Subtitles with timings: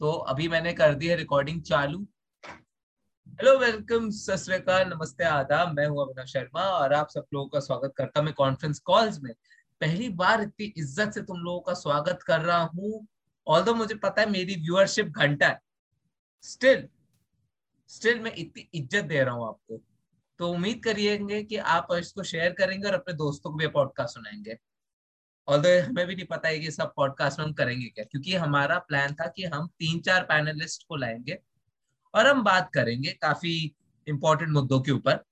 [0.00, 1.98] तो अभी मैंने कर दी है रिकॉर्डिंग चालू।
[2.46, 7.94] हेलो वेलकम सत नमस्ते, आदाब, मैं हूँ अभिनव शर्मा और आप सब लोगों का स्वागत
[7.96, 9.32] करता मैं कॉन्फ्रेंस कॉल्स में।
[9.80, 13.06] पहली बार इतनी इज़्ज़त से तुम लोगों का स्वागत कर रहा हूँ।
[13.46, 15.60] ऑल मुझे पता है मेरी व्यूअरशिप घंटा है।
[16.42, 16.88] स्टिल
[17.88, 19.82] स्टिल मैं इतनी इज़्ज़त दे रहा हूँ आपको।
[20.38, 24.58] तो उम्मीद करिएँगे कि आप इसको शेयर करेंगे और अपने दोस्तों को भी पॉडकास्ट सुनाएँगे।
[25.48, 28.78] ऑल हमें भी नहीं पता है कि सब पॉडकास्ट में हम करेंगे क्या क्योंकि हमारा
[28.78, 31.38] प्लान था कि हम तीन चार पैनलिस्ट को लाएँगे
[32.14, 33.74] और हम बात करेंगे काफ़ी
[34.06, 35.24] इंपॉर्टेंट मुद्दों के ऊपर।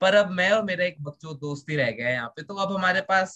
[0.00, 2.54] पर अब मैं और मेरा एक बच्चों दोस्त ही रह गया है यहाँ पे तो
[2.54, 3.34] अब हमारे पास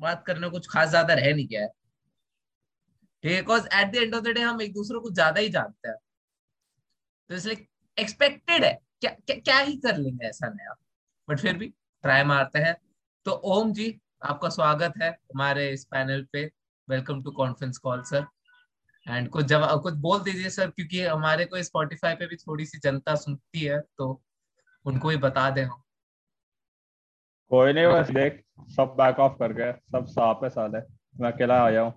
[0.00, 1.68] बात करने कुछ खास ज़्यादा रह नहीं गया है।
[3.24, 5.96] Because at the end of the day हम एक दूसरे को ज़्यादा ही जानते हैं।
[7.30, 7.66] तो इसलिए
[7.98, 10.74] एक्सपेक्टेड है। क्या क्या, क्या ही कर लेंगे ऐसा नया।
[11.28, 11.66] बट फिर भी
[12.04, 12.76] ट्राई मारते हैं।
[13.24, 13.90] तो ओम जी
[14.22, 16.44] आपका स्वागत है हमारे इस पैनल पे।
[16.88, 18.26] Welcome to conference call sir
[19.06, 22.78] and कुछ जवाब कुछ बोल दीजिए सर क्योंकि हमारे को स्पॉटिफाई पे भी थोड़ी सी
[22.78, 24.06] जनता सुनती है तो
[24.84, 25.82] उनको भी बता दे हम।
[27.50, 28.42] कोई नहीं बस देख
[28.76, 30.78] सब बैक ऑफ़ कर गए सब साफ़ है। साले
[31.20, 31.92] मैं अकेला आया हूँ।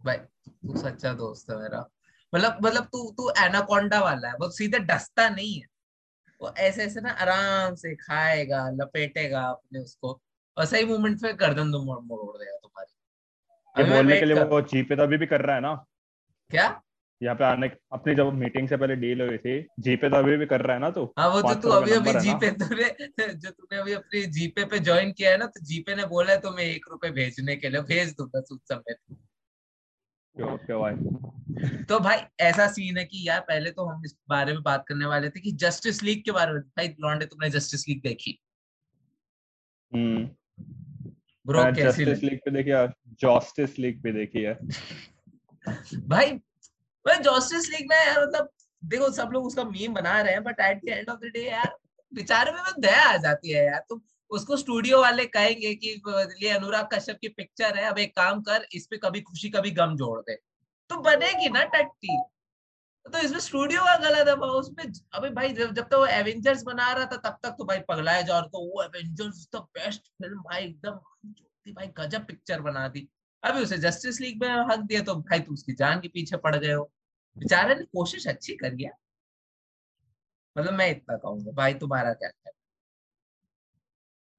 [0.00, 1.84] भाई तू सच्चा दोस्त है मेरा।
[2.32, 5.66] मतलब मतलब तू तू एनाकोंडा वाला है वो सीधे डसता नहीं है।
[6.40, 10.20] वो ऐसे ऐसे ना आराम से खाएगा लपेटेगा अपने उसको।
[10.58, 14.60] और सही मोमेंट पे गर्दन तो मोड़ मोड़ देगा तुम्हारी। ये बोलने के लिए वो
[14.60, 15.74] जीपे तो अभी भी कर रहा है ना?
[16.50, 16.82] क्या?
[17.22, 20.46] यहाँ पे आने अपनी जब मीटिंग से पहले डील हुई थी जीपे तो अभी भी
[20.46, 21.14] कर रहा है ना तू?
[21.18, 22.88] हाँ वो तो तू अभी अभी जीपे तूने
[23.34, 26.40] जो तूने अभी अपनी जीपे पे ज्वाइन किया है ना तो जीपे ने बोला है
[26.40, 28.94] तो मैं एक रुपए भेजने के लिए भेज दूँगा उस समय
[31.84, 35.06] तो भाई ऐसा सीन है कि यार पहले तो हम इस बारे में बात करने
[35.06, 38.40] वाले थे कि जस्टिस लीग के बारे में। भाई लॉन्डे तुमने जस्टिस लीग देखी?
[39.94, 40.30] हम्म।
[41.48, 44.58] ब्रो जस्टिस लीग पे देखी यार जस्टिस लीग पे देखी है।
[46.08, 46.32] भाई
[47.06, 48.50] भाई जस्टिस लीग में मतलब
[48.84, 51.48] देखो सब लोग उसका मीम बना रहे हैं but at the end of the day
[51.50, 51.76] यार
[52.14, 56.02] बेचारे में दया आ जाती है यार। तुम उसको स्टूडियो वाले कहेंगे कि
[56.42, 59.70] ये अनुराग कश्यप की पिक्चर है अब एक काम कर इस पे कभी खुशी कभी
[59.70, 60.34] गम जोड़ दे।
[60.90, 62.22] तो बनेगी ना टट्टी।
[63.08, 66.92] तो इसमें स्टूडियो का गलत है उसमें अभी भाई, जब तक तो वो एवेंजर्स बना
[66.92, 70.64] रहा था, तब तक तो भाई पगलाया जा रहा वो एवेंजर्स द बेस्ट फ़िल्म भाई,
[70.64, 71.00] एकदम
[71.74, 73.08] भाई, गजब पिक्चर बना दी।
[73.42, 76.56] अभी उसे जस्टिस लीग में हक दिया तो भाई, तुम उसकी जान के पीछे पड़
[76.56, 76.90] गए हो।
[77.36, 78.92] बेचारे ने कोशिश अच्छी करी है।
[80.56, 82.52] मतलब मैं इतना कहूँगा, भाई, तुम्हारा क्या है?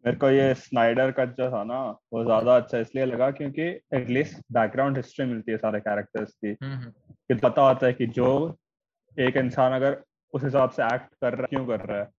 [0.05, 1.79] मेरे को ये स्नाइडर का जो था ना
[2.13, 3.61] वो ज़्यादा अच्छा इसलिए लगा क्योंकि
[3.93, 6.91] एटलीस्ट बैकग्राउंड हिस्ट्री मिलती है सारे कैरेक्टर्स की। हम्म, हम्म।
[7.27, 8.57] कि पता होता है कि जो
[9.19, 10.01] एक इंसान अगर
[10.33, 12.09] उस हिसाब से एक्ट कर रहा है क्यों कर रहा है।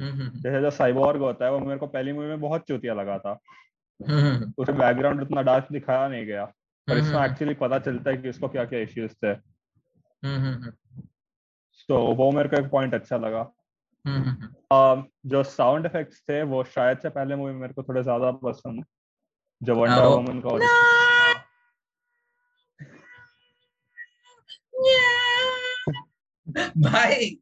[0.00, 3.18] हम्म, जैसे जो साइबोर्ग होता है वो मेरे को पहली मूवी में बहुत चूतिया लगा
[3.18, 3.32] था।
[4.58, 6.44] उसे बैकग्राउंड उतना डार्क दिखाया नहीं गया
[6.88, 9.34] पर इसमें एक्चुअली पता चलता है कि उसको क्या क्या इश्यूज़ थे
[11.88, 13.42] तो वो मेरे को एक पॉइंट अच्छा लगा।
[15.26, 18.84] जो साउंड इफेक्ट्स थे वो शायद से पहले मूवी मेरे को थोड़े ज़्यादा पसंद
[19.60, 20.56] जो वंडर वुमन का
[26.78, 27.38] भाई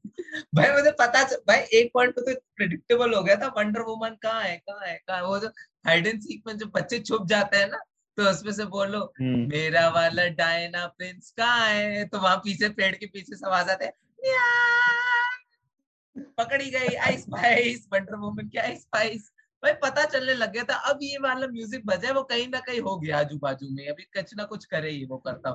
[0.54, 4.56] भाई मुझे पता भाई एक पॉइंट तो प्रिडिक्टेबल हो गया था वंडर वुमन कहाँ है
[4.58, 5.48] कहाँ है कहाँ वो जो
[5.86, 7.78] हाइड एंड सीक में जो बच्चे छुप जाते हैं ना
[8.18, 12.04] तो उसमें से बोलो हम्म। मेरा वाला डायना प्रिंस कहाँ है?
[12.04, 13.92] तो वहाँ पीछे पेड़ के पीछे सब आ जाते हैं
[16.18, 19.32] पकड़ी गई आइस स्पाइस, वंडर वुमन की आइस स्पाइस।
[19.62, 22.80] भाई पता चलने लग गया था, अब ये वाला म्यूज़िक बजा वो कहीं ना कहीं
[22.80, 25.52] हो गया आजू बाजू में, अभी कुछ ना कुछ करे ही वो करता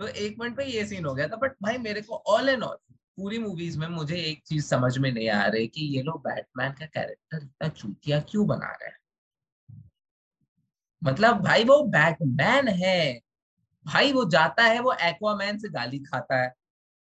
[0.00, 2.62] तो एक मिनट पे ये सीन हो गया था बट भाई मेरे को ऑल एंड
[2.62, 2.76] ऑल
[3.16, 6.72] पूरी मूवीज़ में मुझे एक चीज़ समझ में नहीं आ रही कि ये लोग बैटमैन
[6.72, 8.96] का कैरेक्टर इतना चूतिया क्यों बना रहे हैं?
[11.04, 13.20] मतलब भाई वो बैटमैन है।
[13.86, 16.54] भाई वो जाता है, वो एक्वामैन से गाली खाता है।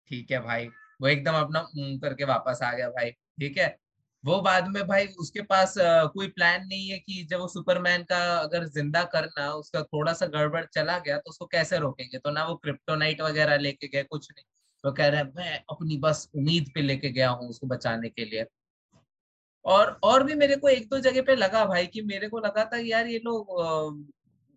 [0.08, 0.68] ठीक है भाई।
[1.00, 3.76] वो एकदम अपना करके वापस आ गया भाई, ठीक है?
[4.24, 8.18] वो बाद में भाई उसके पास कोई प्लान नहीं है कि जब वो सुपरमैन का
[8.36, 12.18] अगर ज़िंदा करना, उसका थोड़ा सा गड़बड़ चला गया तो उसको कैसे रोकेंगे?
[12.18, 14.44] तो ना वो क्रिप्टोनाइट वगैरह लेके गए, कुछ नहीं।
[14.84, 18.44] तो कह रहे मैं अपनी बस उम्मीद पे लेके गया हूँ उसको बचाने के लिए।
[19.64, 22.64] और और भी मेरे को एक दो जगह पे लगा भाई कि मेरे को लगा
[22.72, 23.54] था यार ये लोग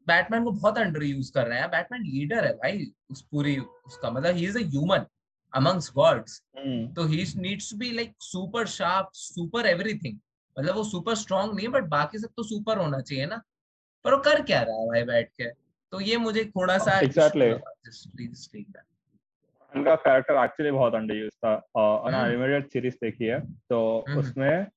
[0.08, 4.12] बैटमैन को बहुत अंडर यूज़ कर रहे हैं। बैटमैन लीडर है भाई, उस पूरी, उसका
[4.12, 5.06] मतलब ही is a human
[5.54, 6.96] amongst gods mm.
[6.96, 10.18] तो he needs to be like super sharp super everything.
[10.60, 13.42] मतलब वो सुपर स्ट्रांग नहीं है बट बाकी सब तो सुपर होना चाहिए ना।
[14.04, 15.50] पर वो कर क्या रहा है भाई बैठ के?
[15.92, 17.52] तो ये मुझे थोड़ा सा एग्जैक्टली
[19.76, 24.26] उनका कैरेक्टर एक्चुअली बहुत अंडर यूज़ था और एनिमेटेड सीरीज़ देखी है तो mm-hmm.
[24.26, 24.68] उसमें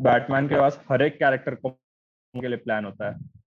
[0.00, 1.70] बैटमैन के पास हर एक कैरेक्टर को
[2.34, 3.39] के लिए प्लान होता है।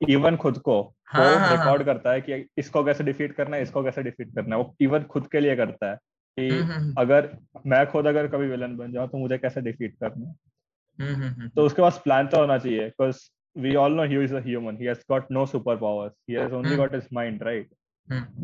[0.00, 1.94] इवन खुद को हाँ, वो हाँ, रिकॉर्ड हाँ.
[1.94, 5.02] करता है कि इसको कैसे डिफीट करना है इसको कैसे डिफीट करना है। वो इवन
[5.02, 5.96] खुद के लिए करता है
[6.38, 7.36] कि हम्म, हम्म, हम्म। अगर
[7.66, 11.48] मैं खुद अगर कभी विलन बन जाऊँ तो मुझे कैसे डिफीट करना है?
[11.48, 13.18] तो उसके पास प्लान तो होना चाहिए because
[13.58, 16.52] we all know he is a human he has got no super powers he has
[16.52, 17.68] only got his mind right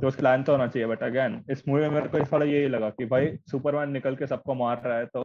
[0.00, 2.90] तो प्लान तो होना चाहिए बट अगेन इस मूवी में मेरे को थोड़ा यही लगा
[2.90, 5.22] कि भाई सुपरमैन निकल के सबको मार रहा है तो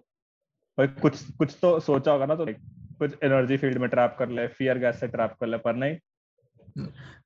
[0.78, 2.46] भाई कुछ कुछ तो सोचा होगा ना तो
[3.00, 5.98] कुछ एनर्जी फ़ील्ड में ट्रैप कर ले फियर गैस से ट्रैप कर ले पर नहीं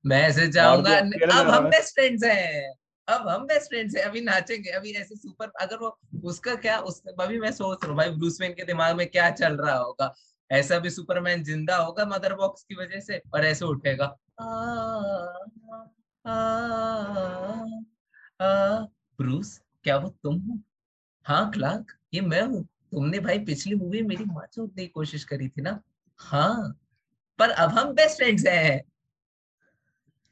[0.05, 2.73] मैं ऐसे जाऊँगा अब हम बेस्ट फ्रेंड्स हैं।
[3.07, 7.01] अब हम बेस्ट फ्रेंड्स हैं अभी नाचेंगे अभी ऐसे सुपर अगर वो उसका क्या उस
[7.19, 10.13] अभी मैं सोच रहा हूँ भाई ब्रूस वेन के दिमाग में क्या चल रहा होगा?
[10.51, 14.05] ऐसा भी सुपरमैन ज़िंदा होगा मदर बॉक्स की वजह से और ऐसे उठेगा।
[19.19, 20.59] ब्रूस क्या वो तुम हो?
[21.25, 25.47] हाँ क्लार्क ये मैं हूँ। तुमने भाई पिछली मूवी मेरी माँ चोटने की कोशिश करी
[25.47, 25.79] थी ना?
[26.19, 26.79] हाँ
[27.39, 28.81] पर अब हम बेस्ट फ्रेंड्स हैं।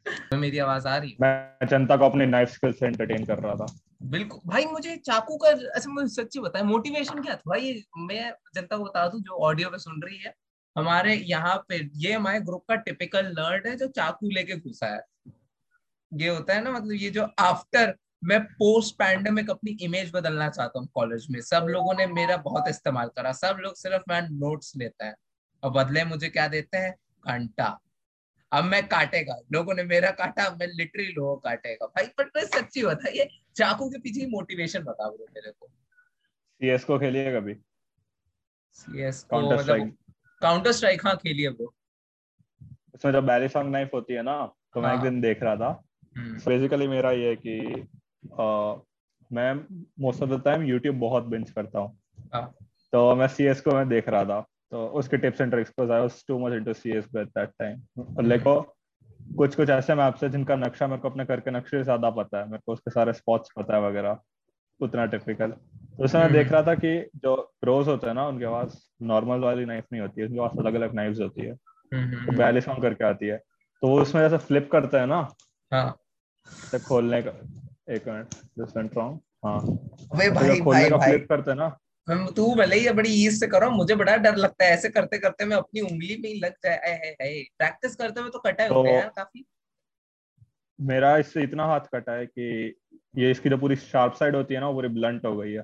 [0.33, 3.65] मेरी आवाज़ आ रही मैं जनता को अपने नाइफ स्किल से एंटरटेन कर रहा था।
[4.03, 7.41] बिल्कुल। भाई मुझे चाकू का अच्छा मुझे सच्ची बताया मोटिवेशन क्या था?
[7.47, 10.33] भाई मैं जनता को बता दूँ जो ऑडियो पे सुन रही है
[10.77, 15.01] हमारे यहाँ पे ये हमारे ग्रुप का टिपिकल लर्ड है जो चाकू लेके घुसा है।
[16.13, 20.79] ये होता है ना मतलब ये जो आफ्टर मैं पोस्ट पैंडमिक अपनी इमेज बदलना चाहता
[20.79, 24.73] हूँ कॉलेज में। सब लोगों ने मेरा बहुत इस्तेमाल करा। सब लोग सिर्फ़ मैं नोट्स
[24.77, 25.15] लेते हैं।
[25.63, 26.95] और बदले मुझे क्या देते हैं?
[27.27, 27.79] घंटा।
[28.51, 32.83] अब मैं काटेगा लोगों ने मेरा काटा मैं लिटरली लोगों काटेगा। भाई पर मैं सच्ची
[32.83, 37.53] बता ये चाकू के पीछे मोटिवेशन बता ब्रो मेरे को। सीएस को खेलिए कभी।
[38.75, 39.91] सीएस को मतलब
[40.41, 41.73] काउंटर स्ट्राइक हाँ खेलिए ब्रो
[42.95, 44.35] उसमें जब बैली सॉन्ग नाइफ होती है ना
[44.73, 45.71] तो मैं एक हाँ। दिन देख रहा था।
[46.17, 47.87] Basically hmm. मेरा ये है कि
[49.31, 49.53] मैं
[49.99, 51.97] most of the time YouTube बहुत बिंच करता हूँ।
[52.33, 52.43] हाँ।
[52.93, 55.99] तो मैं सीएस को मैं देख रहा था। तो उसके टिप्स एंड ट्रिक्स को I
[56.01, 57.81] was too much into CS at that time
[58.17, 58.75] और देखो
[59.37, 62.09] कुछ कुछ ऐसे मैप्स है जिनका नक्शा मेरे को अपने घर के नक्शे से ज़्यादा
[62.09, 64.19] पता है मेरे को उसके सारे स्पॉट्स पता है वगैरह
[64.81, 68.45] उतना टिपिकल तो उसमें मैं देख रहा था कि जो प्रोज होते हैं ना उनके
[68.45, 71.55] पास नॉर्मल वाली नाइफ नहीं होती है उनके पास अलग अलग नाइफ्स होती है।
[71.93, 73.37] तो बैलिस करके आती है।
[73.81, 75.27] तो वो उसमें जैसे फ्लिप करते हैं ना
[75.73, 75.99] हाँ।
[76.71, 77.31] तो खोलने का
[77.93, 78.27] एक मिनट
[78.59, 79.59] जस्ट वेंट रॉन्ग हाँ।
[80.17, 83.95] भाई भाई भाई। फ्लिप करते ना हम तू भले ही बड़ी ईज से करो मुझे
[83.95, 87.15] बड़ा डर लगता है। ऐसे करते करते मैं अपनी उंगली में ही लग जाए। है
[87.21, 89.45] है प्रैक्टिस करते हुए तो कटा तो, है यार काफ़ी।
[90.79, 92.75] मेरा इससे इतना हाथ कटा है कि
[93.17, 95.63] ये इसकी जो पूरी शार्प साइड होती है ना वो पूरी ब्लंट हो गई है।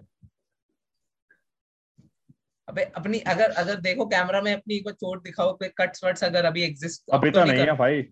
[2.68, 6.24] अबे अपनी अगर अगर देखो कैमरा में अपनी एक बार चोट दिखाओ कोई कट्स वट्स
[6.24, 8.04] अगर अभी एग्जिस्ट अभी तो, तो नहीं है भाई।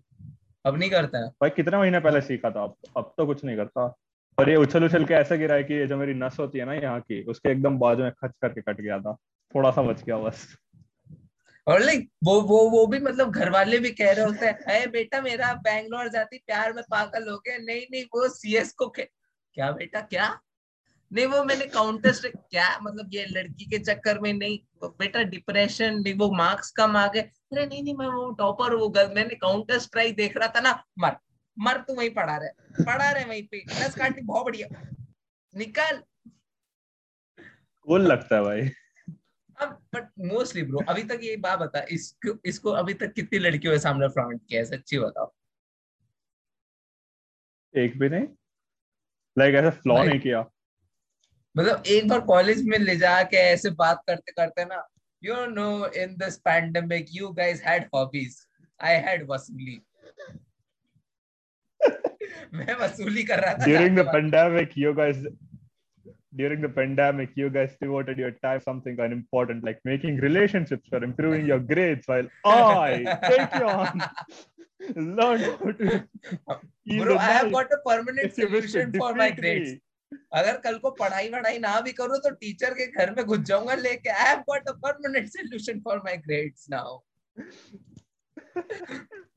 [0.64, 2.62] अब नहीं करता। है भाई कितने महीने पहले सीखा था?
[2.62, 3.86] अब अब तो कुछ नहीं करता।
[4.38, 6.64] और ये उछल उछल के ऐसे गिरा है कि ये जो मेरी नस होती है
[6.64, 9.16] ना यहाँ की, उसके एकदम बाजू में खच करके कट गया था।
[9.54, 10.46] थोड़ा सा बच गया बस।
[11.66, 14.86] और लाइक वो वो वो भी मतलब घर वाले भी कह रहे होते हैं, अरे
[14.86, 19.70] बेटा, मेरा बैंगलोर जाती प्यार में पागल हो गया। नहीं नहीं, वो सीएस को क्या
[19.72, 20.38] बेटा, क्या?
[21.12, 22.78] नहीं, वो मैंने काउंटर स्ट्राइक क्या?
[22.82, 27.20] मतलब ये लड़की के चक्कर में नहीं, बेटा डिप्रेशन नहीं, वो मार्क्स कम आ गए।
[27.20, 30.84] अरे नहीं नहीं, मैं वो टॉपर वो गल मैंने काउंटर स्ट्राइक देख रहा था ना,
[30.98, 31.16] मर।
[31.56, 34.68] मर तू वहीं पढ़ा रहे पढ़ा रहे वहीं पे दस काटी बहुत बढ़िया
[35.54, 36.02] निकल
[37.86, 38.70] कूल लगता है भाई.
[39.58, 43.72] अब बट मोस्टली ब्रो अभी तक ये बात बता इसको इसको अभी तक कितनी लड़कियों
[43.72, 44.66] के सामने फ्रॉन्ट किया है?
[44.66, 45.32] सच्ची बताओ।
[47.74, 48.26] एक भी नहीं?
[49.36, 50.44] लाइक like, ऐसा फ्लॉ नहीं। किया।
[51.56, 54.82] मतलब एक बार कॉलेज में ले जाके ऐसे बात करते करते ना
[55.22, 58.36] you know in this pandemic you guys had hobbies
[58.80, 59.80] I had वसूली
[62.54, 65.16] मैं वसूली कर रहा था during the pandemic you guys
[66.34, 71.04] during the pandemic you guys devoted your time something on important like making relationships for
[71.04, 74.00] improving your grades while I take you on
[74.98, 79.76] learn to bro I have got a permanent solution for my grades
[80.34, 83.74] अगर कल को पढ़ाई वढ़ाई ना भी करो तो teacher के घर में घुस जाऊँगा
[83.74, 86.98] लेके। I have got a permanent solution for my grades now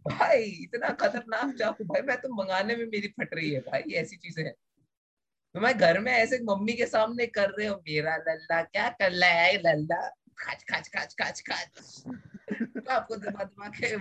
[0.09, 4.15] भाई इतना खतरनाक चाकू भाई मैं तो मंगाने में मेरी फट रही है भाई ऐसी
[4.17, 4.53] चीज़ें हैं।
[5.55, 9.11] तो मैं घर में ऐसे मम्मी के सामने कर रहे हो मेरा लल्ला क्या कर
[9.11, 10.01] रहा है लल्ला?
[10.39, 13.97] खाच खाच खाच खाच खाच। तो आपको दिमाग दिमाग के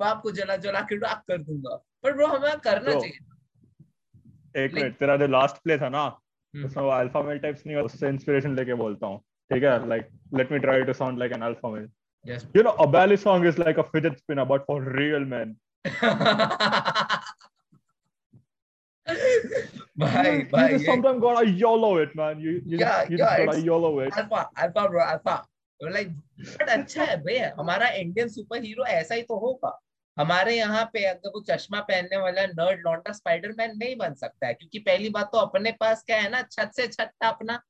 [0.00, 4.74] पाप को जला जला के राख कर दूँगा। पर ब्रो हमें करना तो, चाहिए। एक
[4.74, 8.08] मिनट तेरा जो लास्ट प्ले था ना हम्म। उसमें वो अल्फ़ा मेल टाइप्स नहीं उससे
[8.08, 9.18] इंस्पिरेशन लेके बोलता हूँ।
[9.50, 9.88] ठीक है?
[9.88, 11.88] Like let me try to sound like an alpha male
[12.24, 12.46] Yes.
[12.54, 15.56] You know, a ballet song is like a fidget spinner, but for real men.
[15.84, 15.92] you,
[19.96, 22.38] bhai, you just sometimes gotta YOLO it, man.
[22.38, 24.12] You, you, yeah, you yeah, just gotta YOLO it.
[24.16, 25.44] Alpha, alpha, bro, alpha.
[25.80, 26.10] Like,
[26.58, 29.78] but अच्छा है भैया हमारा Indian super hero ऐसा ही तो होगा
[30.18, 34.54] हमारे यहाँ पे अगर वो चश्मा पहनने वाला नर्ड लौंडा स्पाइडरमैन नहीं बन सकता है
[34.54, 37.60] क्योंकि पहली बात तो अपने पास क्या है ना छत से छत अपना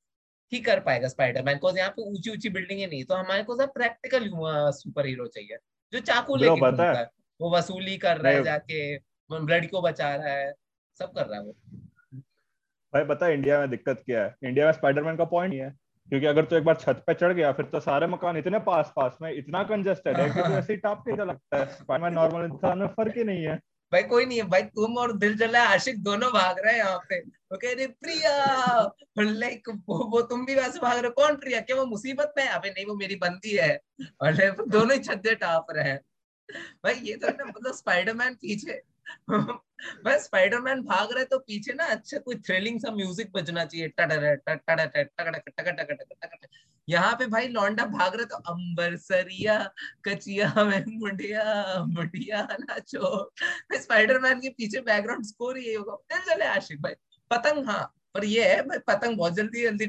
[0.53, 4.29] ही कर पाएगा स्पाइडरमैन को। यहाँ पे ऊँची ऊँची बिल्डिंगे नहीं तो हमारे को प्रैक्टिकल
[4.73, 5.59] सुपर हीरो चाहिए
[5.93, 7.05] जो चाकू लेके है।
[7.41, 8.97] वो वसूली कर रहा है जाके
[9.31, 10.53] ब्लड को बचा रहा है
[11.01, 11.53] सब कर रहा है वो।
[12.95, 14.35] भाई पता है इंडिया में दिक्कत क्या है?
[14.45, 15.71] इंडिया में स्पाइडरमैन का पॉइंट नहीं है
[16.09, 18.93] क्योंकि अगर तो एक बार छत पे चढ़ गया फिर तो सारे मकान इतने पास
[18.97, 22.45] पास में इतना कंजेस्टेड है कि तो ऐसे ही टाप के लगता है। स्पाइडरमैन नॉर्मल
[22.45, 23.59] इंसान में फ़र्क ही नहीं है।
[23.93, 26.99] भाई कोई नहीं है भाई तुम और दिल जला आशिक दोनों भाग रहे हैं यहाँ
[27.09, 28.33] पे। वो कह रहे प्रिया!
[29.21, 31.61] लाइक वो, वो तुम भी वैसे भाग रहे हो। कौन प्रिया?
[31.61, 32.51] क्या वो मुसीबत में है?
[32.51, 33.81] अबे नहीं वो मेरी बंदी है।
[34.21, 34.33] और
[34.69, 36.01] दोनों ही छत टाप रहे हैं।
[36.85, 38.83] भाई ये तो ना मतलब स्पाइडरमैन पीछे।
[40.05, 43.89] बस स्पाइडरमैन भाग रहे तो पीछे ना अच्छा कोई थ्रिलिंग सा म्यूज़िक बजना चाहिए।
[46.89, 49.57] यहाँ पे भाई लौंडा भाग रहे तो अंबर सरिया
[50.05, 51.45] कचिया में मुंडिया
[51.89, 53.31] मुंडिया नाचो
[53.75, 56.95] स्पाइडरमैन के पीछे बैकग्राउंड स्कोर ये होगा। चल चले आशिक भाई।
[57.31, 57.85] पतंग हाँ
[58.15, 59.87] पर ये है भाई पतंग बहुत जल्दी जल्दी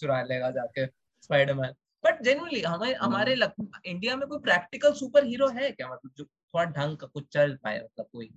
[0.00, 0.86] चुरा लेगा जाके
[1.22, 1.74] स्पाइडरमैन
[2.04, 5.88] बट जेनुअली हमें हमारे इंडिया में कोई प्रैक्टिकल सुपर हीरो है क्या?
[5.88, 8.30] मतलब जो थोड़ा ढंग का कुछ चल पाए मतलब कोई?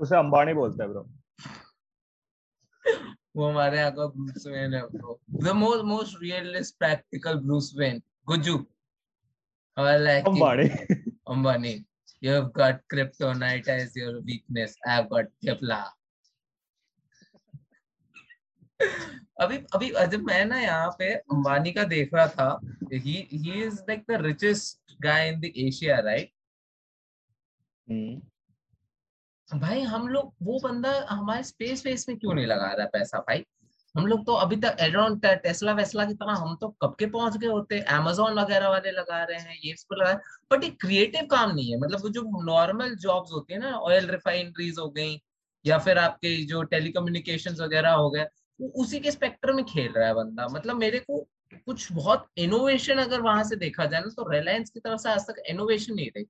[0.00, 1.08] उसे अंबानी बोलते हैं ब्रो
[3.36, 8.02] वो हमारे यहाँ का ब्रूस वेन है bro the most most realist practical Bruce Wayne
[8.26, 8.56] Gujju
[9.76, 10.68] like Ambani.
[11.28, 11.84] Ambani.
[12.22, 14.74] You have got kryptonite as your weakness.
[14.86, 15.84] I have got kepler
[19.40, 22.60] अभी अभी जब मैं ना यहाँ पे अंबानी का देख रहा था।
[22.92, 26.30] He he is like the richest guy in the Asia right
[29.48, 33.44] भाई, हम लोग, वो बंदा हमारे स्पेस वेस में क्यों नहीं लगा रहा पैसा भाई?
[33.94, 37.36] हम लोग तो अभी तक एलोन टेस्ला वेस्ला की तरह हम तो कब के पहुँच
[37.36, 37.78] गए होते?
[37.80, 40.14] अमेजोन वगैरह वाले लगा रहे हैं, ये लगा
[40.50, 44.06] बट ये क्रिएटिव काम नहीं है। मतलब वो जो नॉर्मल जॉब्स होती है ना ऑयल
[44.10, 45.20] रिफाइनरीज हो गई,
[45.64, 48.24] या फिर आपके जो टेलीकम्युनिकेशन वगैरह हो गए,
[48.60, 51.26] वो उसी के स्पेक्टर में खेल रहा है बंदा। मतलब मेरे को
[51.66, 55.20] कुछ बहुत इनोवेशन अगर वहाँ से देखा जाए ना तो रिलायंस की तरफ़ से आज
[55.20, 56.24] तक इनोवेशन नहीं रही।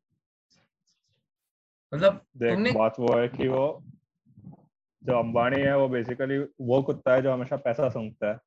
[1.93, 3.83] मतलब तुमने बात वो है कि वो
[5.03, 8.39] जो अंबानी है वो बेसिकली वो कुत्ता है जो हमेशा पैसा सूंघता है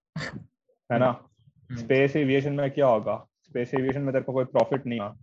[0.91, 1.29] है ना?
[1.71, 3.27] स्पेस हम्म। एविएशन में क्या होगा?
[3.43, 5.13] स्पेस एविएशन में तेरे को कोई प्रॉफिट नहीं आ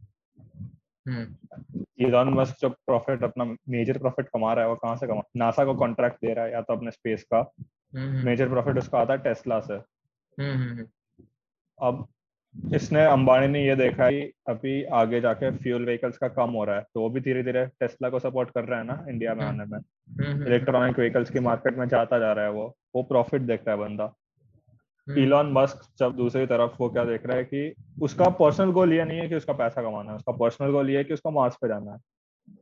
[1.99, 5.23] इलॉन मस्क जो प्रॉफिट अपना मेजर प्रॉफिट कमा रहा है वो कहाँ से कमा?
[5.37, 7.53] नासा को कॉन्ट्रैक्ट दे रहा है या तो अपने स्पेस का।
[7.95, 8.79] Major hmm, profit hmm.
[8.79, 9.75] उसका आता है टेस्ला से।
[11.83, 12.07] अब
[12.75, 16.77] इसने अंबानी ने ये देखा कि अभी आगे जाके फ्यूल व्हीकल्स का कम हो रहा
[16.77, 19.45] है तो वो भी धीरे धीरे टेस्ला को सपोर्ट कर रहा है ना इंडिया में
[19.45, 19.79] आने में।
[20.47, 23.83] इलेक्ट्रॉनिक व्हीकल्स की मार्केट में जाता जा रहा है वो वो प्रॉफिट देख रहा है
[23.83, 24.13] बंदा।
[25.07, 29.05] इलॉन मस्क जब दूसरी तरफ़ वो क्या देख रहा है कि उसका पर्सनल गोल ये
[29.05, 31.57] नहीं है कि उसका पैसा कमाना है उसका पर्सनल गोल ये है कि उसको मार्स
[31.57, 31.99] पे जाना है।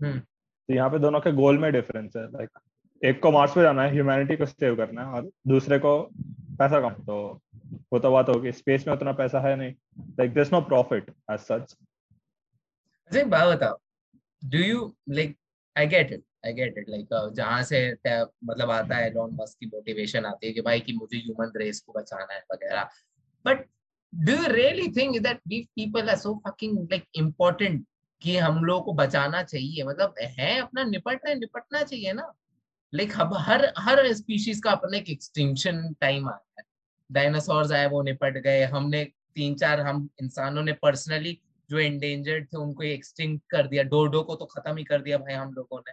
[0.02, 2.58] हम्म। तो यहाँ पे दोनों के गोल में डिफरेंस है लाइक
[3.02, 5.94] एक को मार्स पे जाना है ह्यूमैनिटी को सेव करना है और दूसरे को
[6.62, 7.16] पैसा कम तो
[7.92, 9.72] वो तो बात होगी। स्पेस में उतना पैसा है नहीं।
[10.18, 11.76] Like this no profit as such
[13.10, 13.78] अरे बात बताओ।
[14.42, 15.36] Do you like
[15.76, 17.80] I get it I get it like जहाँ से
[18.12, 21.80] मतलब आता है एलोन मस्क की मोटिवेशन आती है कि भाई कि मुझे ह्यूमन रेस
[21.80, 22.88] को बचाना है वगैरह।
[23.44, 23.66] But
[24.12, 27.84] do you really think that we people are so fucking like important
[28.22, 29.84] कि हम लोगों को बचाना चाहिए?
[29.84, 32.32] मतलब है, अपना निपटना निपटना चाहिए ना?
[32.94, 36.64] लाइक like, हर हर स्पीशीज का अपना एक एक्सटिंक्शन टाइम आता है।
[37.12, 42.56] डायनासोर्स आए वो निपट गए। हमने तीन चार हम इंसानों ने पर्सनली जो एंडेंजर्ड थे
[42.56, 45.92] उनको एक्सटिंक्ट कर दिया। डोडो को तो खत्म ही कर दिया भाई हम लोगों ने।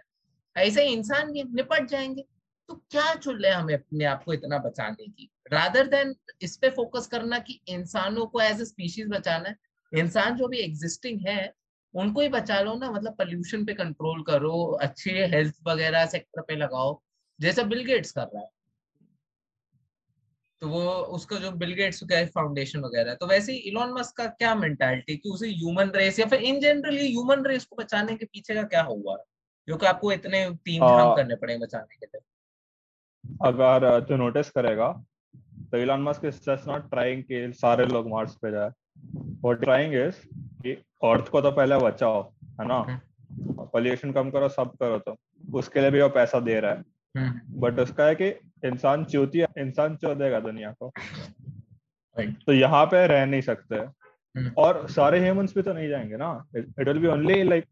[0.60, 2.24] ऐसे इंसान भी निपट जाएँगे।
[2.68, 5.30] तो क्या चुन रहे हमें अपने आप को इतना बचाने की?
[5.52, 9.56] रादर देन इस पे फोकस करना कि इंसानों को एज ए स्पीशीज बचाना है।
[9.96, 11.54] इंसान जो भी एग्जिस्टिंग है
[11.94, 16.56] उनको ही बचा लो ना मतलब पोल्यूशन पे कंट्रोल करो अच्छे हेल्थ वगैरह सेक्टर पे
[16.56, 17.00] लगाओ
[17.40, 18.48] जैसा बिल गेट्स कर रहा है।
[20.62, 20.82] तो वो
[21.16, 25.16] उसका जो बिल गेट्स का फाउंडेशन वगैरह तो वैसे ही इलॉन मस्क का क्या मेंटालिटी
[25.16, 28.62] कि उसे ह्यूमन रेस या फिर इन जनरली ह्यूमन रेस को बचाने के पीछे का
[28.64, 29.16] क्या हुआ?
[29.68, 32.20] जो कि आपको इतने तीन काम करने पड़ेंगे बचाने के लिए।
[33.42, 34.92] अगर तू नोटिस करेगा
[35.72, 38.70] तो Elon Musk is just not trying कि सारे लोग मार्स पे जाए।
[39.42, 40.16] व्हाट ट्राइंग इज़
[40.62, 40.72] कि
[41.04, 43.00] अर्थ को तो पहले बचाओ है ना?
[43.64, 45.16] पॉल्यूशन। कम करो सब करो तो।
[45.54, 46.82] उसके लिए भी वो पैसा दे रहा है।
[47.50, 48.28] But hmm. उसका है कि
[48.64, 50.92] इंसान चौथी इंसान चौधेगा दुनिया को।
[52.20, 56.44] तो यहाँ पे रह नहीं सकते। हम्म। और सारे ह्यूमंस भी तो नहीं जाएँगे ना?
[56.56, 57.64] It will be only like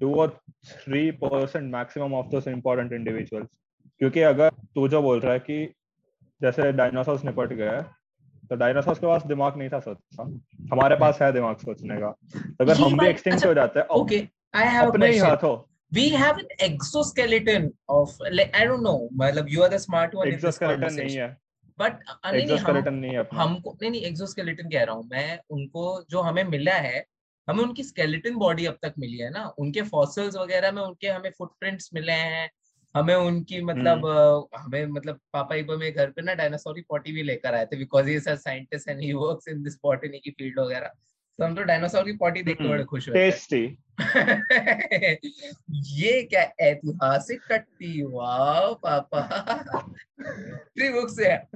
[0.00, 3.48] two और three percent maximum of those important individuals
[3.98, 5.74] क्योंकि अगर तू जो बोल रहा है कि
[6.42, 7.82] जैसे डायनासोर्स निपट गए
[8.50, 10.24] तो डायनासोर्स के पास दिमाग नहीं था सोचना
[10.72, 13.86] हमारे पास है दिमाग सोचने का। तो अगर हम भी एक्सटिंक्ट अच्छा, हो जाते हैं
[14.00, 14.18] ओके
[14.56, 15.56] I have अपने ही हाथों।
[15.92, 20.32] We have an exoskeleton of like I don't know मतलब you are the smart one
[20.32, 21.28] exoskeleton नहीं है।
[21.78, 21.92] बट
[22.26, 26.74] नहीं नहीं है हमको नहीं नहीं एक्सोस्केलेटन कह रहा हूँ मैं। उनको जो हमें मिला
[26.86, 27.04] है
[27.48, 31.30] हमें उनकी स्केलेटन बॉडी अब तक मिली है ना। उनके फॉसिल्स वगैरह में उनके हमें
[31.38, 32.48] फुटप्रिंट्स मिले हैं।
[32.94, 36.80] हमें उनकी मतलब हम्म। हमें मतलब पापा एक बार मेरे घर पे ना डायनासोर की
[36.80, 40.18] पॉटी भी लेकर आए थे because he sir scientist and he works in this botany
[40.18, 40.90] की फ़ील्ड वगैरह।
[41.38, 43.78] तो हम तो डायनासोर की पॉटी देख के बड़े हम्म। खुश हुए टेस्टी
[45.94, 48.02] ये क्या ऐतिहासिक कट्टी?
[48.02, 49.22] वाह पापा।
[50.20, 51.48] थ्री बुक्स है।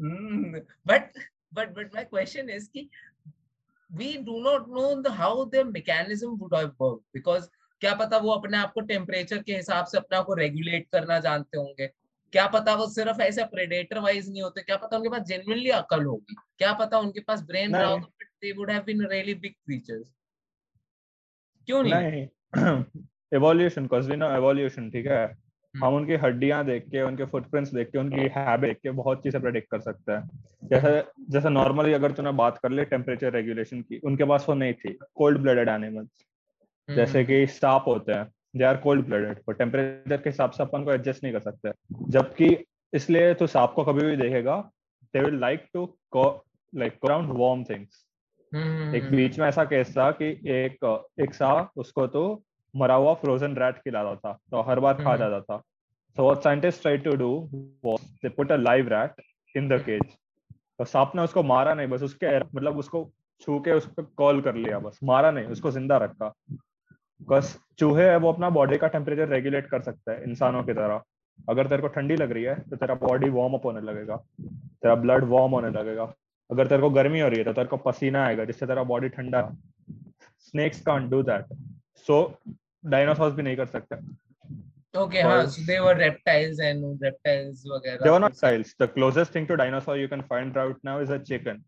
[0.00, 1.10] But
[1.54, 2.88] but but my question is कि
[3.90, 7.48] we do not know the how the mechanism would have worked because
[7.86, 11.18] क्या पता वो अपने आप को टेम्परेचर के हिसाब से अपने आप को रेगुलेट करना
[11.20, 11.86] जानते होंगे।
[12.32, 16.04] क्या पता वो सिर्फ़ ऐसे प्रेडेटर वाइज नहीं होते क्या पता उनके पास जेन्युइनली अकल
[16.04, 19.52] होगी। क्या पता उनके पास ब्रेन रहा हो तो they would have been really big
[19.52, 20.12] creatures
[21.68, 22.26] क्यों नहीं?
[23.34, 25.24] Evolution cause we know evolution ठीक है?
[25.24, 29.22] हम्म। हम उनकी हड्डियाँ देख के उनके फुटप्रिंट्स देख के उनकी हैबिट देख के बहुत
[29.22, 33.82] चीज़ें प्रेडिक्ट कर सकते हैं। जैसे जैसे नॉर्मली अगर तूने बात कर ले टेम्परेचर रेगुलेशन
[33.82, 36.24] की उनके पास वो नहीं थी कोल्ड ब्लडेड एनिमल्स
[36.88, 38.24] जैसे हम्म। कि सांप होते हैं
[38.56, 41.72] दे आर कोल्ड ब्लडेड और टेम्परेचर के हिसाब से अपन को एडजस्ट नहीं कर सकते।
[42.10, 42.56] जबकि
[42.92, 44.56] इसलिए तो सांप को कभी भी देखेगा
[45.14, 45.84] they will like to
[46.72, 48.04] like around warm things
[48.96, 50.84] एक बीच में ऐसा केस था कि एक
[51.22, 52.26] एक सांप उसको तो
[52.74, 55.62] मरा हुआ फ्रोजन रैट खिलाता था तो हर बार खा हम्म। जाता था।
[56.16, 57.30] So what scientists tried to do
[57.84, 59.18] was they put a live rat
[59.54, 60.12] in the cage
[60.78, 63.02] तो सांप ने उसको मारा नहीं बस उसके मतलब उसको
[63.42, 66.32] छू के उसको कॉल कर लिया बस मारा नहीं उसको ज़िंदा रखा।
[67.20, 71.02] बस चूहे है वो अपना बॉडी का टेम्परेचर रेगुलेट कर सकता है इंसानों की तरह।
[71.48, 74.94] अगर तेरे को ठंडी लग रही है तो तेरा बॉडी वार्म अप होने लगेगा। तेरा
[74.94, 76.12] ब्लड वार्म होने लगेगा।
[76.50, 79.08] अगर तेरे को गर्मी हो रही है तो तेरे को पसीना आएगा जिससे तेरा बॉडी
[79.16, 79.42] ठंडा
[80.46, 81.56] snakes can't do that
[82.06, 82.20] so
[82.84, 83.96] dinosaurs भी नहीं कर सकते।
[84.94, 88.04] Okay, huh, so they were reptiles and reptiles वगैरह.
[88.04, 88.68] They were not reptiles.
[88.78, 91.58] The closest thing to dinosaur you can find right now is a chicken.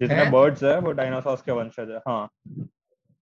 [0.00, 2.28] जितने birds है वो dinosaurs के वंशज है। हाँ।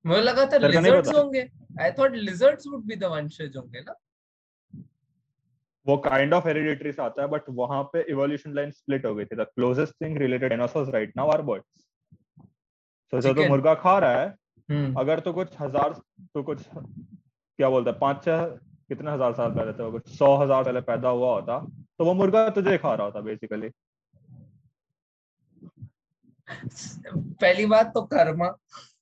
[0.07, 1.49] मुझे लगा था lizards होंगे।
[1.83, 3.95] I thought lizards would be the वंशज होंगे ना?
[5.87, 9.25] वो काइंड ऑफ़ हेरिडिटरी से आता है बट वहाँ पे इवोल्यूशन लाइन स्प्लिट हो गई
[9.25, 11.85] थी। The closest thing related dinosaurs right now are birds
[13.12, 14.29] so जो तो मुर्गा खा रहा है।
[14.69, 15.92] हम्म। अगर तो कुछ हज़ार
[16.35, 18.45] तो कुछ क्या बोलते हैं पाँच छह
[18.88, 21.59] कितने हज़ार साल पहले तो कुछ सौ हज़ार पहले पैदा हुआ होता।
[21.99, 23.71] तो वो मुर्गा तुझे खा रहा होता बेसिकली
[26.49, 28.49] पहली बात तो कर्मा।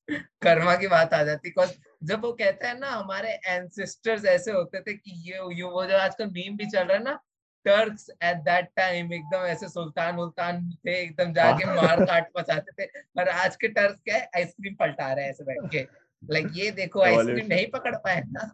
[0.08, 4.80] कर्मा की बात आ जाती। बिकॉज़ जब वो कहते हैं ना हमारे एंसेस्टर्स ऐसे होते
[4.80, 7.18] थे कि ये ये वो जो आजकल मीम भी चल रहा है ना
[7.66, 13.00] टर्क्स एट दैट टाइम एकदम ऐसे सुल्तान उल्तान थे एकदम जाके मार काट पचाते थे।
[13.20, 15.86] और आज के टर्क्स क्या है आइसक्रीम पलटा रहे हैं ऐसे बैठ के।
[16.22, 18.50] लाइक ये देखो आइसक्रीम नहीं पकड़ पाए ना।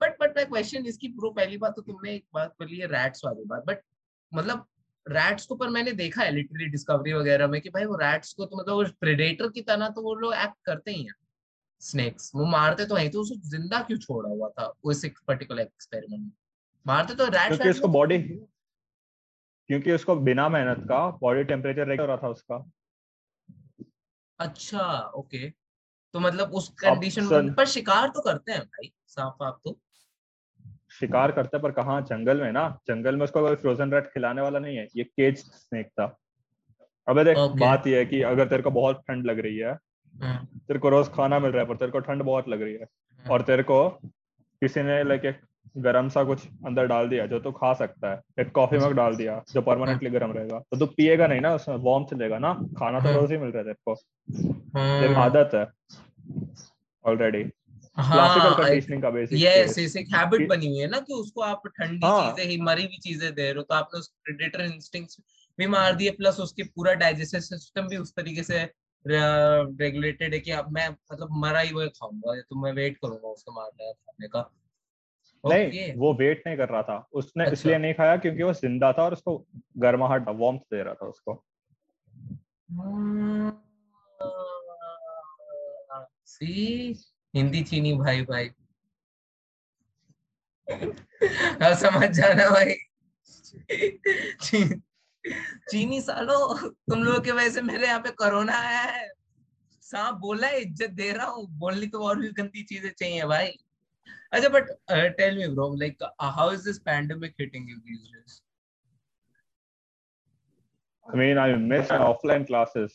[0.00, 3.24] बट बट माय क्वेश्चन इसकी प्रो पहली बात तो तुमने एक बात बोली है रैट्स
[3.24, 3.82] वाली बात। बट
[4.32, 4.66] मतलब
[5.06, 8.44] रैट्स को पर मैंने देखा है लिटरली डिस्कवरी वगैरह में कि भाई वो रैट्स को
[8.44, 11.14] तो मतलब प्रेडेटर की तरह तो वो लोग एक्ट करते ही हैं।
[11.82, 15.62] स्नेक्स वो मारते तो है तो उसको ज़िंदा क्यों छोड़ा हुआ था उस एक पर्टिकुलर
[15.62, 16.30] एक्सपेरिमेंट में?
[16.86, 18.18] मारते तो रैट क्योंकि उसको बॉडी
[19.68, 22.56] क्योंकि उसको बिना मेहनत का बॉडी टेम्परेचर रेगुलर रहा था उसका।
[24.38, 25.48] अच्छा ओके
[26.14, 29.78] तो मतलब उस कंडीशन में पर शिकार तो करते हैं भाई सांप आप तो।
[31.02, 32.00] शिकार करते हैं पर कहा?
[32.02, 32.68] जंगल में ना?
[32.86, 36.16] जंगल में उसको कोई फ्रोजन रेट खिलाने वाला नहीं है। ये केज स्नेक था।
[37.08, 37.60] अबे देख okay.
[37.60, 39.72] बात ये है कि अगर तेरे को बहुत ठंड लग रही है
[40.14, 42.74] हाँ। तेरे को रोज खाना मिल रहा है पर तेरे को ठंड बहुत लग रही
[42.74, 43.88] है हाँ। और तेरे को
[44.62, 45.40] किसी ने लाइक एक
[45.76, 49.16] गरम सा कुछ अंदर डाल दिया जो तू खा सकता है एक कॉफ़ी मग डाल
[49.16, 52.52] दिया जो परमानेंटली गर्म रहेगा तो तू पिएगा नहीं ना उसमें वार्म चलेगा ना?
[52.78, 53.94] खाना तो रोज ही मिल रहा है तेरे को।
[55.00, 55.66] तेरी आदत है।
[57.04, 57.44] ऑलरेडी
[57.96, 61.66] क्लासिकल कंडीशनिंग का बेसिक यस यस एक हैबिट बनी हुई है ना कि उसको आप
[61.68, 62.32] ठंडी हाँ.
[62.32, 65.20] चीज़ें ही मरी हुई चीज़ें दे रहे हो तो आपने उस प्रेडेटर इंस्टिंक्ट्स
[65.58, 68.62] भी मार दिए प्लस उसकी पूरा डाइजेस्टिव सिस्टम भी उस तरीके से
[69.04, 73.52] रेगुलेटेड है कि अब मैं मतलब मरा ही वो खाऊँगा तो मैं वेट करूँगा उसको
[73.52, 74.50] मारने खाने का।
[75.44, 78.92] नहीं वो वेट नहीं कर रहा था। उसने अच्छा। इसलिए नहीं खाया क्योंकि वो ज़िंदा
[78.92, 79.36] था और उसको
[79.78, 81.44] गर्माहट वार्म दे रहा था उसको।
[86.26, 86.94] सी
[87.34, 88.50] हिंदी चीनी भाई भाई।
[90.68, 92.74] हाँ, समझ जाना भाई।
[94.42, 94.64] ची,
[95.70, 96.36] चीनी सालो
[96.68, 99.08] तुम लोग के वैसे मेरे यहाँ पे कोरोना आया है।
[99.82, 103.52] सांप बोला है इज़्ज़त दे रहा हूँ। बोलनी तो और भी गंदी चीज़ें चाहिए भाई।
[104.32, 104.70] अच्छा but
[105.16, 108.40] tell me bro like how is this pandemic hitting you these days
[111.06, 112.92] I mean I miss offline classes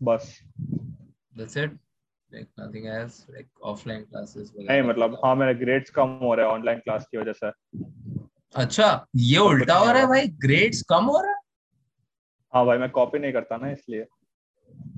[0.00, 1.56] बस that's
[2.32, 6.52] like nothing else like offline classes नहीं मतलब हाँ। मेरे ग्रेड्स कम हो रहे हैं
[6.52, 7.50] ऑनलाइन क्लास की वजह से।
[8.54, 10.28] अच्छा ये उल्टा हो रहा है भाई?
[10.44, 11.38] ग्रेड्स कम हो रहा है?
[12.52, 14.06] हाँ भाई मैं कॉपी नहीं करता ना इसलिए।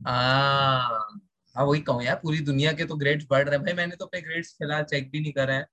[0.07, 4.05] हाँ वही कहूँ यार पूरी दुनिया के तो ग्रेड्स बढ़ रहे हैं। भाई मैंने तो
[4.07, 5.67] अपने ग्रेड्स फ़िलहाल चेक भी नहीं करे हैं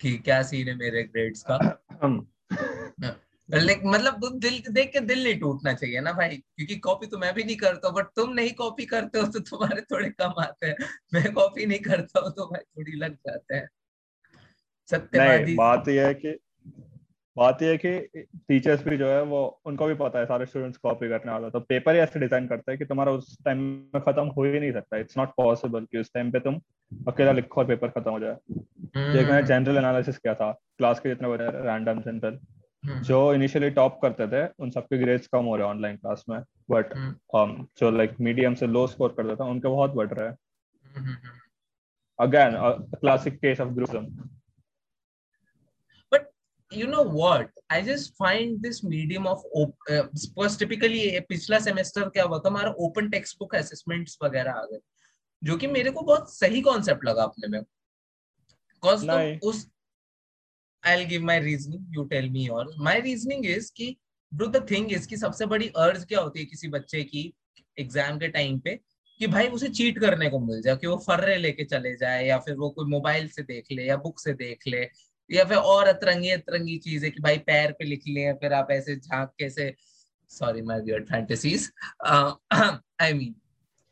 [0.00, 3.14] कि क्या सीन है मेरे ग्रेड्स का। लाइक
[3.48, 7.32] मतलब तुम दिल देख के दिल नहीं टूटना चाहिए ना भाई क्योंकि कॉपी तो मैं
[7.34, 10.76] भी नहीं करता बट तुम नहीं कॉपी करते हो तो तुम्हारे थोड़े कम आते हैं।
[11.14, 13.68] मैं कॉपी नहीं करता हूँ तो भाई थोड़ी लग जाते हैं।
[14.88, 16.36] सत्यवादी बात यह है कि
[17.36, 20.78] बात यह है कि टीचर्स भी जो है वो उनको भी पता है सारे स्टूडेंट्स
[20.78, 23.58] कॉपी करने वाला। तो पेपर ही ऐसे डिज़ाइन करते हैं कि तुम्हारा उस टाइम
[23.94, 26.60] में खत्म हो ही नहीं सकता। इट्स नॉट पॉसिबल कि उस टाइम पे तुम
[26.92, 31.08] अकेला लिखो और पेपर खत्म हो जाए। एक मैंने जनरल एनालिसिस किया था क्लास के
[31.08, 32.38] जितने बजे रैंडम जनरल
[32.88, 36.40] जो इनिशियली टॉप करते थे उन सबके ग्रेड्स कम हो रहे हैं ऑनलाइन क्लास में
[36.70, 36.86] बट
[37.36, 40.36] um, जो लाइक मीडियम से लो स्कोर करते थे उनके बहुत बढ़ रहे हैं।
[42.20, 42.50] Again
[43.00, 44.28] classic case of groupism
[46.72, 47.48] you know what?
[47.70, 49.38] I just find this medium of
[49.90, 50.02] uh,
[50.36, 52.48] first typically पिछला सेमेस्टर क्या हुआ था?
[52.48, 54.78] हमारा ओपन टेक्स्ट बुक असेसमेंट्स वगैरह आ गए।
[55.44, 57.62] जो कि मेरे को बहुत सही कॉन्सेप्ट लगा अपने में।
[58.84, 59.70] तो उस
[60.86, 63.96] I give my reasoning you tell me your my reasoning is कि
[64.32, 67.32] ब्रो द थिंग इज़ कि सबसे बड़ी अर्ज़ क्या होती है किसी बच्चे की
[67.78, 68.78] एग्ज़ाम के टाइम पे?
[69.20, 72.38] कि भाई उसे चीट करने को मिल जाए, कि वो फर्रे लेके चले जाए, या
[72.38, 74.88] फिर वो कोई मोबाइल से देख ले, या बुक से देख ले,
[75.30, 78.68] या फिर और अतरंगी अतरंगी चीज़ है कि भाई पैर पे लिख लिए फिर आप
[78.70, 79.74] ऐसे झाँक कैसे
[80.30, 81.70] sorry my weird fantasies
[82.06, 83.34] I mean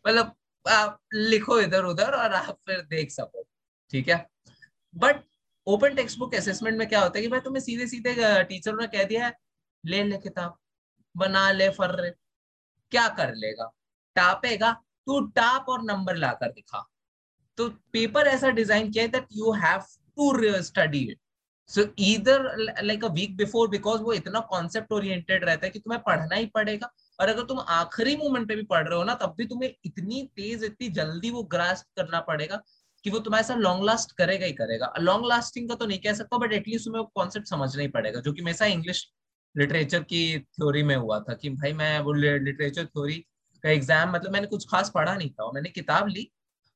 [0.05, 0.35] मतलब
[0.67, 3.47] आप लिखो इधर उधर और आप फिर देख सको,
[3.91, 4.27] ठीक है?
[4.95, 5.23] But
[5.67, 8.87] open textbook assessment में क्या होता है कि भाई तुम्हें सीधे सीधे टीचर ने
[8.89, 9.33] कह दिया है,
[9.85, 10.57] ले ले किताब,
[11.15, 12.11] बना ले फर
[12.93, 13.71] क्या कर लेगा?
[14.17, 14.73] टापेगा,
[15.07, 16.85] तू टाप और नंबर लाकर दिखा।
[17.59, 19.81] तो पेपर ऐसा डिज़ाइन किया that you have
[20.17, 21.19] to study it
[21.71, 26.01] so इधर like a week before because वो इतना कॉन्सेप्ट ओरिएंटेड रहता है कि तुम्हें
[26.03, 29.35] पढ़ना ही पड़ेगा। और अगर तुम आखिरी मोमेंट पे भी पढ़ रहे हो ना, तब
[29.39, 32.63] भी तुम्हें इतनी तेज, इतनी जल्दी वो ग्रास्प करना पड़ेगा
[33.05, 36.13] कि वो तुम्हारे साथ लॉन्ग लास्ट करेगा ही करेगा। लॉन्ग लास्टिंग का तो नहीं कह
[36.15, 39.07] सकता बट एटलीस्ट तुम्हें कॉन्सेप्ट समझना ही पड़ेगा, जो कि मेरे साथ इंग्लिश
[39.55, 43.19] लिटरेचर की थ्योरी में हुआ था कि भाई मैं वो लिटरेचर थ्योरी
[43.65, 46.31] का एग्ज़ाम मतलब मैंने कुछ खास पढ़ा नहीं था, मैंने किताब ली,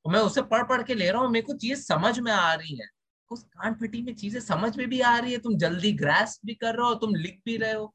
[0.04, 2.52] और मैं उसे पढ़ पढ़ के ले रहा हूँ, मेरे को चीज़ समझ में आ
[2.54, 2.86] रही है।
[3.30, 6.54] उस कान फटी में चीज़ें समझ में भी आ रही है, तुम जल्दी ग्रास भी
[6.54, 7.92] कर रहे हो, तुम लिख भी रहे हो।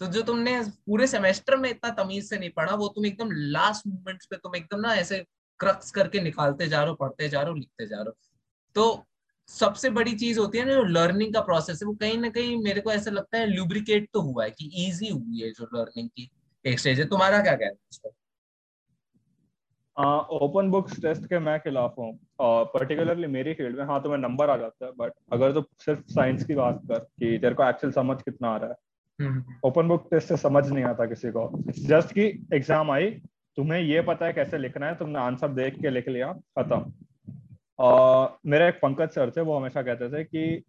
[0.00, 3.86] तो जो तुमने पूरे सेमेस्टर में इतना तमीज से नहीं पढ़ा, वो तुम एकदम लास्ट
[3.86, 5.24] मोमेंट्स पे तुम एकदम ना ऐसे
[5.60, 8.16] क्रक्स करके निकालते जा रहे हो पढ़ते जा रहे हो लिखते जा रहे हो।
[8.76, 9.04] तो
[9.48, 12.56] सबसे बड़ी चीज़ होती है ना जो लर्निंग का प्रोसेस है वो कहीं ना कहीं
[12.62, 16.08] मेरे को ऐसा लगता है ल्यूब्रिकेट तो हुआ है कि इजी हुई है जो लर्निंग
[16.08, 16.30] की
[16.64, 18.10] एक स्टेज है। तुम्हारा क्या कहना है इस पर?
[19.96, 24.56] ओपन बुक्स टेस्ट के मैं खिलाफ हूँ। पर्टिकुलरली मेरी फ़ील्ड में हाँ तुम्हें नंबर आ
[24.56, 28.16] जाता है बट अगर तो सिर्फ़ साइंस की बात कर कि तेरे को एक्चुअल समझ
[28.22, 28.76] कितना आ रहा है।
[29.64, 33.10] ओपन बुक टेस्ट से समझ नहीं आता किसी को। जस्ट कि एग्ज़ाम आई
[33.56, 34.94] तुम्हें ये पता है कैसे लिखना है?
[34.94, 36.78] तुमने आंसर देख के लिख लिया। खत्म।
[38.46, 40.62] मेरे एक पंकज सर थे वो हमेशा कहते थे कि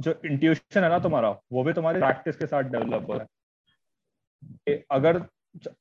[0.00, 3.26] जो इंट्यूशन है ना तुम्हारा वो भी तुम्हारी प्रैक्टिस के साथ डेवलप हो रहा
[4.68, 5.22] है। अगर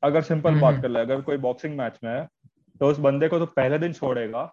[0.03, 2.27] अगर सिंपल बात कर ले अगर कोई बॉक्सिंग मैच में है
[2.81, 4.43] तो उस बंदे को तो पहले दिन छोड़ेगा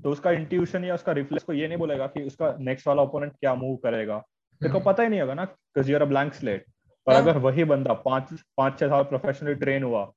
[0.00, 3.32] तो उसका इंट्यूशन या उसका रिफ्लेक्स को ये नहीं बोलेगा कि उसका नेक्स्ट वाला ओपोनेंट
[3.32, 4.18] क्या मूव करेगा।
[4.60, 6.64] देखो हम्म। पता ही नहीं होगा ना because you're a blank slate
[7.06, 10.12] पर अगर वही बंदा पाँच पाँच छह साल प्रोफेशनली ट्रेन हुआ हम्म।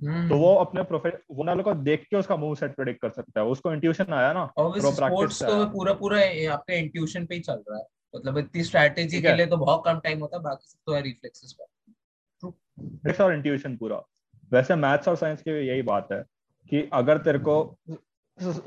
[0.00, 3.40] तो वो अपने प्रोफेशन वो ना को देख के उसका मूव सेट प्रेडिक्ट कर सकता
[3.40, 6.18] है। उसको इंट्यूशन आया ना प्रो प्रैक्टिस तो पूरा पूरा
[6.52, 7.84] आपके इंट्यूशन पे ही चल रहा है।
[8.14, 11.02] मतलब इतनी स्ट्रेटजी के लिए तो बहुत कम टाइम होता है बाकी सब तो है
[11.02, 11.66] रिफ्लेक्सेस पर।
[13.22, 14.02] और इंट्यूशन पूरा।
[14.52, 16.22] वैसे मैथ्स और साइंस की यही बात है
[16.70, 17.78] कि अगर तेरे को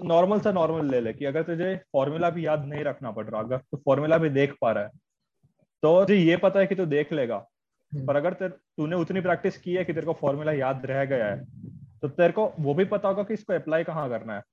[0.04, 3.42] नॉर्मल से नॉर्मल ले ले कि अगर तुझे फॉर्मूला भी याद नहीं रखना पड़ रहा
[3.42, 4.90] अगर तू फॉर्मूला भी देख पा रहा है
[5.84, 7.51] तो तुझे ये पता है कि तू देख लेगा। हम्म।
[7.92, 11.44] पर अगर तूने उतनी प्रैक्टिस की है कि तेरे को फॉर्मूला याद रह गया है
[12.02, 14.44] तो तेरे को वो भी पता होगा कि इसको अप्लाई कहाँ करना है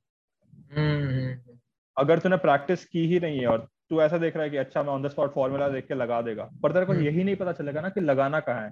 [0.73, 1.57] हम्म।
[1.97, 4.83] अगर तूने प्रैक्टिस की ही नहीं है और तू ऐसा देख रहा है कि अच्छा
[4.83, 7.37] मैं ऑन द स्पॉट फॉर्मूला देख के लगा देगा पर तेरे को हम्म। यही नहीं
[7.37, 8.71] पता चलेगा ना कि लगाना कहाँ है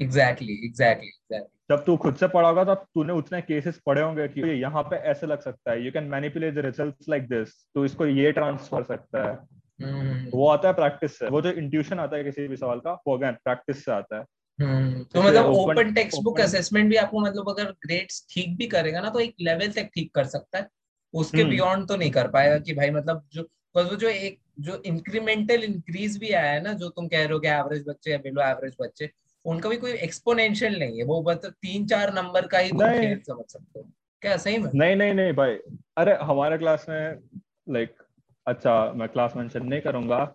[0.00, 1.38] एग्जैक्टली एग्जैक्टली
[1.70, 4.96] जब तू खुद से पढ़ा होगा तो तूने उतने केसेस पढ़े होंगे कि यहाँ पे
[5.10, 8.82] ऐसे लग सकता है you can manipulate the results like this तो इसको ये ट्रांसफ़र
[8.84, 9.36] सकता है.
[9.80, 13.16] वो आता है प्रैक्टिस से। वो जो इंट्यूशन आता है किसी भी सवाल का वो
[13.16, 14.24] अगेन प्रैक्टिस से आता है।
[14.58, 15.12] hmm.
[15.12, 19.10] तो मतलब ओपन टेक्स्ट बुक असेसमेंट भी आपको मतलब अगर ग्रेड्स ठीक भी करेगा ना
[19.10, 20.66] तो एक लेवल तक ठीक कर सकता है।
[21.14, 21.88] उसके बियॉन्ड hmm.
[21.88, 23.42] तो नहीं कर पाएगा कि भाई मतलब जो
[23.76, 27.38] वो जो एक जो इंक्रीमेंटल इंक्रीज भी आया है ना जो तुम कह रहे हो
[27.38, 29.10] कि एवरेज बच्चे या बिलो एवरेज बच्चे
[29.44, 33.78] उनका भी कोई एक्सपोनेंशियल नहीं है। वो बस तीन चार नंबर का ही समझ सकते
[33.80, 33.90] हो।
[34.22, 34.70] क्या सही में?
[34.74, 35.54] नहीं नहीं नहीं भाई।
[35.96, 37.18] अरे हमारे क्लास में
[37.70, 37.94] लाइक
[38.48, 40.34] अच्छा मैं क्लास मेंशन नहीं करूँगा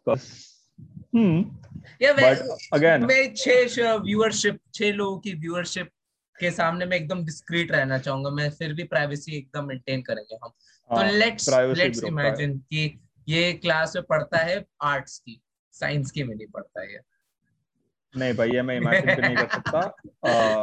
[1.15, 1.57] हम्म
[2.01, 2.11] या
[2.73, 5.89] अगेन छह व्यूअरशिप छह लोगों की व्यूअरशिप
[6.39, 10.49] के सामने मैं एकदम डिस्क्रीट रहना चाहूँगा। मैं फिर भी प्राइवेसी एकदम मेंटेन करेंगे हम।
[10.89, 12.99] तो लेट्स लेट्स इमेजिन कि
[13.29, 17.01] ये क्लास में पढ़ता है आर्ट्स की साइंस की में नहीं पढ़ता है
[18.17, 19.95] नहीं भाई ये मैं इमेजिन नहीं कर सकता।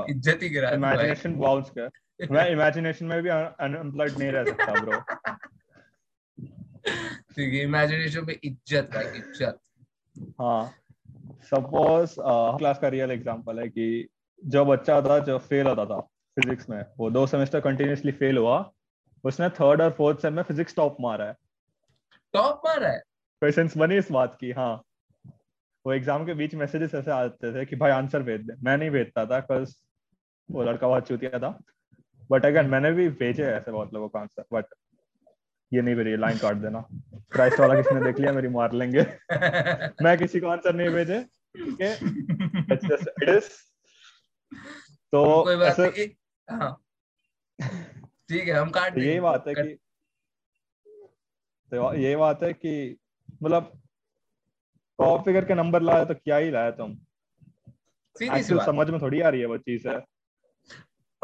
[0.11, 1.91] इज़्ज़त ही गिरा इमेजिनेशन बाउंस कर।
[2.31, 5.03] मैं इमेजिनेशन में भी अनएम्प्लॉयड नहीं रह सकता ब्रो
[6.85, 9.59] ठीक है इमेजिनेशन में इज़्ज़त भाई इज़्ज़त।
[10.41, 10.75] हाँ
[11.51, 14.09] सपोज़ क्लास का रियल एग्जांपल है कि
[14.43, 16.01] जो बच्चा था जो फेल होता था
[16.37, 18.59] फिजिक्स में वो दो सेमेस्टर कंटिन्यूसली फेल हुआ
[19.25, 21.37] उसने थर्ड और फोर्थ सेम में फिजिक्स टॉप मारा है।
[22.35, 23.01] टॉप मारा है?
[23.43, 24.51] सेंस बनी इस बात की?
[24.53, 24.83] हाँ।
[25.85, 28.91] वो एग्ज़ाम के बीच मैसेजेस ऐसे आते थे कि भाई आंसर भेज दे। मैं नहीं
[28.91, 29.75] भेजता था बिकॉज़
[30.49, 31.59] वो लड़का बहुत चूतिया था
[32.31, 34.75] बट अगर मैंने भी भेजे ऐसे बहुत लोगों का आंसर बट
[35.73, 36.81] ये नहीं मेरी लाइन काट देना।
[37.33, 39.03] क्राइस्ट वाला किसी ने देख लिया मेरी मार लेंगे।
[40.03, 41.23] मैं किसी को आंसर नहीं भेजे
[41.57, 41.95] ठीक है?
[42.75, 43.49] इट इज़
[45.13, 46.17] तो ऐसे
[46.51, 46.85] हाँ।
[48.29, 49.79] ठीक है हम काट तो यही बात है कि
[51.73, 52.97] तो यही बात है कि
[53.43, 53.81] मतलब
[54.99, 56.99] टॉप फिगर के नंबर लाया तो क्या ही लाया तुम?
[58.65, 60.05] समझ में थोड़ी आ रही है वो चीज़ है।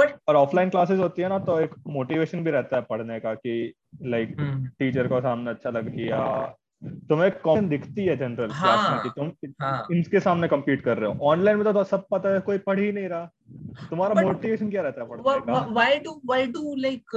[0.01, 3.35] But, और ऑफलाइन क्लासेस होती है ना तो एक मोटिवेशन भी रहता है पढ़ने का
[3.35, 4.37] कि लाइक
[4.79, 9.03] टीचर हम्म। को सामने अच्छा लग गया। तुम्हें कॉमन दिखती है जनरल हाँ, क्लास में
[9.03, 9.87] कि तुम हाँ.
[9.93, 12.79] इनके सामने कम्पीट कर रहे हो। ऑनलाइन में तो, तो सब पता है कोई पढ़
[12.79, 13.31] ही नहीं रहा।
[13.91, 15.61] तुम्हारा मोटिवेशन क्या रहता है पढ़ने का?
[15.61, 17.17] Why do why do like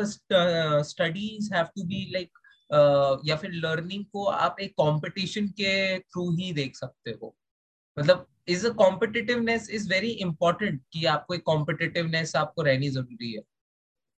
[0.85, 2.37] studies have to be like
[3.25, 7.35] या फिर लर्निंग को आप एक कंपटीशन के थ्रू ही देख सकते हो?
[7.99, 13.41] मतलब is a competitiveness is very important कि आपको एक कॉम्पिटिटिवनेस आपको रहनी ज़रूरी है।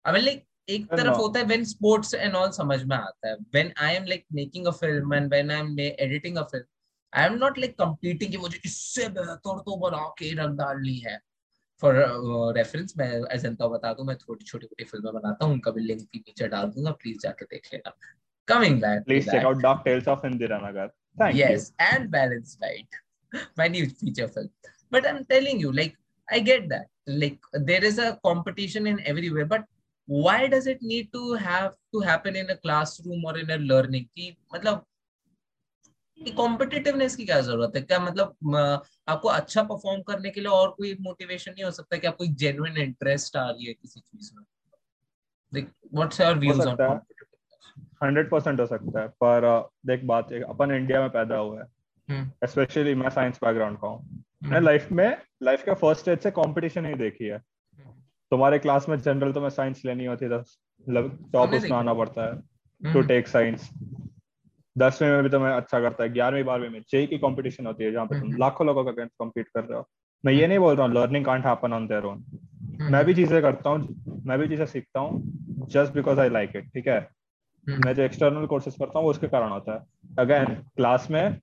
[0.05, 3.35] आई मीन लाइक एक तरफ़ होता है व्हेन स्पोर्ट्स एंड ऑल समझ में आता है।
[3.35, 6.65] When I am like making a film and when I am editing a film
[7.13, 11.19] I am not like completing कि मुझे इससे बेहतर तो बना के रंग डालनी है।
[11.83, 11.95] फॉर
[12.57, 15.83] रेफरेंस uh, मैं अजंता बता दूँ मैं थोड़ी छोटी छोटी फ़िल्में बनाता हूँ उनका भी
[15.83, 17.93] लिंक भी नीचे डाल दूँगा प्लीज़ जाके देख लेना।
[18.49, 20.89] Coming back please check out dog tales of Indira Nagar
[21.19, 22.97] thank you yes and balance diet
[23.69, 24.51] new feature film
[24.93, 25.97] but i'm telling you like
[26.29, 27.39] i get that like
[27.71, 29.65] there is a competition in everywhere but
[30.09, 34.09] why does it need to have to happen in a classroom or in a learning
[34.15, 34.87] ki matlab
[36.19, 40.69] कि competitiveness की क्या ज़रूरत है क्या मतलब आपको अच्छा perform करने के लिए और
[40.71, 44.43] कोई मोटिवेशन नहीं हो सकता कि आपको जेन्युइन इंटरेस्ट आ रही है किसी चीज़ में
[45.53, 47.01] like what's your views on
[48.03, 49.49] hundred percent हो सकता है पर
[49.87, 51.67] देख बात है अपन इंडिया में पैदा हुआ है
[52.11, 56.31] स्पेशली हम्म। मैं साइंस बैकग्राउंड का हूँ मैं लाइफ में लाइफ का फ़र्स्ट स्टेज से
[56.33, 57.91] कंपटीशन ही देखी है। हम्म।
[58.33, 60.43] तुम्हारे क्लास में जनरल तो मैं साइंस लेनी होती है
[61.33, 63.69] टॉप उसमें आना पड़ता है। टू टेक साइंस
[64.77, 67.93] दसवीं में भी तुम्हें अच्छा करता है ग्यारहवीं बारहवीं में जेई की कंपटीशन होती है
[67.93, 69.89] जहाँ पे तुम। लाखों लोगों का अगेंस्ट कम्पीट कर रहे हो।
[70.25, 72.25] मैं ये नहीं बोल रहा हूँ learning can't happen on their own
[72.83, 76.69] मैं भी चीज़ें करता हूँ मैं भी चीज़ें सीखता हूँ just because I like it
[76.75, 77.01] ठीक है?
[77.67, 79.81] मैं जो एक्सटर्नल कोर्सेज करता हूँ उसके कारण होता है।
[80.19, 81.39] अगेन क्लास में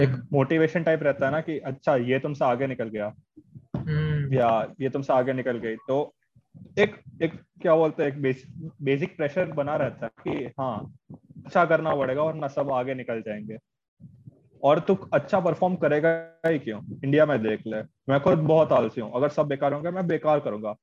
[0.00, 3.14] एक मोटिवेशन टाइप रहता है ना कि अच्छा ये तुमसे आगे निकल गया।
[3.76, 6.14] हम्म। या ये तुमसे आगे निकल गई। तो
[6.78, 10.94] एक एक क्या बोलते हैं एक बेसिक बेसिक प्रेशर बना रहता है कि हाँ
[11.46, 13.58] अच्छा करना पड़ेगा और ना सब आगे निकल जाएँगे।
[14.62, 16.80] और तू अच्छा परफॉर्म करेगा ही क्यों?
[17.04, 20.40] इंडिया में देख ले। मैं खुद बहुत आलसी हूँ। अगर सब बेकार होंगे मैं बेकार
[20.40, 20.74] करूँगा।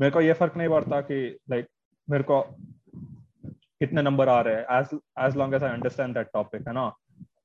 [0.00, 1.66] मेरे को ये फ़र्क नहीं पड़ता कि लाइक
[2.10, 2.40] मेरे को
[3.50, 6.92] कितने नंबर आ रहे हैं। As as long as I understand that topic है ना?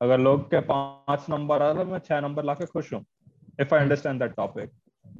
[0.01, 3.03] अगर लोग के पाँच नंबर आ रहा मैं छह नंबर लाके खुश हूँ
[3.59, 4.71] if I understand that topic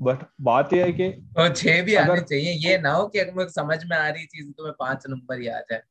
[0.02, 3.20] but बात यह है कि तो छह भी अगर, आने चाहिए ये ना हो कि
[3.20, 5.82] अगर मुझे समझ में आ रही चीज़ तो मैं पाँच नंबर ही आ जाए।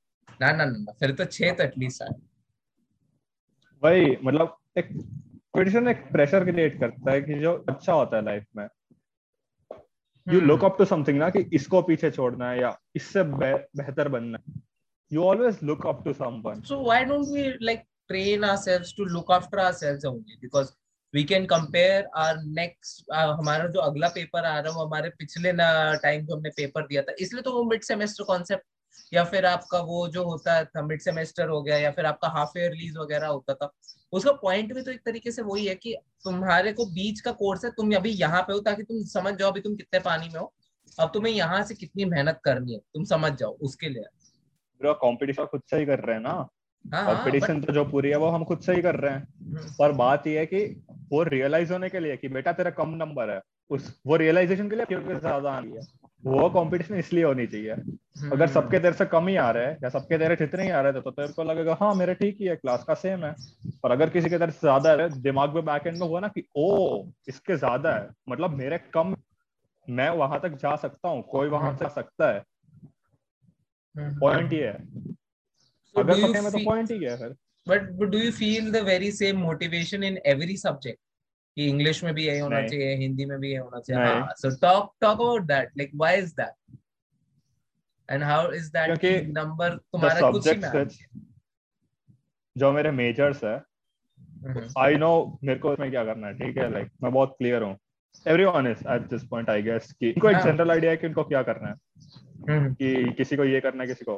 [0.41, 2.15] ना ना ना फिर तो छह तो एटलीस्ट आए।
[3.83, 8.45] वही मतलब एक कंपटीशन एक प्रेशर क्रिएट करता है कि जो अच्छा होता है लाइफ
[8.57, 8.69] में।
[10.27, 14.39] You look up to something ना कि इसको पीछे छोड़ना है या इससे बेहतर बनना
[14.39, 14.61] है।
[15.11, 19.35] You always look up to someone so why don't we like train ourselves to look
[19.39, 20.77] after ourselves only because
[21.15, 25.11] we can compare our next uh, हमारा जो अगला पेपर आ रहा है वो हमारे
[25.19, 28.65] पिछले ना टाइम जो हमने पेपर दिया था इसलिए तो वो मिड सेमेस्टर कॉन्सेप्ट
[29.15, 32.59] या फिर आपका वो जो होता था मिड सेमेस्टर हो गया या फिर आपका हाफ़
[32.59, 33.73] ईयर रिलीज़ वगैरह होता था
[34.13, 37.65] उसका पॉइंट भी तो एक तरीके से वही है कि तुम्हारे को बीच का कोर्स
[37.65, 40.41] है तुम अभी यहाँ पे हो ताकि तुम समझ जाओ अभी तुम कितने पानी में
[40.41, 40.53] हो
[41.01, 44.05] अब तुम्हें यहाँ से कितनी मेहनत करनी है तुम समझ जाओ उसके लिए।
[44.93, 46.49] कॉम्पिटिशन खुद से ही कर रहे हैं ना।
[46.85, 49.21] कंपटीशन हाँ, हाँ, तो जो पूरी है वो हम खुद से ही कर रहे हैं।
[49.21, 50.65] हम्म। पर बात ये है कि
[51.13, 53.41] वो रियलाइज़ होने के लिए कि बेटा तेरा कम नंबर है
[53.71, 55.81] उस वो रियलाइजेशन के लिए क्योंकि ज़्यादा आ रही है।
[56.25, 59.77] वो कंपटीशन इसलिए होनी चाहिए। अगर हम्म। सबके देर से कम ही आ रहे हैं
[59.83, 62.37] या सबके देर जितने ही आ रहे थे तो तेरे को लगेगा हाँ मेरे ठीक
[62.41, 63.35] ही है क्लास का सेम है।
[63.85, 66.29] और अगर किसी के देर से ज़्यादा है दिमाग में बैक एंड में हुआ ना
[66.29, 69.15] कि ओ इसके ज़्यादा है मतलब मेरे कम
[69.89, 72.45] मैं वहाँ तक जा सकता हूँ कोई वहाँ से सकता है।
[74.21, 74.79] पॉइंट ये है।
[75.97, 77.35] अगर पते में तो पॉइंट ही है फिर।
[77.67, 81.01] But do you feel the very same motivation in every subject
[81.57, 84.93] कि इंग्लिश में भी यही होना चाहिए हिंदी में भी यही होना चाहिए। So talk
[85.01, 86.77] talk about that like why is that
[88.09, 89.05] and how is that
[89.39, 90.87] number तुम्हारा कुछ ही में
[92.57, 93.61] जो मेरे मेजर्स है
[94.79, 95.11] आई नो
[95.45, 96.71] मेरे को इसमें क्या करना है ठीक है?
[96.73, 97.77] लाइक मैं बहुत क्लियर हूँ।
[98.27, 101.07] Everyone is at this point I guess कि इनको एक जनरल हाँ। आइडिया है कि
[101.07, 101.75] उनको क्या करना है।
[102.51, 104.17] हम्म। कि किसी को ये करना है किसी को।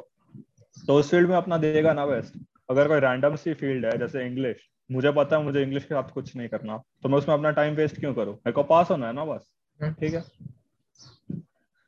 [0.87, 2.33] तो उस फ़ील्ड में अपना देगा ना बेस्ट
[2.69, 6.09] अगर कोई रैंडम सी फ़ील्ड है जैसे इंग्लिश मुझे पता है मुझे इंग्लिश के साथ
[6.09, 8.33] कुछ नहीं करना। तो मैं उसमें अपना टाइम वेस्ट क्यों करूँ?
[8.33, 9.51] मेरे को पास होना है ना बस।
[9.83, 10.23] ठीक है?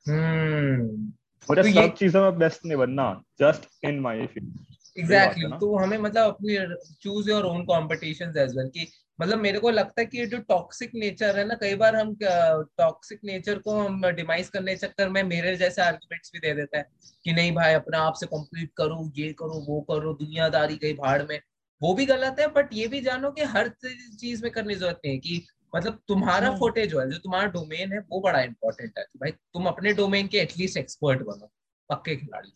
[0.08, 1.14] हम्म।
[1.50, 4.60] मुझे तो सब चीज़ों में बेस्ट नहीं बनना just in my field
[5.00, 6.58] exactly तो हमें मतलब अपनी
[7.02, 8.88] choose your own competition as well कि
[9.20, 12.16] मतलब मेरे को लगता है कि ये जो टॉक्सिक नेचर है ना कई बार हम
[12.22, 16.90] टॉक्सिक नेचर को हम डिमाइस करने चक्कर में मेरे जैसे आर्गुमेंट्स भी दे देता है
[17.26, 21.22] कि नहीं भाई अपने आप से कंप्लीट करो ये करो वो करो दुनियादारी कहीं भाड़
[21.24, 21.40] में
[21.82, 25.14] वो भी गलत है बट ये भी जानो कि हर चीज़ में करने ज़रूरत नहीं
[25.14, 28.98] है कि मतलब तुम्हारा फोटे हाँ। जो है जो तुम्हारा डोमेन है वो बड़ा इंपॉर्टेंट
[28.98, 31.52] है तो भाई तुम अपने डोमेन के एटलीस्ट एक्सपर्ट बनो
[31.90, 32.52] पक्के खिलाड़ी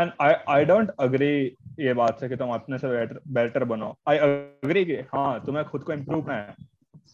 [0.00, 3.94] and I I don't agree ये बात से कि तुम अपने से बेटर बेटर बनो।
[4.08, 6.54] आई अग्री कि हाँ तुम्हें खुद को इम्प्रूव करना है।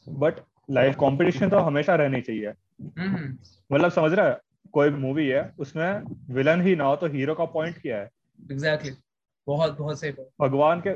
[0.09, 0.35] बट
[0.71, 2.53] लाइफ कंपटीशन तो हमेशा रहनी चाहिए।
[2.99, 3.37] हम्म।
[3.73, 4.39] मतलब समझ रहा है?
[4.73, 6.03] कोई मूवी है उसमें
[6.35, 8.11] विलन ही ना हो तो हीरो का पॉइंट क्या है?
[8.53, 9.07] Exactly exactly.
[9.47, 10.91] बहुत बहुत सही भगवान के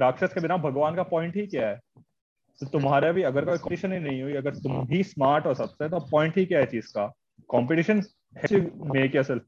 [0.00, 1.80] राक्षस के बिना भगवान का पॉइंट ही क्या है?
[2.60, 5.88] तो तुम्हारे भी अगर कोई कंपटीशन ही नहीं हुई अगर तुम ही स्मार्ट हो सबसे
[5.88, 7.06] तो पॉइंट ही क्या है चीज़ का?
[7.50, 8.02] Competition
[8.94, 9.42] make yourself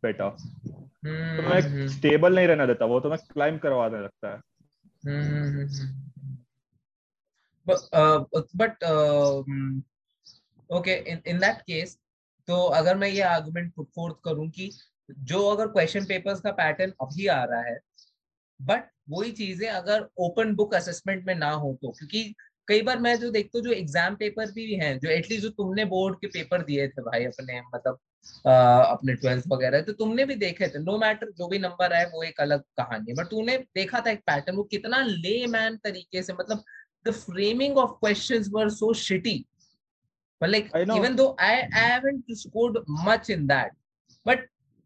[1.06, 4.40] better तुम्हें स्टेबल नहीं रहना देता वो तुम्हें क्लाइंब करवाने लगता है।
[8.56, 8.84] But
[10.72, 11.98] okay in that case
[12.46, 14.70] तो अगर मैं ये आर्गुमेंट पुट फोर्थ करूँ कि
[15.10, 17.78] जो अगर क्वेश्चन पेपर्स का पैटर्न अभी आ रहा है
[18.62, 22.34] बट वही चीज़ें अगर ओपन बुक असेसमेंट में ना हो तो क्योंकि
[22.68, 25.84] कई बार मैं जो देखता हूँ जो एग्ज़ाम पेपर भी हैं जो एटलीस्ट जो तुमने
[25.84, 27.98] बोर्ड के पेपर दिए थे भाई अपने मतलब
[28.46, 28.52] आ,
[28.82, 32.04] अपने ट्वेल्थ वगैरह तो तुमने भी देखे थे। नो no मैटर जो भी नंबर आए
[32.04, 35.76] वो एक अलग कहानी है। बट तूने देखा था एक पैटर्न वो कितना ले मैन
[35.84, 36.64] तरीके से मतलब
[37.06, 39.44] the framing of questions were so shitty
[40.40, 42.74] but like even though I, I haven't scored
[43.04, 43.70] much in that
[44.26, 44.38] but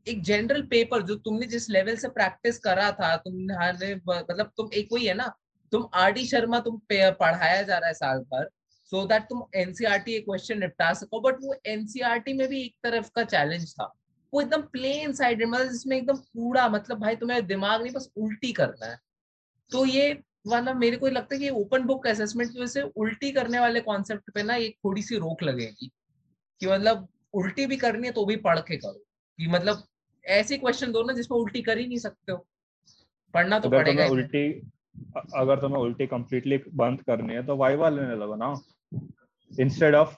[0.07, 4.89] एक जनरल पेपर जो तुमने जिस लेवल से प्रैक्टिस करा था तुमने मतलब तुम एक
[4.93, 5.27] वही है ना
[5.73, 8.49] तुम आर डी शर्मा तुम पढ़ाया जा रहा है साल भर
[8.93, 12.75] सो so दैट तुम एनसीआरटी एक क्वेश्चन निपटा सको बट वो एनसीआरटी में भी एक
[12.83, 13.85] तरफ़ का चैलेंज था।
[14.35, 18.53] वो एकदम प्लेन साइड मतलब जिसमें एकदम पूरा मतलब भाई तुम्हें दिमाग नहीं बस उल्टी
[18.53, 18.99] करना है।
[19.71, 20.13] तो ये
[20.47, 23.81] वाला मेरे को लगता है कि ओपन बुक असेसमेंट की वजह से उल्टी करने वाले
[23.81, 25.91] कॉन्सेप्ट पे ना एक थोड़ी सी रोक लगेगी।
[26.61, 29.05] कि मतलब उल्टी भी करनी है तो भी पढ़ के करो।
[29.39, 29.83] कि मतलब
[30.25, 32.47] ऐसे क्वेश्चन दो ना जिसमें उल्टी कर ही नहीं सकते हो।
[33.35, 34.63] पढ़ना तो पड़ेगा उल्टी
[35.35, 38.61] अगर तुम्हें उल्टी कंप्लीटली बंद करनी है तो वाइवा लेने लगो ना।
[39.61, 40.17] Instead of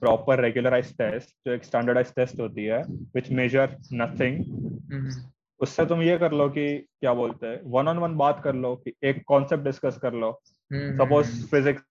[0.00, 2.82] proper regularise test जो एक स्टैंडर्डाइज टेस्ट होती है
[3.14, 8.14] विच मेजर नथिंग उससे तुम ये कर लो कि क्या बोलते हैं वन ऑन वन
[8.16, 10.40] बात कर लो कि एक कॉन्सेप्ट डिस्कस कर लो।
[10.72, 11.82] सपोज़ फिजिक्स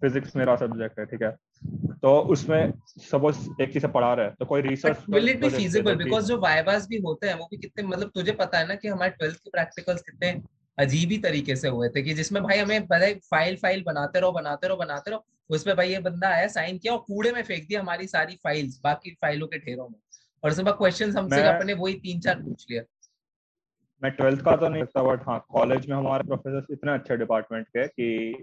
[0.00, 1.30] फिजिक्स मेरा सब्जेक्ट है ठीक है?
[2.02, 5.94] तो उसमें सपोज़ एक चीज़ पढ़ा रहा है तो कोई research will it be feasible
[5.94, 8.88] because जो वाइवास भी होते हैं वो भी कितने मतलब तुझे पता है ना कि
[8.88, 10.32] हमारे 12th के प्रैक्टिकल्स कितने
[10.78, 14.32] अजीब ही तरीके से हुए थे कि जिसमें भाई हमें भाई फ़ाइल फ़ाइल बनाते रहो
[14.32, 17.68] बनाते रहो बनाते रहो उसमें भाई ये बंदा आया साइन किया और कूड़े में फेंक
[17.68, 20.00] दिया हमारी सारी फाइल्स बाकी फाइलों के ढेरों में।
[20.44, 22.82] और उसमें क्वेश्चन हमसे अपने वही तीन चार पूछ लिया
[24.02, 27.68] मैं ट्वेल्थ का तो नहीं लगता बट हाँ कॉलेज में हमारे प्रोफेसर इतने अच्छे डिपार्टमेंट
[27.68, 28.38] के कि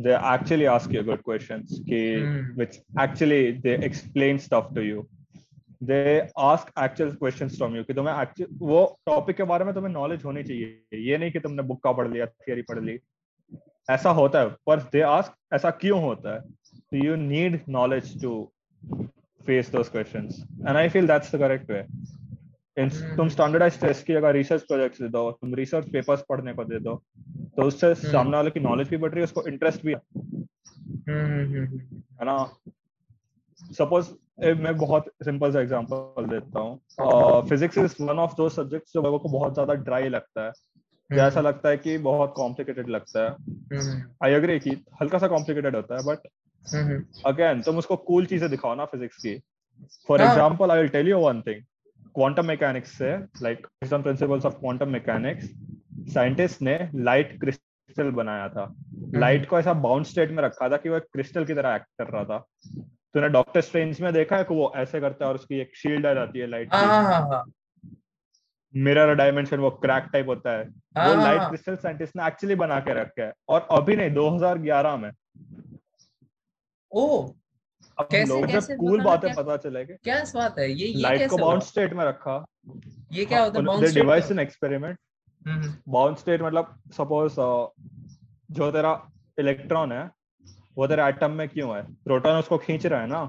[0.00, 2.56] they actually ask you good questions ki, mm.
[2.56, 5.08] which actually they explain stuff to you
[5.86, 9.92] they ask actual questions from you कि तुम्हें actual वो टॉपिक के बारे में तुम्हें
[9.92, 12.98] नॉलेज होनी चाहिए। ये नहीं कि तुमने बुक का पढ़ लिया थियरी पढ़ ली।
[13.88, 16.40] ऐसा होता है। पर दे आस्क ऐसा क्यों होता है?
[16.40, 18.32] तो you need knowledge to
[19.46, 21.82] face those questions and I feel that's the correct way
[23.16, 26.78] तुम स्टैंडर्डाइज टेस्ट की अगर रिसर्च प्रोजेक्ट्स दे दो तुम रिसर्च पेपर्स पढ़ने को दे
[26.80, 26.94] दो
[27.56, 31.44] तो उससे हम्म। सामने वाले की नॉलेज भी बढ़ रही है उसको इंटरेस्ट भी हम्म,
[31.54, 31.78] हम्म,
[32.20, 32.36] है ना?
[33.72, 34.08] सपोज़
[34.38, 39.18] मैं बहुत सिंपल सा एग्जांपल देता हूँ। Physics is one of those subjects जो मेरे
[39.18, 40.52] को बहुत ज़्यादा ड्राई लगता है।
[41.10, 43.30] जैसा लगता है कि बहुत कॉम्प्लिकेटेड लगता है।
[44.24, 44.70] आई अग्री कि
[45.00, 46.26] हल्का सा कॉम्प्लिकेटेड होता है बट
[47.26, 49.38] अगेन तुम उसको कूल चीज़ें दिखाओ ना फिजिक्स की।
[50.08, 51.62] For example I will tell you one thing
[52.14, 55.50] quantum mechanics से like some principles of quantum mechanics
[56.14, 58.74] scientist ने लाइट क्रिस्टल बनाया था।
[59.14, 61.74] लाइट हम्म। को ऐसा बाउंड स्टेट में रखा था कि वो एक क्रिस्टल की तरह
[61.74, 62.44] एक्ट कर रहा था।
[63.14, 66.06] तूने डॉक्टर स्ट्रेंज में देखा है कि वो ऐसे करता है और उसकी एक शील्ड
[66.06, 66.68] आ जाती है लाइट
[68.74, 70.64] मिरर डायमेंशन वो क्रैक टाइप होता है।
[70.96, 74.96] हाँ, वो लाइट क्रिस्टल साइंटिस्ट ने एक्चुअली बना के रखा है। और अभी नहीं 2011
[74.96, 75.10] में।
[76.92, 77.28] ओ
[77.98, 80.70] अब कैसे, लोग जब कूल बातें पता चलेगी क्या बात है?
[80.70, 82.44] ये, ये लाइट को बाउंड स्टेट में रखा।
[83.12, 83.64] ये क्या होता है?
[83.64, 84.98] Bound state device in experiment
[85.88, 87.34] bound state मतलब सपोज़
[88.54, 88.92] जो तेरा
[89.38, 90.10] इलेक्ट्रॉन है
[90.76, 91.82] वो तेरे एटम में क्यों है?
[92.04, 93.24] प्रोटॉन उसको खींच रहा है ना?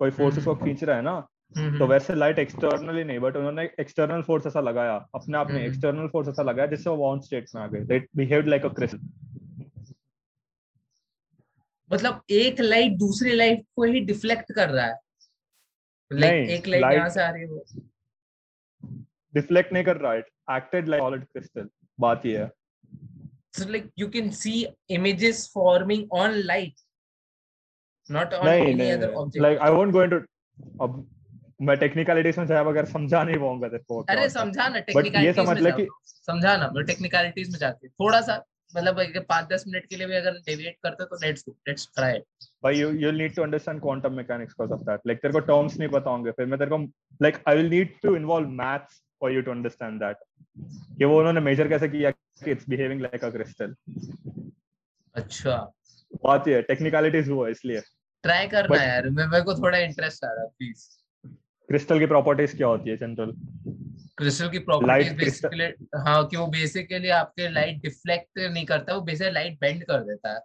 [0.00, 1.20] कोई फोर्स उसको हम्म। खींच रहा है ना?
[1.78, 6.08] तो। वैसे लाइट एक्सटर्नली नहीं बट उन्होंने एक्सटर्नल फोर्स ऐसा लगाया अपने आप में एक्सटर्नल
[6.08, 9.00] फोर्स ऐसा लगाया जिससे वो बाउंड स्टेट में आ गए। It behaved like a crystal
[11.90, 14.98] मतलब एक लाइट दूसरी लाइट को ही डिफ्लेक्ट कर रहा है।
[16.10, 18.98] लाइक एक लाइट यहाँ से आ रही है।
[19.34, 20.18] डिफ्लेक्ट नहीं कर रहा है
[20.50, 21.68] एक्टेड लाइक सॉलिड क्रिस्टल
[22.00, 22.50] बात ये है।
[23.58, 24.58] So like you can see
[24.96, 26.82] images forming on light
[28.10, 29.42] not on नहीं, any नहीं, other object.
[29.44, 30.20] Like i won't go into
[30.82, 31.08] अब
[31.62, 35.44] मैं टेक्निकलिटीज में जाए अगर समझा नहीं पाऊँगा तेरे को अरे समझा ना टेक्निकलिटीज में
[35.44, 38.36] समझ ले कि समझा ना मैं टेक्निकलिटीज में जाके थोड़ा सा
[38.74, 42.18] मतलब पाँच दस मिनट के लिए भी अगर डेविएट करते तो लेट्स लेट्स ट्राई
[42.64, 45.78] भाई you you need to understand quantum mechanics because of that like तेरे को टर्म्स
[45.78, 46.78] नहीं पता होंगे फिर मैं तेरे को
[47.22, 50.16] like I will need to involve maths for you to understand that
[50.98, 53.74] कि वो उन्होंने मेजर कैसे किया कि it's behaving like a crystal
[55.14, 55.56] अच्छा।
[56.24, 57.80] बात ये टेक्निकलिटीज वो है इसलिए।
[58.22, 60.86] ट्राई करना यार मैं मेरे को थोड़ा इंटरेस्ट आ रहा है प्लीज़
[61.68, 63.32] क्रिस्टल की प्रॉपर्टीज़ क्या होती है जनरल
[64.18, 65.64] क्रिस्टल की प्रॉपर्टीज़ बेसिकली
[65.96, 70.34] हाँ कि वो बेसिकली आपके लाइट डिफ्लेक्ट नहीं करता वो बेसिकली लाइट बेंड कर देता
[70.34, 70.40] है।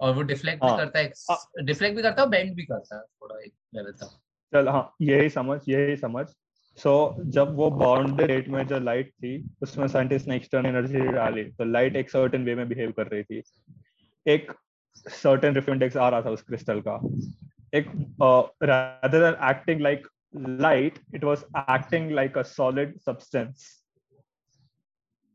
[0.00, 3.02] और वो डिफ्लेक्ट हाँ, भी करता है डिफ्लेक्ट भी करता है बेंड भी करता है
[3.02, 4.18] थोड़ा एक लेवल तक।
[4.52, 6.26] चल हाँ यही समझ यही समझ।
[6.78, 10.98] सो so, जब वो बाउंडेड रेट में जो लाइट थी उसमें साइंटिस्ट ने एक्सटर्नल एनर्जी
[10.98, 13.42] डाली तो लाइट एक सर्टेन वे में बिहेव कर रही थी।
[14.26, 14.52] एक
[14.96, 17.00] सर्टेन रिफ्लेक्ट आ रहा था उस क्रिस्टल का
[17.74, 17.86] एक
[18.70, 20.02] rather than acting like
[20.64, 23.68] light it was acting like a solid substance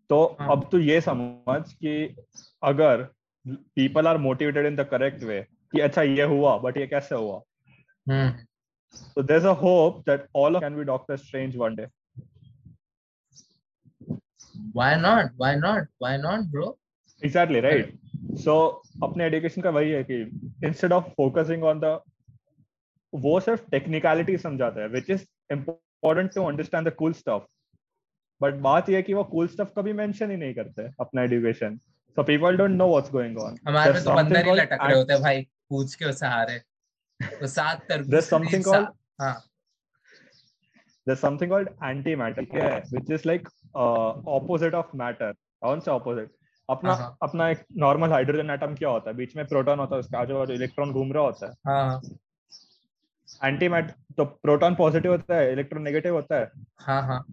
[0.09, 0.51] तो हाँ.
[0.51, 2.15] अब तो ये समझ कि
[2.63, 3.07] अगर
[3.47, 5.41] people are motivated in the correct way
[5.71, 7.41] कि अच्छा ये हुआ बट ये कैसे हुआ
[8.93, 11.87] so there's a hope that all of can be Doctor Strange one day.
[14.71, 15.31] Why not?
[15.37, 15.87] Why not?
[15.97, 16.77] Why not, bro?
[17.21, 17.93] Exactly right.
[18.35, 18.53] So
[19.03, 20.21] अपने education का वही है कि
[20.67, 21.99] instead of focusing on the
[23.13, 27.43] वो सिर्फ़ टेक्निकलिटी समझाता है which is important to understand the cool stuff
[28.41, 31.77] but बात यह है कि वो कूल स्टफ़ कभी मेंशन ही नहीं करते अपना education
[32.17, 35.13] so people don't know what's going on हमारे में तो बंदर ही लटक रहे होते
[35.13, 36.59] हैं भाई पूछ के सहारे।
[37.19, 38.87] तो सात तरबूज there's something called
[39.21, 39.35] हाँ।
[41.07, 45.33] There's something called antimatter yeah, which is like uh, opposite of matter.
[45.61, 46.29] कौन सा opposite?
[46.69, 49.15] अपना हाँ, हाँ। अपना एक नॉर्मल हाइड्रोजन एटम क्या होता है?
[49.17, 52.01] बीच में प्रोटॉन होता है उसका आजू बाजू इलेक्ट्रॉन घूम रहा होता है। हाँ,
[53.43, 57.23] एंटी मैटर तो प्रोटॉन पॉजिटिव होता है इलेक्ट्रॉन नेगेटिव होता है। हाँ हाँ।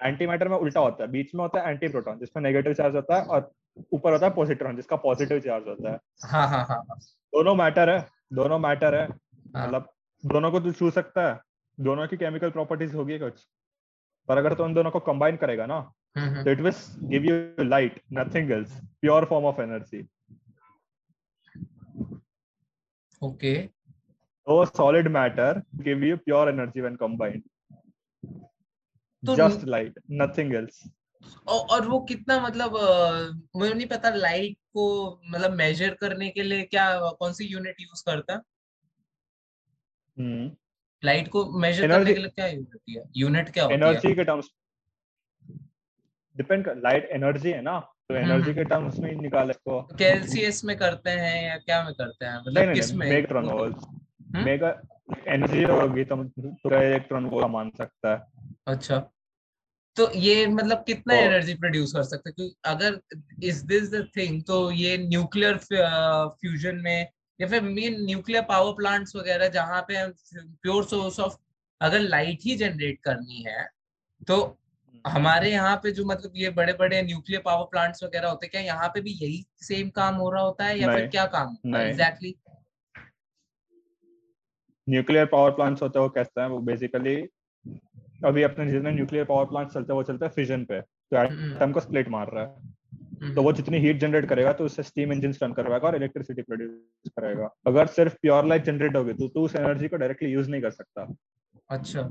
[0.00, 2.96] एंटी मैटर में उल्टा होता है बीच में होता है एंटी प्रोटॉन जिसमें नेगेटिव चार्ज
[2.96, 3.50] होता है और
[3.92, 6.98] ऊपर होता है पॉजिट्रॉन जिसका पॉजिटिव चार्ज होता है। हाँ हाँ हाँ, हाँ।
[7.32, 9.88] दोनों मैटर है दोनों मैटर है। हाँ। मतलब
[10.24, 11.38] दोनों को तू छू सकता है
[11.78, 13.46] दोनों की केमिकल प्रॉपर्टीज़ होगी कुछ।
[14.28, 15.78] पर अगर तो उन दोनों को कंबाइन करेगा ना
[16.16, 16.74] तो it will
[17.08, 20.06] give you light nothing else pure form of energy
[23.22, 23.56] okay
[24.46, 25.52] no solid matter
[25.86, 27.42] give you pure energy when combined.
[29.22, 30.76] तो just light nothing else.
[31.48, 32.76] और वो कितना मतलब
[33.56, 34.84] मुझे नहीं पता लाइट को
[35.30, 36.84] मतलब मेजर करने के लिए क्या
[37.18, 38.40] कौन सी यूनिट यूज़ करता?
[40.16, 40.50] हम्म
[41.02, 43.04] लाइट को मेजर करने के लिए क्या यूज़ होती है?
[43.16, 43.80] यूनिट क्या होती है?
[43.80, 44.50] एनर्जी के टर्म्स
[46.36, 47.78] डिपेंड कर लाइट एनर्जी है ना
[48.08, 51.92] तो एनर्जी के टर्म्स में ही निकाले को कैलसीएस में करते हैं या क्या में
[51.94, 52.38] करते हैं?
[52.38, 53.06] मतलब किसमें?
[53.06, 53.84] इलेक्ट्रॉन होल्स
[54.44, 54.70] मेगा
[55.28, 58.22] एनर्जी होगी तो पूरा इलेक्ट्रॉन को मान सकता है?
[58.66, 58.98] अच्छा।
[59.96, 62.50] तो ये मतलब कितना एनर्जी प्रोड्यूस कर सकते हैं?
[62.64, 63.00] अगर
[63.42, 67.08] इज़ दिस द थिंग तो ये न्यूक्लियर फ्यूजन में
[67.40, 71.36] या फिर मेन न्यूक्लियर पावर प्लांट्स वगैरह जहाँ पे प्योर सोर्स ऑफ़
[71.80, 73.66] अगर लाइट ही जनरेट करनी है
[74.28, 74.36] तो
[75.06, 78.60] हमारे यहाँ पे जो मतलब ये बड़े बड़े न्यूक्लियर पावर प्लांट्स वगैरह होते हैं क्या
[78.62, 82.34] यहाँ पे भी यही सेम काम हो रहा होता है या फिर क्या काम एग्जैक्टली
[84.86, 86.48] न्यूक्लियर पावर प्लांट्स होते हैं वो कैसे हैं?
[86.48, 87.14] वो बेसिकली
[88.24, 91.34] अभी अपने जितने न्यूक्लियर पावर प्लांट चलते हैं वो चलते हैं फिजन पे तो एटम
[91.34, 95.12] हम्म। को स्प्लिट मार रहा है। तो वो जितनी हीट जनरेट करेगा तो उससे स्टीम
[95.12, 99.44] इंजन रन करवाएगा और इलेक्ट्रिसिटी प्रोड्यूस करेगा। अगर सिर्फ़ प्योर लाइट जनरेट होगी तो तू
[99.44, 101.06] उस एनर्जी को डायरेक्टली यूज़ नहीं कर सकता।
[101.70, 102.02] अच्छा।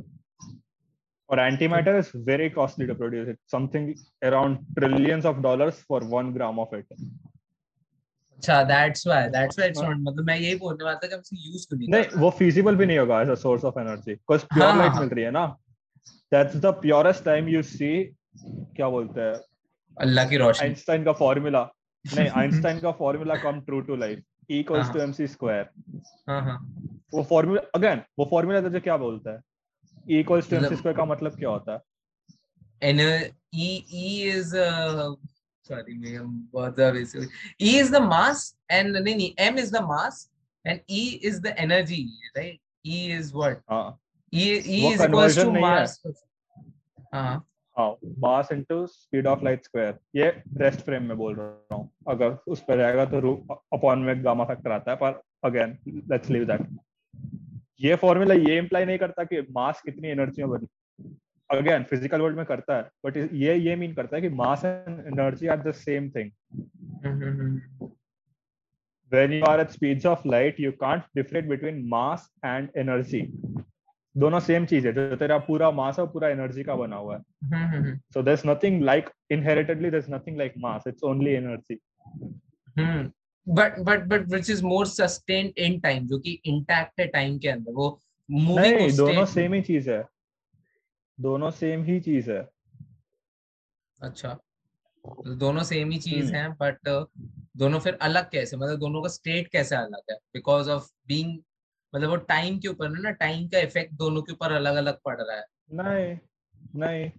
[1.30, 6.34] और antimatter is very costly to produce it something around trillions of dollars for one
[6.34, 6.86] gram of it
[8.38, 11.20] अच्छा that's why that's why it's not मतलब मैं यही बोलने वाला था कि हम
[11.20, 14.12] इसे यूज़ क्यों नहीं नहीं वो फीजिबल भी नहीं होगा as a source of energy
[14.14, 15.46] because pure light मिल रही है ना।
[16.32, 17.92] That's the purest time you see
[18.76, 19.36] क्या बोलते हैं?
[19.98, 21.64] अल्लाह की रोशनी। आइंस्टाइन का फार्मूला
[22.06, 25.64] नहीं आइंस्टाइन का formula come true to life E equals to mc square.
[26.30, 26.58] हाँ हाँ।
[27.14, 29.40] वो फार्मूला अगेन वो फार्मूला तुझे क्या बोलता है?
[30.06, 33.00] E equals to mc square का मतलब क्या होता है an
[33.54, 33.70] E
[34.04, 35.16] E is uh,
[35.70, 36.20] sorry मैं
[36.54, 37.28] बहुत ज़्यादा
[37.60, 40.30] E is the mass and नहीं नहीं M is the mass
[40.66, 42.04] and E is the energy
[42.38, 43.98] right E is what हाँ
[44.34, 44.48] E
[44.78, 46.00] E is equals to mass
[47.14, 47.46] हाँ
[47.78, 47.90] हाँ
[48.20, 50.28] mass into speed of light square ये
[50.58, 53.34] rest frame में बोल रहा हूँ अगर उस पर जाएगा तो
[53.74, 55.78] अपॉन में गामा फैक्टर आता है पर अगेन
[56.12, 56.68] लेट्स लीव दैट
[57.80, 60.68] ये फॉर्मूला ये इंप्लाई नहीं करता कि मास कितनी एनर्जी में बनी।
[61.50, 65.00] अगेन फ़िज़िकल वर्ल्ड में करता है बट ये ये मीन करता है कि mass and
[65.08, 66.32] energy are the same thing
[69.12, 73.20] when you are at speeds of light, you can't differentiate between mass and energy.
[74.16, 77.22] दोनों सेम चीज़ है, जो तेरा पूरा मास और पूरा एनर्जी का बना हुआ है।
[78.14, 81.76] So there is nothing like inheritedly there is nothing like mass it's only energy
[83.48, 87.48] but but but which is more sustained in time जो कि इंटैक्ट है टाइम के
[87.48, 88.00] अंदर वो
[88.32, 90.08] मूविंग नहीं दोनों सेम ही चीज़ है।
[91.20, 92.50] दोनों सेम ही चीज़ है।
[94.02, 94.34] अच्छा
[95.06, 96.78] तो दोनों सेम ही चीज़ है बट
[97.58, 100.16] दोनों फिर अलग कैसे मतलब दोनों का स्टेट कैसे अलग है?
[100.16, 101.40] बिकॉज़ ऑफ़ बीइंग
[101.96, 105.22] मतलब वो टाइम के ऊपर ना टाइम का इफ़ेक्ट दोनों के ऊपर अलग अलग पड़
[105.22, 106.18] रहा है। नहीं
[106.76, 107.12] नहीं।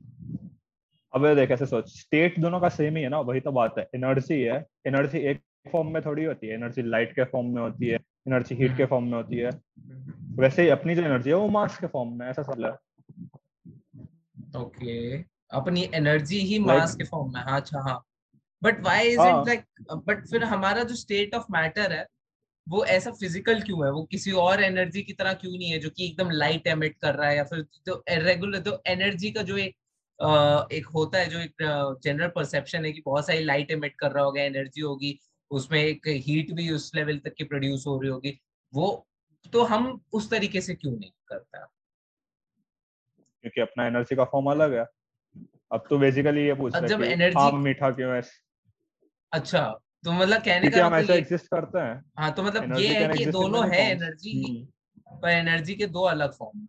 [1.14, 3.88] अब देख ऐसे सोच स्टेट दोनों का सेम ही है ना वही तो बात है
[3.94, 7.86] एनर्जी है एनर्जी एक फॉर्म में थोड़ी होती है एनर्जी लाइट के फॉर्म में होती
[7.86, 7.98] है
[8.28, 9.50] एनर्जी हीट के फॉर्म में होती है।
[10.38, 12.72] वैसे ही अपनी जो एनर्जी है वो मास के फॉर्म में ऐसा सब है।
[14.60, 15.16] ओके
[15.50, 18.02] अपनी एनर्जी ही मास के फॉर्म में हाँ अच्छा हाँ।
[18.62, 19.64] But why is it like
[20.06, 22.06] but फिर हमारा जो स्टेट ऑफ़ मैटर है
[22.66, 23.90] वो ऐसा फ़िज़िकल क्यों है?
[23.92, 27.14] वो किसी और एनर्जी की तरह क्यों नहीं है जो कि एकदम लाइट एमिट कर
[27.14, 29.74] रहा है या फिर तो रेगुलर तो एनर्जी का जो एक
[30.72, 31.54] एक होता है जो एक
[32.04, 35.18] जनरल परसेप्शन है कि बहुत सारी लाइट एमिट कर रहा होगा एनर्जी होगी
[35.50, 38.40] उसमें एक हीट भी उस लेवल तक की प्रोड्यूस हो रही होगी।
[38.74, 39.06] वो
[39.52, 41.72] तो हम उस तरीके से क्यों नहीं करता?
[43.40, 44.86] क्योंकि अपना एनर्जी का फॉर्म अलग है।
[45.72, 48.22] अब तो बेसिकली ये पूछ रहा है कि एनर्जी मीठा क्यों है?
[49.32, 53.04] अच्छा तो मतलब कहने का हम मतलब ऐसा एग्जिस्ट करते हैं। हाँ तो मतलब ये
[53.04, 56.68] है कि दोनों है एनर्जी हम्म। पर एनर्जी के दो अलग फॉर्म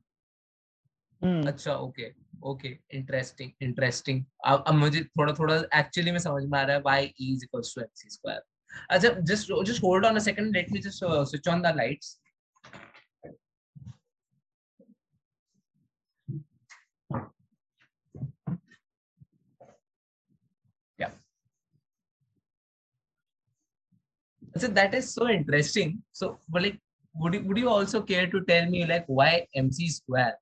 [1.24, 2.14] हम्म। अच्छा ओके
[2.44, 6.82] ओके इंटरेस्टिंग इंटरेस्टिंग अब अब मुझे थोड़ा थोड़ा एक्चुअली में समझ में आ रहा है
[6.82, 7.82] why E is equals to
[8.91, 11.75] mc square अच्छा just just hold on a second let me just switch on the
[11.77, 12.19] lights
[24.57, 26.79] so that is so interesting so but like
[27.15, 30.37] would you would you also care to tell me like why mc square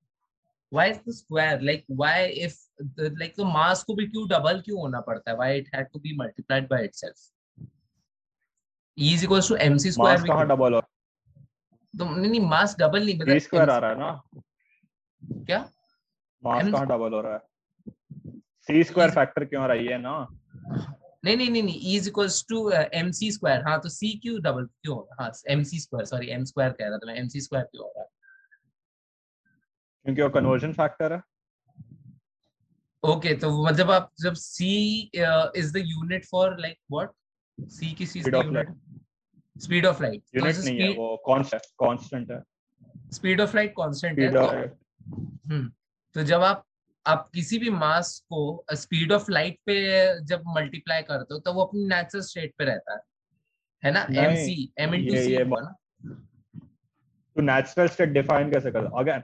[0.71, 2.57] why is the square like why if
[2.97, 5.87] the like the mass को भी क्यों double क्यों होना पड़ता है why it had
[5.93, 7.31] to be multiplied by itself
[8.98, 10.82] E is equals to mc square कहाँ हो?
[11.94, 14.22] तो नहीं नहीं नहीं square आ रहा है ना?
[15.48, 15.60] क्या?
[16.44, 17.40] कहाँ double हो रहा है?
[18.70, 20.16] C square factor क्यों आ रही है ना?
[21.26, 24.38] नहीं नहीं नहीं नहीं E is equals to M C square हाँ तो सी क्यू
[24.40, 25.24] डबल क्यों होगा?
[25.24, 27.84] हाँ M C square sorry M square कह रहा था मैं। एम सी स्क्वायर क्यों
[27.84, 28.04] होगा
[30.06, 31.22] क्योंकि वो कन्वर्जन फैक्टर है।
[33.04, 37.12] ओके तो मतलब आप जब C is the unit for like what
[37.60, 38.70] C की C unit
[39.56, 42.42] speed of light unit नहीं है वो कांस्टेंट कांस्टेंट है।
[43.12, 44.66] स्पीड ऑफ़ लाइट कांस्टेंट है।
[45.08, 45.72] हम्म।
[46.16, 46.64] तो जब आप
[47.06, 49.76] आप किसी भी मास को स्पीड ऑफ़ लाइट पे
[50.26, 53.00] जब मल्टीप्लाई करते हो तो वो अपनी नेचुरल स्टेट पे रहता है।
[53.84, 54.02] है ना?
[54.22, 55.38] M C M into C
[57.36, 59.24] तो नेचुरल स्टेट डिफाइन कैसे कर अगेन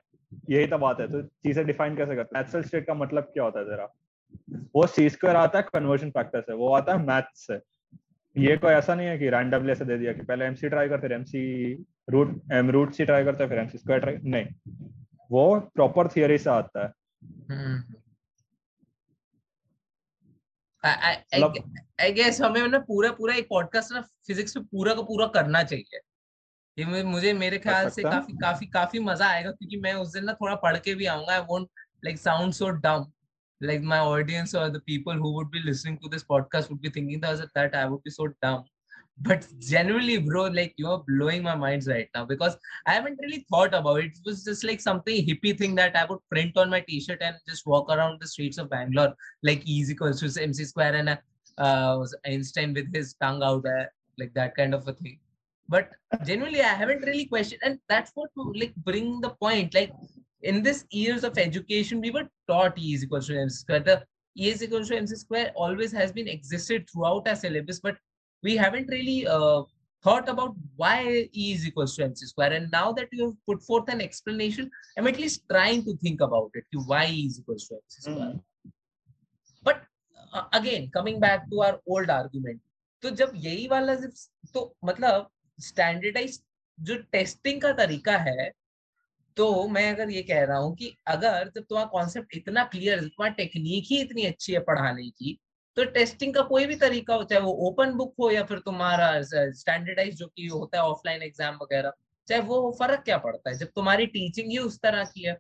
[0.49, 3.59] यही तो बात है तो चीज़ें डिफाइन कैसे करते नेचुरल स्टेट का मतलब क्या होता
[3.59, 3.87] है तेरा
[4.75, 7.59] वो सी स्क्वायर आता है कन्वर्जन फैक्टर से वो आता है मैथ से।
[8.35, 11.13] ये कोई ऐसा नहीं है कि रैंडमली ऐसे दे दिया कि पहले एमसी ट्राई करते
[11.15, 11.73] M C
[12.09, 14.45] root M root C try करते फिर एमसी स्क्वायर ट्राई नहीं।
[15.31, 16.91] वो प्रॉपर थियरी से आता है।
[22.01, 25.63] आई गेस हमें ना पूरा पूरा एक पॉडकास्ट ना फिजिक्स पे पूरा का पूरा करना
[25.63, 25.99] चाहिए।
[26.77, 30.33] ये मुझे मेरे ख्याल से काफ़ी काफ़ी काफ़ी मज़ा आएगा क्योंकि मैं उस दिन ना
[30.33, 31.67] थोड़ा पढ़ के भी आऊँगा I won't
[32.05, 33.05] like sound so dumb
[33.61, 36.89] like my audience or the people who would be listening to this podcast would be
[36.89, 38.65] thinking that, that I would be so dumb.
[39.17, 42.57] But generally, bro, like you're blowing my minds right now because
[42.87, 44.05] I haven't really thought about it.
[44.05, 47.35] It was just like something hippie thing that I would print on my t-shirt and
[47.47, 51.17] just walk around the streets of Bangalore like easy equals to MC square and
[51.57, 53.65] uh, Einstein with his tongue out
[54.17, 55.19] like that kind of a thing.
[55.69, 55.91] But
[56.25, 59.73] generally, I haven't really questioned, and that's what like bring the point.
[59.73, 59.91] Like
[60.43, 63.79] in this years of education, we were taught E is equals to MC square.
[63.79, 64.03] The
[64.37, 67.97] E is equals to MC square always has been existed throughout our syllabus, but
[68.43, 69.63] we haven't really uh,
[70.03, 72.53] thought about why E is equals to MC square.
[72.53, 76.21] And now that you have put forth an explanation, I'm at least trying to think
[76.21, 76.65] about it.
[76.85, 78.33] Why E is equals to MC square.
[78.33, 78.41] Mm.
[79.63, 79.83] But
[80.33, 82.59] uh, again, coming back to our old argument,
[83.01, 83.95] तो जब यही वाला
[84.53, 85.29] तो मतलब
[85.59, 86.41] standardise
[86.79, 88.51] जो testing का तरीका है
[89.37, 93.33] तो मैं अगर ये कह रहा हूँ कि अगर जब तुम्हारा कॉन्सेप्ट इतना क्लियर तुम्हारी
[93.35, 95.37] टेक्निक ही इतनी अच्छी है पढ़ाने की
[95.77, 99.11] तो टेस्टिंग का कोई भी तरीका हो, चाहे वो ओपन बुक हो या फिर तुम्हारा
[99.21, 101.93] स्टैंडर्डाइज जो कि होता है ऑफलाइन एग्ज़ाम वगैरह,
[102.27, 103.57] चाहे वो फ़र्क क्या पड़ता है?
[103.57, 105.33] जब तुम्हारी टीचिंग ही उस तरह की है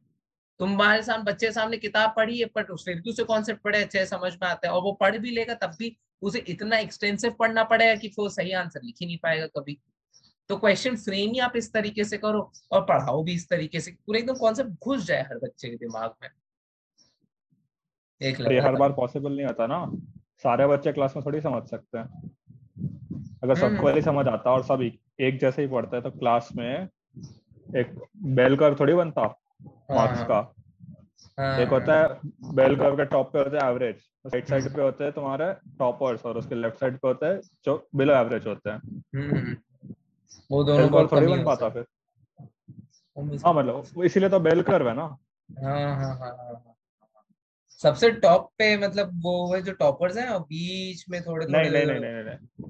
[0.59, 4.31] तुम्हारे सामने बच्चे सामने किताब पढ़ी है बट फिर भी उसे कॉन्सेप्ट पढ़े, अच्छे समझ
[4.33, 7.95] में आता है, और वो पढ़ भी लेगा, तब भी उसे इतना एक्सटेंसिव पढ़ना पड़ेगा
[7.95, 9.77] कि वो सही आंसर लिख ही नहीं पाएगा कभी।
[10.51, 12.39] तो क्वेश्चन फ्रेम ही आप इस तरीके से करो
[12.71, 16.13] और पढ़ाओ भी इस तरीके से। पूरा एकदम कॉन्सेप्ट घुस जाए हर बच्चे के दिमाग
[16.23, 16.29] में।
[18.21, 19.79] एक हर बार पॉसिबल नहीं होता ना।
[20.43, 22.31] सारे बच्चे क्लास में थोड़ी समझ सकते हैं।
[23.43, 26.49] अगर सबको हम्म। ही समझ आता और सब एक जैसे ही पढ़ते हैं तो क्लास
[26.55, 26.87] में
[27.77, 27.95] एक
[28.35, 29.27] बेल कर्व थोड़ी बनता
[29.63, 30.53] मार्क्स हाँ। का।
[31.39, 34.81] हाँ, एक होता है बेल कर्व के टॉप पे होते हैं एवरेज राइट साइड पे
[34.81, 38.69] होते हैं तुम्हारे टॉपर्स और उसके लेफ़्ट साइड पे होते हैं जो बिलो एवरेज होते
[38.69, 38.79] हैं।
[39.15, 39.57] हम्म।
[40.51, 41.85] वो दोनों बहुत थोड़ी बन पाता फिर।
[43.45, 45.17] हाँ मतलब इसीलिए तो बेल कर्व है ना।
[45.49, 46.75] हाँ हाँ हाँ हाँ
[47.79, 51.85] सबसे टॉप पे मतलब वो है जो टॉपर्स हैं और बीच में थोड़े नहीं नहीं
[51.85, 52.69] नहीं नहीं नहीं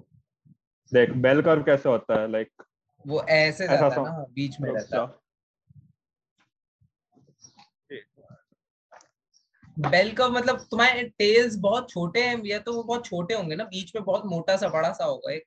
[0.94, 2.64] देख बेल कर्व कैसे होता है लाइक
[3.08, 5.08] वो ऐसे जाता है ना बीच में रहता है।
[9.80, 13.64] बेल कर्व मतलब तुम्हारे टेल्स बहुत छोटे हैं या तो वो बहुत छोटे होंगे ना
[13.64, 15.44] बीच में बहुत मोटा सा बड़ा सा होगा एक।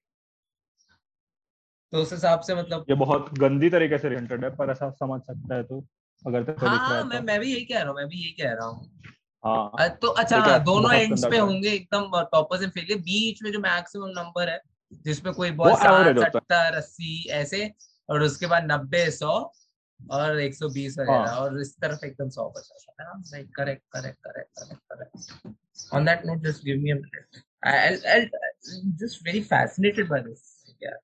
[1.95, 5.21] तो उस हिसाब से मतलब ये बहुत गंदी तरीके से रिलेटेड है पर ऐसा समझ
[5.21, 5.79] सकता है तो
[6.23, 8.53] अगर तो हाँ, मैं तो। मैं भी यही कह रहा हूँ मैं भी यही कह
[8.53, 8.91] रहा हूँ
[9.45, 13.61] हाँ तो अच्छा हाँ, दोनों एंड्स पे होंगे एकदम टॉपर्स एंड फेलियर बीच में जो
[13.61, 14.61] मैक्सिमम नंबर है
[15.05, 17.71] जिसमें कोई बहुत साठ सत्तर अस्सी ऐसे
[18.09, 19.39] और उसके बाद नब्बे सौ
[20.01, 24.51] और एक सौ बीस वगैरह हाँ। और इस तरफ़ एकदम सौ पचास correct correct correct
[24.53, 28.29] correct correct on that note just give me a minute I'll, I'll
[28.99, 30.75] just very fascinated by this.
[30.81, 30.97] Yeah.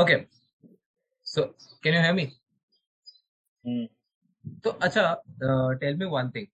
[0.00, 0.26] Okay.
[1.22, 2.32] So, can you hear me?
[3.64, 3.84] Hmm.
[4.64, 6.46] So, acha, uh, tell me one thing.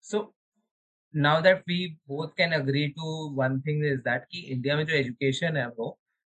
[0.00, 0.32] So,
[1.14, 4.94] now that we both can agree to one thing is that कि India में जो
[4.94, 5.88] education है वो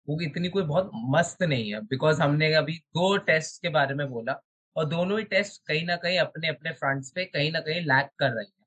[0.09, 4.09] वो इतनी कोई बहुत मस्त नहीं है बिकॉज़ हमने अभी दो टेस्ट के बारे में
[4.11, 4.41] बोला
[4.77, 8.11] और दोनों ही टेस्ट कहीं ना कहीं अपने अपने फ्रंट्स पे कहीं ना कहीं लैक
[8.19, 8.65] कर रही है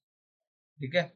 [0.80, 1.12] ठीक है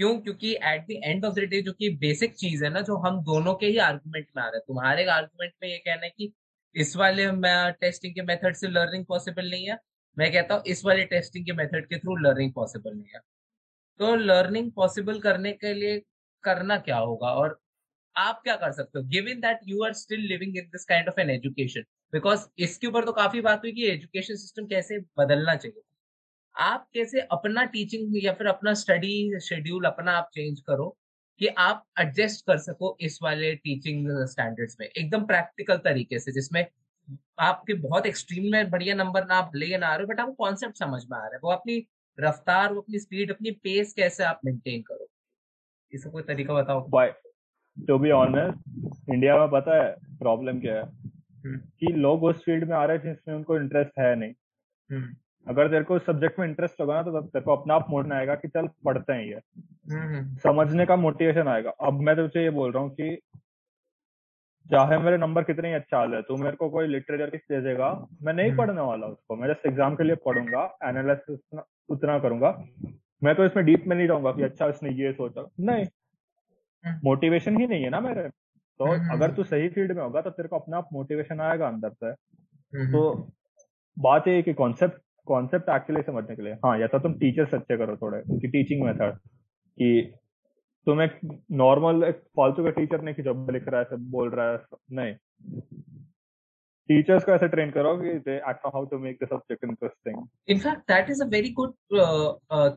[0.00, 0.16] क्यों?
[0.20, 3.22] क्योंकि at the end of the day जो कि बेसिक चीज़ है ना, जो हम
[3.24, 6.32] दोनों के ही आर्गुमेंट में आ रहे हैं। तुम्हारे आर्गुमेंट में ये कहना है कि
[6.74, 7.26] इस वाले
[7.80, 9.78] टेस्टिंग के मेथड से लर्निंग पॉसिबल नहीं है।
[10.16, 13.20] मैं कहता हूँ इस वाले टेस्टिंग के मेथड के थ्रू लर्निंग पॉसिबल नहीं है।
[14.00, 15.98] तो लर्निंग पॉसिबल करने के लिए
[16.44, 17.28] करना क्या होगा?
[17.34, 17.58] और
[18.16, 19.04] आप क्या कर सकते हो?
[19.06, 23.04] Given that you are still living in this kind of an education because इसके ऊपर
[23.04, 25.82] तो काफ़ी बात हुई कि एजुकेशन सिस्टम कैसे बदलना चाहिए।
[26.58, 30.98] आप कैसे अपना टीचिंग या फिर अपना स्टडी शेड्यूल अपना आप चेंज करो
[31.38, 36.66] कि आप एडजस्ट कर सको इस वाले टीचिंग स्टैंडर्ड्स में। एकदम प्रैक्टिकल तरीके से जिसमें
[37.38, 40.78] आपके बहुत एक्सट्रीम में बढ़िया नंबर ना आप ले ना आ रहे बट आपको कॉन्सेप्ट
[40.78, 41.86] समझ में आ रहा है। वो अपनी
[42.20, 45.06] रफ्तार वो अपनी स्पीड अपनी पेस कैसे आप मेंटेन करो?
[45.92, 46.90] इसका कोई तरीका बताओ।
[47.86, 50.82] टू बी ऑनेस्ट इंडिया में पता है प्रॉब्लम क्या है?
[51.44, 54.32] हम्म। कि लोग उस फ़ील्ड में आ रहे हैं जिसमें उनको इंटरेस्ट है नहीं।
[54.92, 55.14] हम्म।
[55.46, 58.34] अगर तेरे को सब्जेक्ट में इंटरेस्ट होगा ना तो तेरे को अपना आप मोड़ना आएगा
[58.34, 59.40] कि चल पढ़ते हैं ये।
[59.94, 63.16] हम्म। समझने का मोटिवेशन आएगा। अब मैं तुझे ये बोल रहा हूँ कि
[64.70, 67.60] चाहे मेरे नंबर कितने ही अच्छा आ जाए तू मेरे को कोई लिटरेचर किस दे
[67.60, 67.88] देगा?
[68.22, 72.50] मैं नहीं हम्म। पढ़ने वाला उसको। मैं जस्ट एग्ज़ाम के लिए पढ़ूँगा एनालिसिस उतना करूँगा।
[73.22, 75.86] मैं तो इसमें डीप में नहीं रहूँगा कि अच्छा इसने ये सोचा। नहीं।
[77.04, 78.28] मोटिवेशन हम्म। ही नहीं है ना मेरे।
[78.80, 81.90] तो अगर तू सही फ़ील्ड में होगा तो तेरे को अपना आप मोटिवेशन आएगा अंदर
[81.90, 82.12] से।
[82.92, 83.12] तो
[83.96, 87.76] बात ये कि कॉन्सेप्ट कॉन्सेप्ट एक्चुअली समझने के लिए। हाँ या तो तुम टीचर्स अच्छे
[87.76, 89.16] करो थोड़े, उनकी टीचिंग मेथड
[89.78, 90.12] कि
[90.86, 91.18] तुम एक
[91.54, 94.58] नॉर्मल एक फालतू का टीचर नहीं कि जब लिख रहा है, सब बोल रहा है
[94.92, 95.14] नहीं।
[96.88, 100.80] टीचर्स को ऐसे ट्रेन करो कि they act how to make the subject interesting in fact
[100.88, 101.74] that is a very good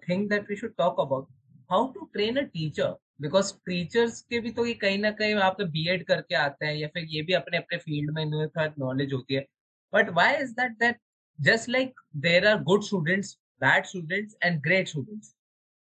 [0.02, 1.28] thing that we should talk about
[1.72, 5.62] how to train a teacher because teachers के भी तो ये कहीं ना कहीं आप
[5.64, 9.14] बी एड करके आते हैं, या फिर ये भी अपने अपने फ़ील्ड में इन्हें नॉलेज
[9.14, 9.46] होती है।
[9.94, 10.98] But why is that that
[11.40, 15.36] just like there are good students, bad students, and great students.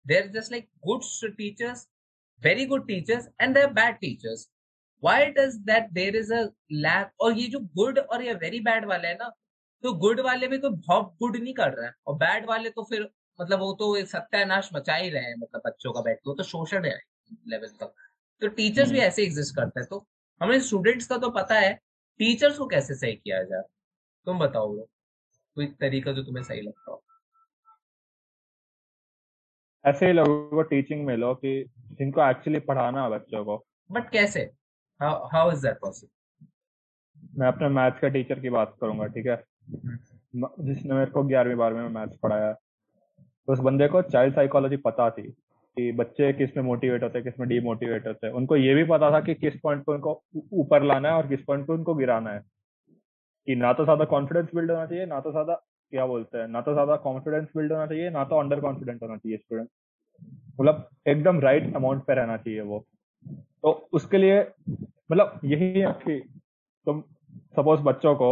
[0.06, 1.04] They're just like good
[1.38, 1.88] teachers,
[2.42, 4.48] very good teachers, and they're bad teachers.
[5.04, 7.12] Why does that there is a lack?
[7.22, 9.30] और ये जो good और ये very bad वाले है ना
[9.84, 12.84] तो good वाले भी कोई बहुत good नहीं कर रहा है और bad वाले तो
[12.90, 16.36] फिर मतलब वो तो सत्यानाश मचा ही रहे हैं मतलब बच्चों का बैठ के वो
[16.36, 17.00] तो शोषण है
[17.48, 17.94] लेवल तक
[18.42, 20.06] तो टीचर्स भी ऐसे एग्जिस्ट करते हैं तो
[20.42, 21.74] हमें स्टूडेंट्स का तो पता है
[22.20, 23.62] टीचर्स को कैसे सही किया जाए
[24.28, 24.88] तुम बताओ लोग
[25.56, 27.04] कोई तरीका जो तुम्हें सही लगता हो।
[29.86, 34.10] ऐसे ही लोगों को टीचिंग में लो कि जिनको एक्चुअली पढ़ाना है बच्चों को। बट
[34.10, 34.42] कैसे?
[35.02, 36.20] हाउ इज़ दैट पॉसिबल
[37.38, 39.44] मैं अपने मैथ्स का टीचर की बात करूँगा ठीक है?
[39.70, 44.78] हम्म। जिसने मेरे को ग्यारहवीं बारहवीं में मैथ्स पढ़ाया। तो उस बंदे को चाइल्ड साइकोलॉजी
[44.78, 45.24] पता थी
[45.76, 49.20] कि बच्चे किसमें मोटिवेट होते हैं किसमें डीमोटिवेट होते। हैं उनको ये भी पता था
[49.22, 50.24] कि किस पॉइंट पे उनको
[50.54, 52.42] ऊपर लाना है और किस पॉइंट पे उनको गिराना है।
[53.48, 55.54] कि ना तो ज़्यादा कॉन्फिडेंस बिल्ड होना चाहिए, ना तो ज़्यादा,
[55.94, 59.18] क्या बोलते हैं, ना तो ज़्यादा कॉन्फिडेंस बिल्ड होना चाहिए, ना तो अंडर कॉन्फिडेंट होना
[59.18, 59.68] चाहिए स्टूडेंट
[60.60, 62.86] मतलब एकदम राइट अमाउंट पे रहना चाहिए वो।
[63.64, 64.40] तो उसके लिए
[65.12, 66.20] मतलब यही है कि
[66.88, 67.02] तुम
[67.58, 68.32] सपोज़ बच्चों को,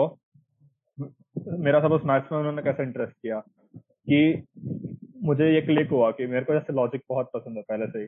[1.59, 3.39] मेरा सपोज़ मैथ्स में उन्होंने कैसे इंटरेस्ट किया
[4.09, 4.43] कि
[5.23, 8.05] मुझे ये क्लिक हुआ कि मेरे को जैसे लॉजिक बहुत पसंद है पहले से ही।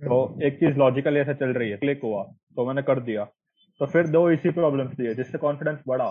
[0.00, 2.22] तो। एक चीज़ लॉजिकली ऐसे चल रही है क्लिक हुआ
[2.56, 3.24] तो मैंने कर दिया।
[3.80, 6.08] तो फिर दो इसी प्रॉब्लम्स थी जिससे कॉन्फिडेंस बढ़ा।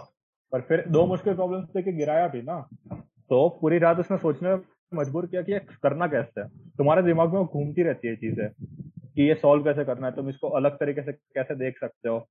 [0.51, 2.69] पर फिर दो मुश्किल प्रॉब्लम्स देके गिराया भी ना।
[3.29, 4.55] तो पूरी रात उसने सोचने
[4.93, 6.41] मजबूर किया कि करना कैसे?
[6.41, 6.47] है
[6.77, 8.49] तुम्हारे दिमाग में घूमती रहती है चीज़ें,
[9.15, 10.15] कि ये सॉल्व कैसे करना है?
[10.15, 12.27] तुम इसको अलग तरीके से कैसे देख सकते हो?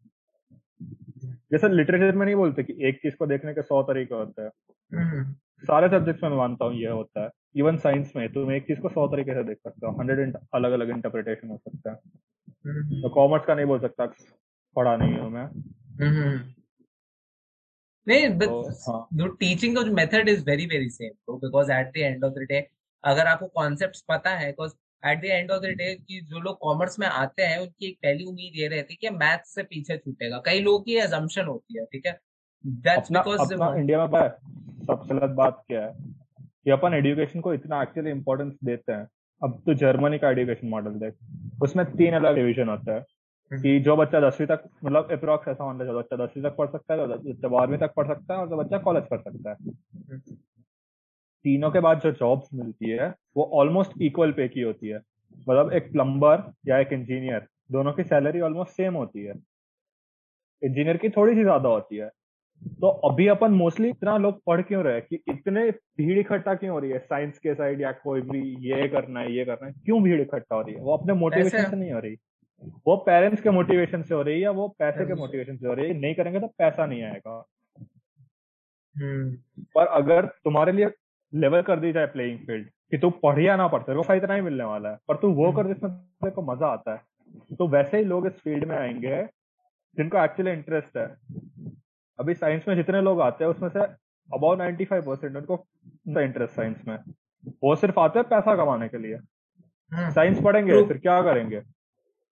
[1.53, 5.33] जैसे लिटरेचर में नहीं बोलते कि एक चीज़ को देखने के सौ तरीके होते हैं।
[5.65, 8.89] सारे सब्जेक्ट्स में मानता हूँ ये होता है। इवन साइंस में तुम एक चीज़ को
[8.89, 11.97] सौ तरीके से देख सकते हो। हंड्रेड अलग अलग इंटरप्रिटेशन हो सकता है।
[13.03, 14.07] तो कॉमर्स का नहीं बोल सकता।
[14.79, 15.45] पढ़ा नहीं हूँ मैं।
[16.01, 16.39] हम्म।
[18.07, 22.33] नहीं बट टीचिंग का जो method is very very same because at the end of
[22.33, 22.67] the day
[23.05, 24.73] अगर आपको कॉन्सेप्ट्स पता है because
[25.03, 27.99] at the end of the day कि जो लोग कॉमर्स में आते हैं उनकी एक
[28.03, 31.79] पहली उम्मीद ये रहती है कि मैथ्स से पीछे छूटेगा। कई लोगों की एजम्पशन होती
[31.79, 32.19] है ठीक है?
[32.67, 34.29] दैट्स बिकॉज़ इंडिया में
[34.87, 35.93] सबसे गलत बात क्या है?
[36.65, 39.07] कि अपन एजुकेशन को इतना एक्चुअली इंपॉर्टेंस देते हैं।
[39.43, 43.18] अब तो जर्मनी का एजुकेशन मॉडल देख उसमें तीन अलग डिविजन होता है। हम्म।
[43.51, 46.95] कि जो बच्चा दसवीं तक मतलब अप्रोक्स ऐसा मान लो बच्चा दसवीं तक पढ़ सकता
[46.95, 50.19] है बच्चा बारहवीं तक पढ़ सकता है और जो बच्चा कॉलेज पढ़ सकता है। हम्म।
[51.45, 55.01] तीनों के बाद जो जॉब्स मिलती है वो ऑलमोस्ट इक्वल पे की होती है।
[55.49, 59.35] मतलब एक प्लम्बर या एक इंजीनियर दोनों की सैलरी ऑलमोस्ट सेम होती है।
[60.63, 62.09] इंजीनियर की थोड़ी सी ज़्यादा होती है।
[62.81, 66.79] तो अभी अपन मोस्टली इतना लोग पढ़ क्यों रहे कि इतने भीड़ इकट्ठा क्यों हो
[66.79, 66.99] रही है?
[66.99, 68.41] साइंस के साइड या कोई भी
[68.71, 70.81] ये करना है ये करना है क्यों भीड़ इकट्ठा हो रही है?
[70.81, 72.17] वो अपने मोटिवेशन से नहीं हो रही।
[72.65, 75.75] वो पेरेंट्स के मोटिवेशन से हो रही है या वो पैसे के मोटिवेशन से। हो
[75.75, 76.01] रही है?
[76.01, 77.47] नहीं करेंगे तो पैसा नहीं आएगा।
[78.97, 79.37] हम्म।
[79.75, 80.91] पर अगर तुम्हारे लिए
[81.35, 84.27] लेवल कर दी जाए प्लेइंग फ़ील्ड कि तू पढ़ या ना पढ़ तेरे को फ़ायदा
[84.27, 87.01] नहीं मिलने वाला है पर तू वो कर जिसमें तेरे को मज़ा आता है।
[87.59, 89.25] तो वैसे ही लोग इस फ़ील्ड में आएँगे
[89.97, 91.17] जिनको एक्चुअली इंटरेस्ट है।
[92.21, 93.81] अभी साइंस में जितने लोग आते हैं उसमें से
[94.35, 95.67] अबाउट नाइन्टी फाइव परसेंट उनको
[96.21, 96.99] इंटरेस्ट साइंस में।
[97.63, 99.19] वो सिर्फ़ आते हैं पैसा कमाने के लिए।
[99.95, 101.63] साइंस हम्म। पढ़ेंगे फिर क्या करेंगे?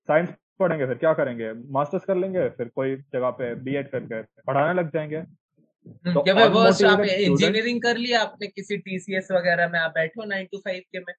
[0.08, 0.28] साइंस
[0.60, 1.52] पढ़ेंगे फिर क्या करेंगे?
[1.72, 7.80] मास्टर्स कर लेंगे फिर कोई जगह पे बीएड करके पढ़ाने लग जाएँगे। हम्म, तो इंजीनियरिंग
[7.82, 11.14] कर लिया आपने किसी टीसीएस वगैरह में आप बैठे हो नाइन टू फाइव के में।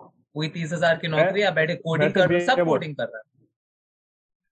[0.00, 3.22] कोई तीस हज़ार की नौकरी आप बैठे कोडिंग तो कर सब कोडिंग कर रहा है।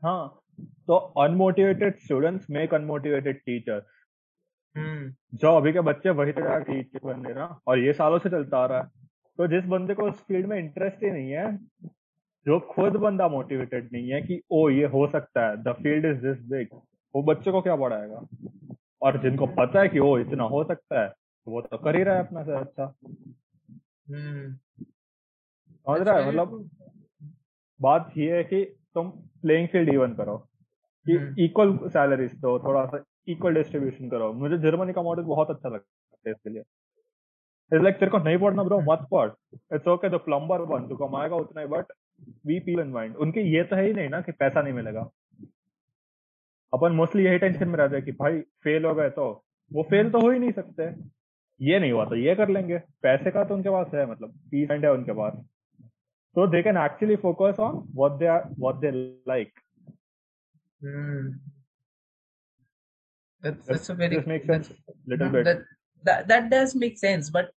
[0.02, 0.42] हाँ
[0.86, 3.84] तो unmotivated students make unmotivated teachers
[5.34, 8.66] जो अभी के बच्चे वही तरह टीचर बनने ना और ये सालों से चलता आ
[8.66, 8.86] रहा है।
[9.38, 11.46] तो जिस बंदे को उस फ़ील्ड में इंटरेस्ट ही नहीं है
[12.46, 16.26] जो खुद बंदा मोटिवेटेड नहीं है कि ओ ये हो सकता है the field is
[16.26, 16.68] this big
[17.14, 18.26] वो बच्चे को क्या पढ़ाएगा?
[19.02, 22.02] और जिनको पता है कि ओ इतना हो सकता है तो वो तो कर ही
[22.02, 22.94] रहा है अपना से अच्छा।
[24.08, 26.20] हम्म। समझ रहा है?
[26.20, 26.70] अच्छा, मतलब
[27.80, 28.64] बात ये है कि
[28.94, 30.36] तुम प्लेइंग फ़ील्ड इवन करो।
[31.06, 35.50] कि इक्वल हम्म। सैलरीज दो थोड़ा सा इक्वल डिस्ट्रीब्यूशन करो। मुझे जर्मनी का मॉडल बहुत
[35.50, 36.62] अच्छा लगता है इसके लिए।
[37.72, 39.30] इट्स लाइक तेरे को नहीं पढ़ना ब्रो मत पढ़।
[39.74, 41.92] इट्स ओके तो प्लम्बर बन तू कमाएगा उतना ही बट
[42.46, 45.00] वी पील इन माइंड उनके ये तो है ही नहीं ना कि पैसा नहीं मिलेगा।
[46.72, 49.28] अपन मोस्टली यही टेंशन में रहते हैं कि भाई फेल हो गए तो
[49.70, 50.84] वो फेल तो हो ही नहीं सकते।
[51.60, 54.68] ये नहीं हुआ तो ये कर लेंगे। पैसे का तो उनके पास है मतलब पीस
[54.70, 55.32] माइंड है उनके पास।
[56.36, 58.90] तो they can actually focus on what they are what they
[59.28, 59.60] like
[63.42, 64.68] That's, that's a very this makes sense.
[65.06, 65.44] Little bit.
[65.44, 65.58] That,
[66.04, 67.50] that that does make sense, but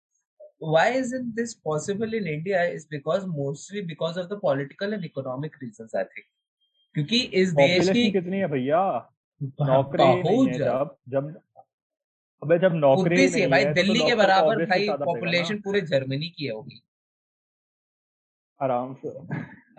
[0.62, 2.64] why isn't this possible in India?
[2.72, 6.28] Is because mostly because of the political and economic reasons, I think.
[6.94, 8.82] क्योंकि इस देश की कितनी है भैया?
[9.44, 11.42] नौकरी नहीं है जब जब
[12.44, 16.48] अबे जब नौकरी नहीं है भाई तो दिल्ली के बराबर भाई पॉपुलेशन पूरे जर्मनी की
[16.48, 16.82] होगी
[18.62, 19.10] आराम से।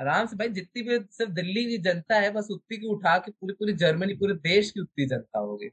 [0.03, 3.31] आराम से भाई जितनी भी सिर्फ़ दिल्ली की जनता है बस उतनी की उठा के
[3.31, 5.71] पूरी पूरी जर्मनी पूरे देश की उतनी जनता होगी।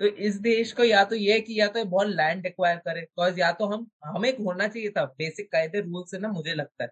[0.00, 3.38] तो इस देश को या तो ये कि या तो बहुत लैंड एक्वायर करे। बिकॉज़
[3.40, 6.90] या तो हम हमें होना चाहिए था। बेसिक कायदे रूल से ना मुझे लगता है।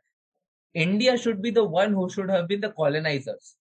[0.75, 3.57] India should be the one who should have been the colonisers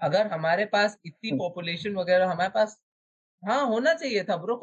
[0.00, 2.78] अगर हमारे पास इतनी पॉपुलेशन हम्म। वगैरह हमारे पास
[3.42, 4.56] हाँ होना चाहिए था। ब्रो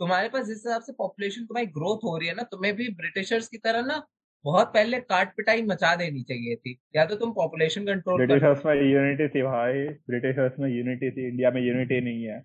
[0.00, 3.48] तुम्हारे पास जिस हिसाब से पॉपुलेशन तुम्हारी ग्रोथ हो रही है ना तुम्हें भी ब्रिटिशर्स
[3.48, 3.98] की तरह ना
[4.44, 8.74] बहुत पहले काट पिटाई मचा देनी चाहिए थी। या तो तुम पॉपुलेशन कंट्रोल ब्रिटिशर्स में
[8.74, 12.38] यूनिटी थी भाई। ब्रिटिशर्स में यूनिटी थी। इंडिया में यूनिटी नहीं है।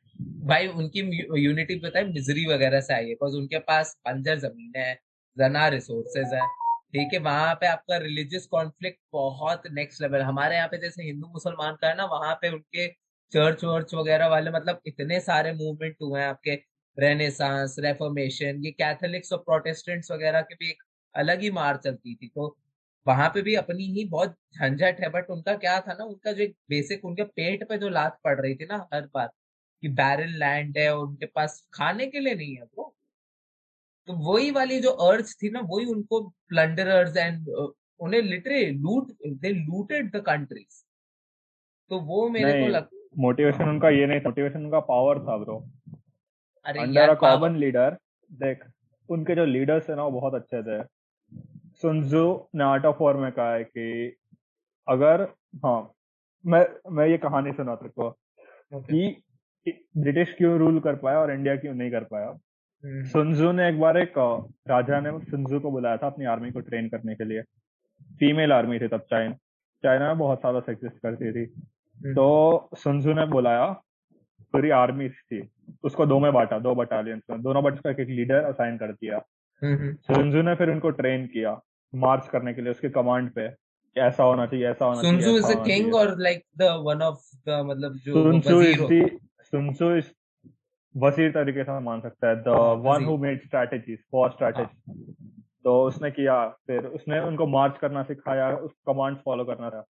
[0.47, 0.99] भाई उनकी
[1.43, 4.93] यूनिटी पता है मिजरी वगैरह से आई है। बिकॉज़ उनके पास बंजर ज़मीन है
[5.37, 6.47] जना रिसोर्सेज है।
[6.93, 11.27] ठीक है वहाँ पे आपका रिलीजियस कॉन्फ्लिक्ट बहुत नेक्स्ट लेवल हमारे यहाँ पे जैसे हिंदू
[11.27, 12.87] मुसलमान का है ना वहाँ पे उनके
[13.31, 16.55] चर्च वर्च वगैरह वाले मतलब इतने सारे मूवमेंट हुए हैं आपके।
[16.97, 20.83] रेनेसांस रेफॉर्मेशन ये कैथोलिक्स और प्रोटेस्टेंट्स वगैरह के भी एक
[21.15, 22.55] अलग ही मार चलती थी। तो
[23.05, 26.43] वहाँ पे भी अपनी ही बहुत झंझट है बट उनका क्या था ना उनका जो
[26.43, 29.27] एक बेसिक उनके पेट पे जो लात पड़ रही थी ना हर बार
[29.83, 32.93] कि बैरल लैंड है और उनके पास खाने के लिए नहीं है वो।
[34.07, 37.47] तो वही वाली जो अर्थ थी ना वही उनको प्लंडरर्स एंड
[37.99, 39.11] उन्हें लिटरली लूट
[39.41, 40.83] दे लूटेड द कंट्रीज़
[41.91, 42.89] तो वो मेरे को लग
[43.19, 45.57] मोटिवेशन उनका ये नहीं मोटिवेशन उनका पावर था bro
[46.75, 47.97] under a common leader
[48.29, 48.63] देख
[49.09, 50.81] उनके जो लीडर्स है ना वो बहुत अच्छे थे।
[51.81, 54.15] सुनजू ने आर्ट ऑफ़ वॉर में कहा है कि
[54.87, 55.21] अगर
[55.65, 55.91] हाँ
[56.45, 58.09] मैं मैं ये कहानी सुना तेरे को
[58.73, 59.21] कि
[59.97, 62.33] ब्रिटिश क्यों रूल कर पाया और इंडिया क्यों नहीं कर पाया?
[62.83, 64.13] सुनजू हम्म। ने एक बार एक
[64.67, 67.41] राजा ने सुनजू को बुलाया था अपनी आर्मी को ट्रेन करने के लिए।
[68.19, 69.33] फीमेल आर्मी थी तब चाइना
[69.83, 73.65] चाइना में बहुत ज़्यादा एग्जिस्ट करती थी। हम्म। तो सुनजू ने बुलाया
[74.53, 75.47] पूरी आर्मी थी
[75.83, 79.19] उसको दो में बांटा दो बटालियन में दोनों बट एक लीडर असाइन कर दिया।
[79.61, 81.59] सुनजू ने फिर उनको ट्रेन किया
[81.93, 83.45] मार्च करने के लिए उसके कमांड पे
[83.95, 87.21] ऐसा होना चाहिए ऐसा होना चाहिए Sun Tzu is a king और like the one of
[87.47, 90.11] the मतलब जो Sun Tzu is the Sun Tzu is
[90.95, 94.65] वज़ीर तरीके से मान सकता है the one who made strategies for strategy
[95.65, 99.81] तो उसने किया फिर उसने उनको मार्च करना सिखाया उस कमांड फॉलो करना था।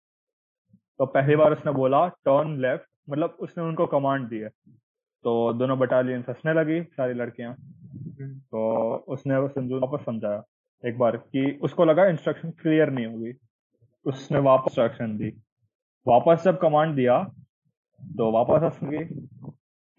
[1.01, 4.49] तो पहली बार उसने बोला टर्न लेफ़्ट मतलब उसने उनको कमांड दिया
[5.25, 7.55] तो दोनों बटालियन हंसने लगी सारी लड़कियाँ।
[8.15, 10.43] तो उसने संजू वापस समझाया
[10.85, 13.33] एक बार कि उसको लगा इंस्ट्रक्शन क्लियर नहीं होगी।
[14.07, 15.29] उसने वापस इंस्ट्रक्शन दी।
[16.07, 17.23] वापस जब कमांड दिया
[18.01, 18.79] तो वापस हंस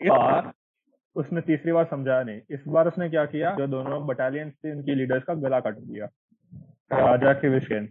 [0.01, 0.51] इस बार
[1.16, 4.95] उसने तीसरी बार समझाया नहीं। इस बार उसने क्या किया, जो दोनों बटालियन थे, उनकी
[4.95, 6.05] लीडर्स का गला काट दिया,
[6.91, 7.89] राजा के विशेष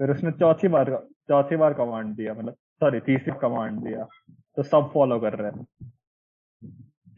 [0.00, 0.90] फिर उसने चौथी बार
[1.28, 4.06] चौथी बार कमांड दिया मतलब सॉरी तीसरी कमांड दिया।
[4.56, 5.66] तो सब फॉलो कर रहे हैं।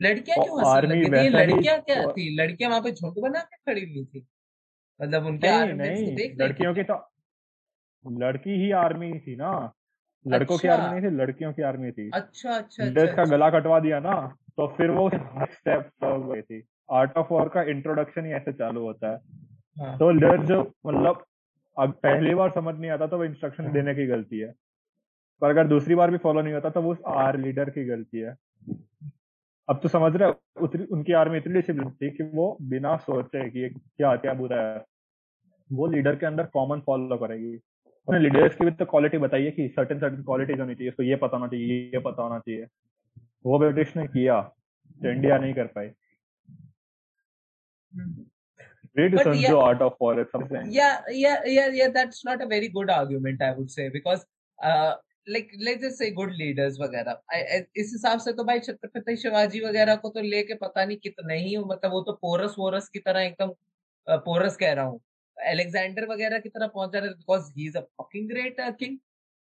[0.02, 2.36] लड़कियाँ क्यों आर्मी लड़कियाँ क्या थी?
[2.36, 4.26] लड़कियाँ वहाँ पे झुंड बना के खड़ी हुई थी।
[5.02, 7.10] मतलब उनके नहीं, लड़कियों की तो
[8.10, 9.72] लड़की ही आर्मी थी ना।
[10.26, 13.50] लड़कों की आर्मी अच्छा। नहीं थी लड़कियों की आर्मी थी। अच्छा अच्छा अच्छा, का गला
[13.50, 15.10] कटवा दिया ना तो फिर वो
[15.52, 19.18] स्टेप हो गई थी। आर्ट ऑफ़ वॉर का इंट्रोडक्शन ही ऐसे चालू होता है।
[19.78, 21.24] हाँ। तो लीडर जो मतलब
[21.78, 24.54] अब पहली बार समझ नहीं आता तो वो इंस्ट्रक्शन देने की गलती है।
[25.40, 28.18] पर अगर दूसरी बार भी फॉलो नहीं होता तो वो उस आर लीडर की गलती
[28.18, 28.36] है।
[29.68, 30.32] अब तो समझ रहे
[30.64, 34.84] उतनी उनकी आर्मी इतनी डिसिप्लिन थी कि वो बिना सोचे कि क्या क्या बुरा है
[35.70, 39.68] वो लीडर के अंदर कॉमन फॉलो करेगी उसने लीडर्स की भी तो क्वालिटी बताइए कि
[39.76, 42.66] सर्टेन सर्टेन क्वालिटीज होनी चाहिए उसको ये पता होना चाहिए ये पता होना चाहिए
[43.46, 44.40] वो ब्रिटिश ने किया
[45.00, 45.90] तो इंडिया नहीं कर पाई
[48.96, 50.26] but Sanjo yeah, Art of War.
[50.30, 50.70] Something.
[50.70, 51.88] Yeah, yeah, yeah, yeah.
[51.88, 54.24] That's not a very good argument, I would say, because
[54.58, 54.94] uh,
[55.26, 57.20] like let's just say good leaders वगैरह।
[57.76, 61.56] इस हिसाब से तो भाई छत्रपति शिवाजी वगैरह को तो लेके पता नहीं कितने ही
[61.58, 63.52] मतलब वो तो पोरस वोरस की तरह एकदम
[64.08, 65.00] पोरस कह रहा हूँ।
[65.36, 68.98] अलेक्जेंडर वगैरह की तरह पहुँच जा रहे because he is a fucking great king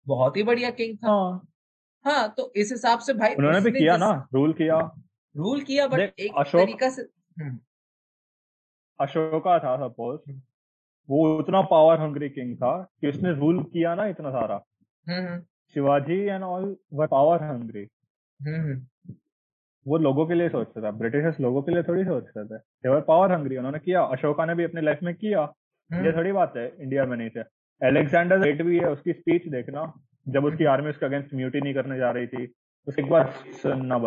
[0.07, 1.49] बहुत ही बढ़िया किंग था। हाँ,
[2.05, 4.79] हाँ तो इस हिसाब से भाई उन्होंने भी किया ना रूल किया।
[5.35, 7.59] रूल किया बट एक तरीका से हम्म।
[9.01, 10.41] अशोका था सपोज़ हम्म।
[11.09, 12.71] वो उतना पावर हंग्री किंग था
[13.01, 14.63] कि उसने रूल किया ना इतना सारा।
[15.07, 15.43] हम्म,
[15.77, 17.83] Shivaji and all were power hungry
[19.87, 23.33] वो लोगों के लिए सोचता था ब्रिटिशर्स लोगों के लिए थोड़ी सोचते थे। देवर पावर
[23.33, 25.43] हंग्री उन्होंने किया अशोका ने भी अपने लाइफ में किया।
[25.91, 27.41] हम्म। ये थोड़ी बात है इंडिया में नहीं थे।
[27.83, 29.93] अलेक्जेंडर ग्रेट भी है उसकी स्पीच देखना
[30.29, 32.47] जब उसकी आर्मी उसके अगेंस्ट म्यूटी नहीं करने जा रही थी
[32.87, 33.31] बस एक बार
[33.63, 33.99] सुनना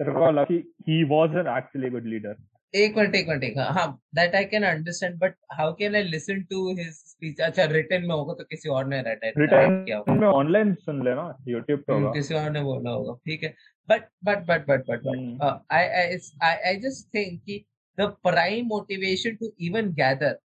[0.00, 2.36] तेरे को लगा कि he was an actually good leader
[2.74, 6.42] एक मिनट एक मिनट एक हाँ that I can understand but how can I listen
[6.50, 10.74] to his speech अच्छा रिटन में होगा तो किसी और ने रिटन किया होगा। ऑनलाइन
[10.74, 13.54] सुन लेना YouTube पे होगा। किसी और ने बोला होगा ठीक है।
[13.88, 17.64] But but but but but but I I I just think कि
[17.98, 20.38] the prime motivation to even gather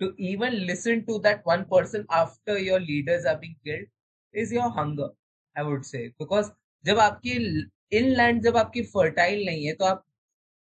[0.00, 3.88] to even listen to that one person after your leaders are being killed
[4.34, 5.10] is your hunger
[5.56, 6.50] i would say because
[6.84, 7.30] जब आपकी
[7.98, 10.04] inland जब आपकी fertile नहीं है तो आप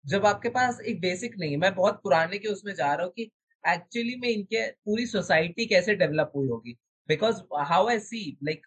[0.05, 3.13] जब आपके पास एक बेसिक नहीं है, मैं बहुत पुराने के उसमें जा रहा हूँ
[3.17, 3.31] कि
[3.65, 6.73] एक्चुअली में इनके पूरी सोसाइटी कैसे डेवलप हुई होगी?
[7.09, 8.67] Because how I see like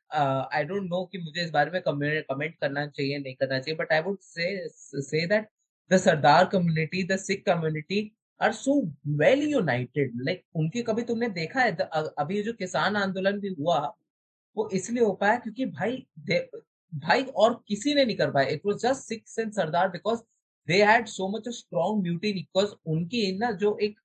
[0.53, 3.93] I don't know कि मुझे इस बारे में कमेंट करना चाहिए, नहीं करना चाहिए but
[3.93, 5.47] I would say that
[5.91, 8.11] the Sardar community the Sikh community
[8.41, 8.81] are so
[9.19, 11.75] well united like उनके कभी तुमने देखा है
[12.19, 13.77] अभी जो किसान आंदोलन भी हुआ,
[14.55, 16.05] वो इसलिए हो पाया क्योंकि भाई
[16.93, 20.19] भाई और किसी ने नहीं कर पाया। It was just Sikhs and Sardar because
[20.68, 23.99] they had so much strong unity because उनकी ना जो एक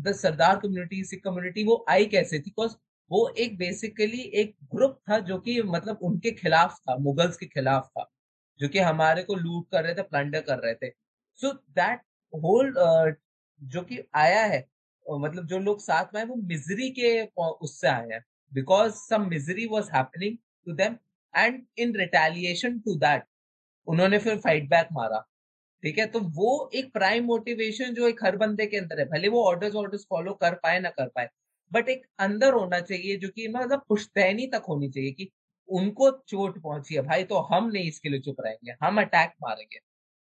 [0.00, 2.42] the Sardar community Sikh community वो आई कैसे थी?
[2.42, 2.74] बिकॉज़
[3.10, 7.88] वो एक बेसिकली एक ग्रुप था जो कि मतलब उनके खिलाफ था, मुगल्स के खिलाफ
[7.88, 8.10] था,
[8.60, 10.90] जो कि हमारे को लूट कर रहे थे प्लंडर कर रहे थे।
[11.38, 12.00] सो दैट
[12.32, 12.74] होल
[13.62, 14.58] जो कि आया है
[15.06, 17.22] मतलब जो लोग साथ में आए, वो मिजरी के
[17.62, 20.36] उससे आए हैं। Because some misery was happening
[20.66, 20.96] to them
[21.34, 23.24] and in retaliation to that
[23.88, 25.24] उन्होंने फिर फाइट बैक मारा।
[25.82, 26.06] ठीक है?
[26.06, 29.74] तो वो एक प्राइम मोटिवेशन जो एक हर बंदे के अंदर है। भले वो ऑर्डर्स
[29.74, 31.28] ऑर्डर्स फॉलो कर पाए, ना कर पाए
[31.72, 35.30] बट एक अंदर होना चाहिए जो कि मतलब पुश्तैनी तक होनी चाहिए कि
[35.68, 39.78] उनको चोट पहुँची है, भाई तो हम नहीं इसके लिए चुप रहेंगे, हम अटैक मारेंगे।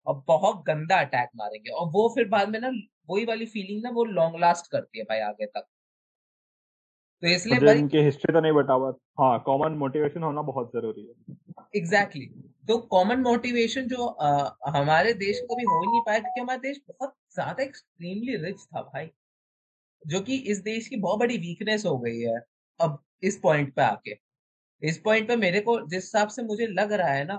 [0.06, 2.70] और बहुत गंदा अटैक मारेंगे। और वो फिर बाद में ना,
[3.10, 5.66] वही वाली फीलिंग ना वो लॉन्ग लास्ट करती है भाई आगे तक।
[7.22, 8.90] तो इसलिए भाई इनकी हिस्ट्री तो नहीं बता हुआ
[9.20, 11.14] हाँ कॉमन मोटिवेशन होना बहुत ज़रूरी है।
[11.76, 12.68] Exactly exactly.
[12.68, 16.58] तो कॉमन मोटिवेशन जो आ, हमारे देश को भी हो ही नहीं पाया क्योंकि हमारा
[16.58, 19.10] देश बहुत ज़्यादा एक्सट्रीमली रिच था भाई।
[20.02, 22.40] जो कि इस देश की बहुत बड़ी वीकनेस हो गई है
[22.80, 24.16] अब इस पॉइंट पे आके।
[24.82, 27.36] इस पॉइंट पे मेरे को जिस हिसाब से मुझे लग रहा है ना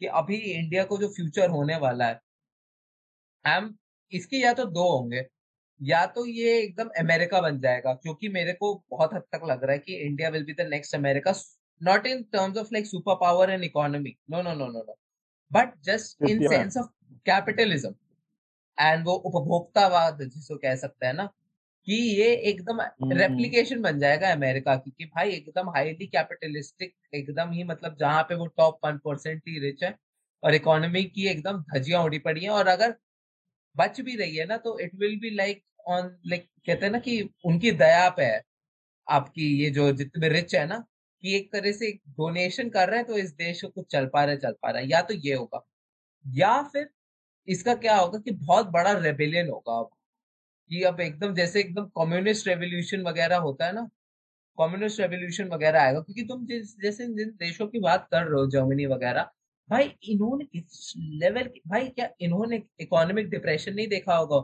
[0.00, 2.20] कि अभी इंडिया को जो फ्यूचर होने वाला है
[3.44, 3.74] हम
[4.12, 5.20] इसके या तो दो होंगे।
[5.80, 9.72] या तो ये एकदम अमेरिका बन जाएगा क्योंकि मेरे को बहुत हद तक लग रहा
[9.72, 11.32] है कि India will be the next America
[11.80, 14.98] not in terms of like super power and economy no no no no no
[15.50, 16.86] but just in sense of
[17.26, 17.94] capitalism
[18.78, 21.28] and वो उपभोक्तावाद जिसको कह सकते हैं ना
[21.86, 22.80] कि ये एकदम
[23.12, 28.22] रेप्लीकेशन हम्म। बन जाएगा अमेरिका की कि भाई एकदम हाईली कैपिटलिस्टिक एकदम ही मतलब जहाँ
[28.22, 29.94] पे वो टॉप वन परसेंट ही रिच है
[30.42, 32.94] और इकोनॉमी की एकदम धजियाँ उड़ी पड़ी है। और अगर
[33.76, 36.98] बच भी रही है ना तो it will be like on like कहते हैं ना
[37.00, 38.42] कि उनकी दया पे है,
[39.06, 40.78] आपकी ये जो जितने रिच है ना,
[41.22, 44.24] कि एक तरह से डोनेशन कर रहे हैं तो इस देश को कुछ चल पा
[44.24, 45.60] रहा है, चल पा रहा है, या तो ये होगा,
[46.24, 46.88] या फिर
[47.48, 49.90] इसका क्या होगा कि बहुत बड़ा रेबेलियन होगा अब,
[50.70, 53.88] कि अब एकदम जैसे एकदम कम्युनिस्ट रेवोल्यूशन वगैरह होता है ना
[54.58, 58.46] कम्युनिस्ट रेवोल्यूशन वगैरह आएगा, क्योंकि तुम जिस, जैसे जिन देशों की बात कर रहे हो
[58.50, 59.30] जर्मनी वगैरह
[59.70, 60.92] भाई इन्होंने इस
[61.22, 64.36] लेवल भाई क्या इन्होंने इकोनॉमिक डिप्रेशन नहीं देखा होगा?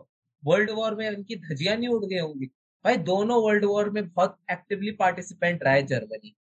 [0.42, 2.46] वर्ल्ड वॉर में उनकी धजिया नहीं उड़ गई होंगी।
[2.84, 6.34] भाई दोनों वर्ल्ड वॉर में बहुत एक्टिवली पार्टिसिपेंट रहा है जर्मनी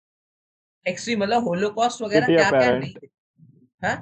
[0.86, 2.94] एक्सट्रीम मतलब होलोकॉस्ट वगैरह क्या क्या नहीं।
[3.84, 3.96] हाँ?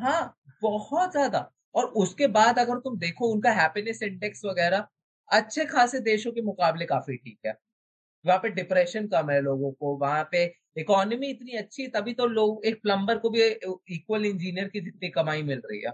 [0.00, 4.86] हाँ बहुत ज़्यादा। और उसके बाद अगर तुम देखो उनका हैप्पीनेस इंडेक्स वगैरह
[5.30, 7.56] अच्छे खासे देशों के मुकाबले काफ़ी ठीक है।
[8.24, 10.46] वहाँ पे डिप्रेशन कम है लोगों को वहाँ पे
[10.76, 13.42] इकोनॉमी इतनी अच्छी है तभी तो लोग एक प्लम्बर को भी
[13.96, 15.92] इक्वल इंजीनियर की जितनी कमाई मिल रही है।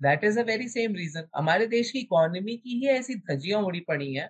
[0.00, 3.80] That is a very same reason हमारे देश की इकोनॉमी की ही ऐसी धजियाँ उड़ी
[3.88, 4.28] पड़ी हैं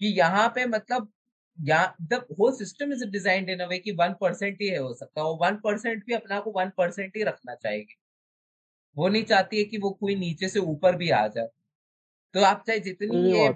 [0.00, 1.12] कि यहाँ पे मतलब
[1.58, 5.20] the whole system is designed in a way कि वन परसेंट ही है हो सकता
[5.20, 7.96] है वो वन परसेंट भी अपना को वन परसेंट ही रखना चाहेगी।
[8.96, 11.48] वो नहीं चाहती है कि वो कोई नीचे से ऊपर भी आ जाए।
[12.34, 13.48] तो आप चाहे जितनी ये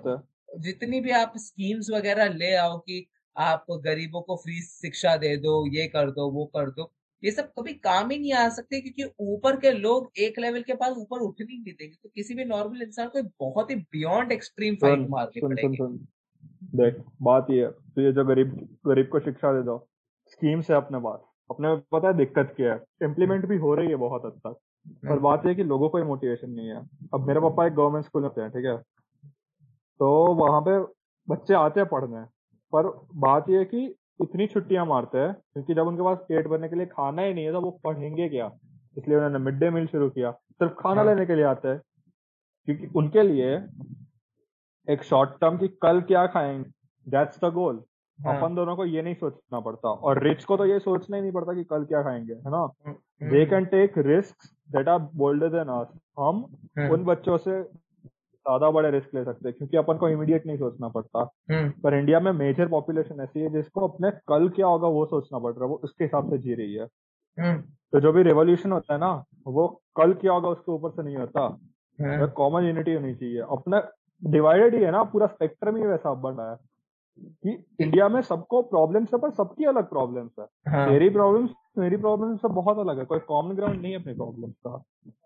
[0.60, 3.06] जितनी भी आप स्कीम्स वगैरह ले आओ कि
[3.36, 6.90] आप गरीबों को फ्री शिक्षा दे दो ये कर दो वो कर दो।
[7.22, 10.74] ये सब कभी काम ही नहीं आ सकते क्योंकि ऊपर के लोग एक लेवल के
[10.74, 14.74] पास ऊपर उठ नहीं देते तो किसी भी नॉर्मल इंसान को बहुत ही बियॉन्ड एक्सट्रीम
[14.76, 15.86] फाइट मारनी पड़ेगी।
[16.76, 18.54] देख बात ये है तो ये जो गरीब
[18.86, 19.76] गरीब को शिक्षा दे दो
[20.32, 21.20] स्कीम से अपने पास
[21.50, 22.80] अपने पता है दिक्कत क्या है?
[23.02, 26.04] इम्प्लीमेंट भी हो रही है बहुत हद तक पर हम्म। बात यह कि लोगों को
[26.04, 26.80] मोटिवेशन नहीं है।
[27.14, 28.76] अब मेरे पापा एक गवर्नमेंट स्कूल में हैं ठीक है?
[30.00, 30.78] तो वहाँ पे
[31.28, 32.24] बच्चे आते हैं पढ़ने।
[32.72, 33.84] पर बात यह है कि
[34.22, 37.44] इतनी छुट्टियाँ मारते हैं क्योंकि जब उनके पास पेट भरने के लिए खाना ही नहीं
[37.44, 38.50] है तो वो पढ़ेंगे क्या?
[38.96, 41.80] इसलिए उन्होंने मिड डे मील शुरू किया। सिर्फ़ खाना हाँ। लेने के लिए आते हैं
[42.68, 43.54] क्योंकि उनके लिए
[44.88, 46.70] एक शॉर्ट टर्म की कल क्या खाएँगे?
[47.06, 47.82] दैट्स द गोल
[48.18, 48.36] हाँ.
[48.36, 51.32] अपन दोनों को ये नहीं सोचना पड़ता। और रिच को तो ये सोचना ही नहीं
[51.32, 52.66] पड़ता कि कल क्या खाएँगे है ना?
[53.30, 56.44] They can take risk that are bolder than us हम
[56.78, 57.60] हम्म। उन बच्चों से
[58.40, 61.20] ज़्यादा बड़े रिस्क ले सकते हैं क्योंकि अपन को इमीडिएट नहीं सोचना पड़ता।
[61.50, 65.38] हम्म। पर इंडिया में मेजर पॉपुलेशन ऐसी है जिसको अपने कल क्या होगा वो सोचना
[65.38, 66.86] पड़ रहा है वो उसके हिसाब से जी रही है।
[67.38, 67.60] हम्म।
[67.92, 69.12] तो जो भी रेवोल्यूशन होता है ना
[69.46, 69.66] वो
[69.96, 73.82] कल क्या होगा उसके ऊपर से नहीं होता। कॉमन यूनिटी होनी चाहिए। अपना
[74.22, 76.56] डिवाइडेड ही है ना पूरा स्पेक्ट्रम ही वैसा बन रहा है
[77.44, 80.88] कि इंडिया में सबको प्रॉब्लम्स है पर सबकी अलग प्रॉब्लम्स है। हाँ.
[80.88, 84.54] तेरी प्रॉब्लम्स मेरी प्रॉब्लम्स सब बहुत अलग है। कोई कॉमन ग्राउंड नहीं है अपनी प्रॉब्लम्स
[84.66, 84.70] का।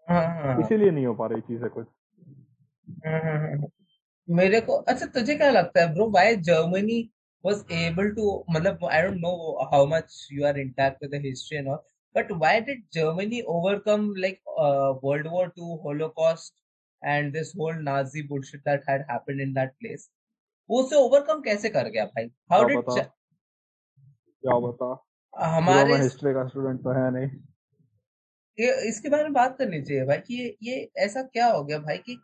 [0.09, 1.87] हाँ, हाँ, इसीलिए नहीं हो पा रही चीज़ें कुछ।
[2.89, 3.69] हाँ, हाँ, हाँ,
[4.29, 7.01] मेरे को अच्छा तुझे क्या लगता है bro why Germany
[7.45, 11.59] was able to मतलब I don't know how much you are intact with the history
[11.59, 11.79] and all
[12.15, 14.41] but why did Germany overcome like
[15.05, 16.55] world war 2 holocaust
[17.03, 20.11] and this whole Nazi bullshit that had happened in that place
[20.71, 22.31] वो से overcome कैसे कर गया भाई?
[22.53, 24.97] How did क्या बता
[25.35, 27.29] हमारे history का स्टूडेंट तो है नहीं।
[28.59, 31.99] ये इसके बारे में बात करनी चाहिए भाई कि ये ऐसा क्या हो गया भाई
[31.99, 32.17] कि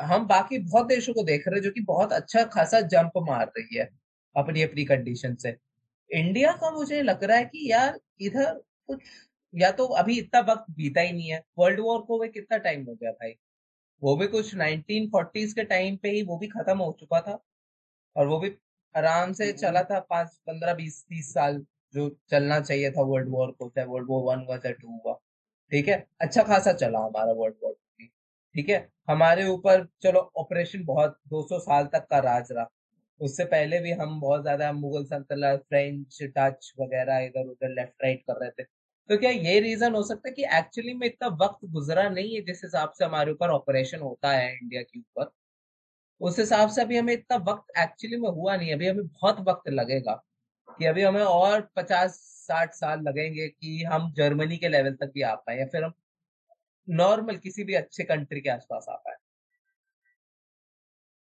[0.00, 3.46] हम बाकी बहुत देशों को देख रहे हैं जो कि बहुत अच्छा खासा जंप मार
[3.46, 3.88] रही है
[4.36, 5.56] अपनी अपनी कंडीशन से।
[6.10, 9.00] इंडिया का मुझे लग रहा है कि यार इधर कुछ
[9.54, 12.84] या तो अभी इतना वक्त बीता ही नहीं है। वर्ल्ड वॉर को भी कितना टाइम
[12.84, 13.30] हो गया भाई?
[14.02, 17.44] वो भी कुछ 1940s के टाइम पे ही वो भी खत्म हो चुका था।
[18.16, 18.54] और वो भी
[18.96, 23.50] आराम से चला था पाँच, पंद्रह, बीस, तीस साल जो चलना चाहिए था वर्ल्ड वॉर
[23.50, 25.20] को, चाहे वर्ल्ड वॉर वन हुआ, चाहे टू हुआ।
[25.70, 26.06] ठीक है?
[26.20, 27.76] अच्छा खासा चला हमारा वर्ल्ड वॉर
[28.54, 28.88] ठीक है?
[29.08, 32.66] हमारे ऊपर, चलो ऑपरेशन बहुत 200 साल तक का राज रहा।
[33.20, 38.22] उससे पहले भी हम बहुत ज़्यादा मुगल सल्तनत फ्रेंच टच वगैरह इधर उधर लेफ़्ट राइट
[38.28, 38.64] कर रहे थे।
[39.10, 42.40] तो क्या ये रीजन हो सकता है कि एक्चुअली में इतना वक्त गुजरा नहीं है
[42.44, 45.30] जिस हिसाब से हमारे ऊपर ऑपरेशन होता है इंडिया के ऊपर?
[46.20, 49.68] उस हिसाब से अभी हमें इतना वक्त एक्चुअली में हुआ नहीं अभी हमें बहुत वक्त
[49.70, 50.14] लगेगा
[50.68, 52.16] कि अभी हमें और पचास
[52.48, 55.92] साठ साल लगेंगे कि हम जर्मनी के लेवल तक भी आ पाए या फिर हम
[56.88, 59.16] नॉर्मल किसी भी अच्छे कंट्री के आसपास आ पाए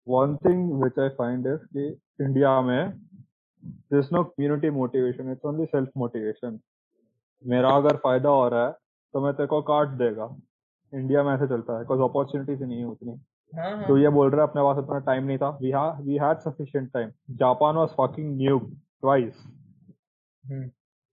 [0.07, 1.86] one thing which I find is कि
[2.24, 2.92] इंडिया में
[3.92, 6.59] this no community motivation it's only self motivation
[7.44, 8.72] मेरा अगर फ़ायदा हो रहा है
[9.14, 10.34] तो मैं तेरे को काट देगा।
[10.92, 13.12] इंडिया में ऐसे चलता है बिकॉज़ अपॉर्चुनिटीज़ नहीं है उतनी।
[13.53, 15.72] हाँ, हाँ। तो ये बोल रहे अपने पास इतना टाइम नहीं था। We
[16.05, 19.42] we had sufficient time Japan was fucking new twice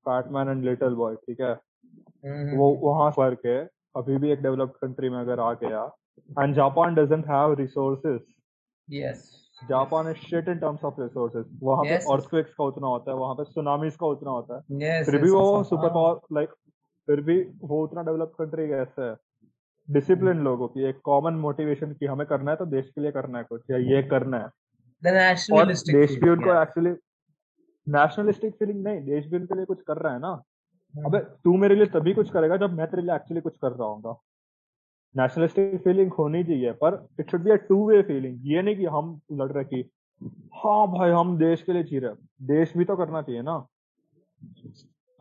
[0.06, 1.52] Fat Man and Little Boy ठीक है?
[1.52, 3.64] हम्म, वो हम्म। वहाँ फ़र्क है
[3.96, 5.98] अभी भी एक डेवलप्ड कंट्री में अगर आ गया
[6.44, 8.22] and Japan doesn't have resources
[8.92, 13.18] yes Japan is shit in terms of resources वहाँ पे अर्थक्वेक्स का उतना होता है
[13.18, 14.62] वहाँ पे सुनामीज का उतना होता है.
[14.62, 16.50] Yes, फिर भी yes, वो सुपर पावर लाइक
[17.08, 19.16] फिर भी वो उतना डेवलप कंट्री कैसे है.
[19.92, 23.38] डिसिप्लिन लोगों की एक कॉमन मोटिवेशन की हमें करना है तो देश के लिए करना
[23.38, 24.50] है कुछ या ये करना है.
[25.54, 26.90] और देश भी उनको एक्चुअली
[27.88, 30.42] नेशनलिस्टिक फीलिंग नहीं देश भी उनके लिए कुछ कर रहा है ना.
[30.42, 30.53] hmm.
[30.94, 33.88] अबे, तू मेरे लिए तभी कुछ करेगा जब मैं तेरे लिए एक्चुअली कुछ कर रहा
[33.88, 34.18] हूँ
[35.16, 38.86] नेशनलिस्टिक फीलिंग होनी चाहिए, पर it should be a two way feeling ये नहीं कि
[38.86, 39.90] हम लड़ रहे कि
[40.56, 43.58] हाँ भाई, हम देश के लिए जी रहे देश भी तो करना चाहिए ना।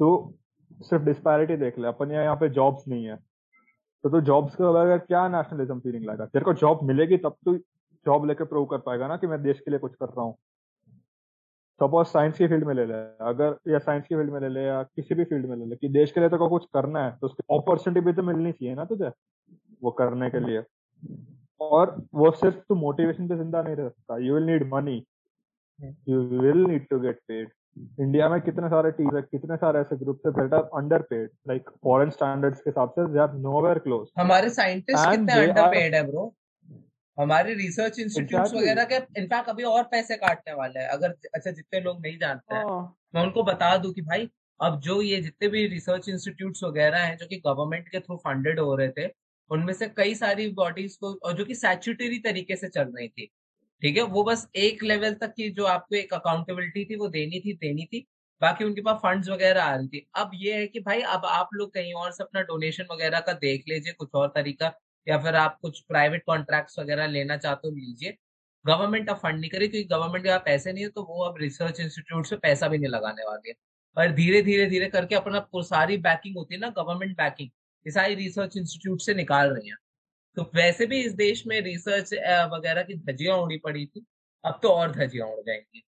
[0.01, 0.35] तो
[0.81, 4.73] सिर्फ़ डिस्पैरिटी देख ले, अपन यहाँ पे जॉब्स नहीं है। तो तू तो जॉब्स के
[4.73, 6.27] बगैर क्या नेशनलिज्म फीलिंग लाएगा?
[6.27, 7.57] तेरे को जॉब मिलेगी तब तू
[8.07, 10.37] जॉब लेके प्रूव कर पाएगा ना कि मैं देश के लिए कुछ कर रहा हूँ।
[11.83, 14.65] सपोज़ साइंस की फ़ील्ड में ले ले अगर या साइंस की फ़ील्ड में ले ले
[14.65, 17.17] या किसी भी फ़ील्ड में ले ले कि देश के लिए तो कुछ करना है
[17.21, 19.11] तो उसकी अपॉर्चुनिटी भी तो मिलनी चाहिए ना तुझे
[19.83, 20.63] वो करने के लिए।
[21.61, 25.03] और वो सिर्फ़ तू मोटिवेशन पे ज़िंदा नहीं रह सकता you will need money
[26.09, 27.51] you will need to get paid
[28.01, 31.29] India में कितने सारे टीम है कितने सारे ऐसे ग्रुप है that are under paid
[31.49, 35.95] like foreign standards के हिसाब से दे आर नोवेयर क्लोज हमारे साइंटिस्ट कितने अंडर पेड
[35.95, 36.33] है ब्रो
[37.23, 41.81] हमारे रिसर्च इंस्टीट्यूट वगैरह के इनफैक्ट अभी और पैसे काटने वाले हैं। अगर अच्छा जितने
[41.81, 44.29] लोग नहीं जानते हैं हाँ। मैं उनको बता दूँ कि भाई
[44.61, 48.61] अब जो ये जितने भी रिसर्च इंस्टीट्यूट वगैरह हैं जो कि गवर्नमेंट के थ्रू फंडेड
[48.61, 49.09] हो रहे थे
[49.51, 53.27] उनमें से कई सारी बॉडीज को और जो कि सैचुटरी तरीके से चल रही थी।
[53.83, 54.03] ठीक है?
[54.03, 57.85] वो बस एक लेवल तक की जो आपको एक अकाउंटेबिलिटी थी वो देनी थी देनी
[57.85, 58.07] थी।
[58.43, 61.49] बाकी उनके पास फंड्स वगैरह आ रही थी। अब ये है कि भाई अब आप
[61.55, 64.73] लोग कहीं और से अपना डोनेशन वगैरह का देख लीजिए कुछ और तरीका।
[65.07, 68.17] या फिर आप कुछ प्राइवेट कॉन्ट्रैक्ट्स वगैरह लेना चाहते हो लीजिए।
[68.65, 71.39] गवर्नमेंट अब फंड नहीं करे क्योंकि गवर्नमेंट के पास पैसे नहीं है तो वो अब
[71.39, 73.55] रिसर्च इंस्टीट्यूट से पैसा भी नहीं लगाने वाले है।
[73.97, 77.49] और धीरे धीरे धीरे करके अपना सारी बैकिंग होती है ना गवर्नमेंट बैकिंग
[77.87, 79.77] ये सारी रिसर्च इंस्टीट्यूट से निकाल रही है।
[80.37, 82.15] तो वैसे भी इस देश में रिसर्च
[82.55, 84.07] वगैरह की धजियाँ उड़ी पड़ी थी
[84.45, 85.83] अब तो और धजियाँ उड़ जाएँगी।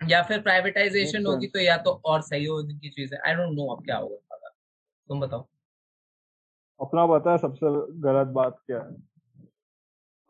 [0.00, 3.54] या फिर प्राइवेटाइजेशन होगी तो या तो और सही होने की चीज़ है आई डोंट
[3.54, 4.48] नो अब क्या होगा।
[5.08, 5.48] तुम बताओ।
[6.80, 7.66] अपना पता है सबसे
[8.00, 8.94] गलत बात क्या है?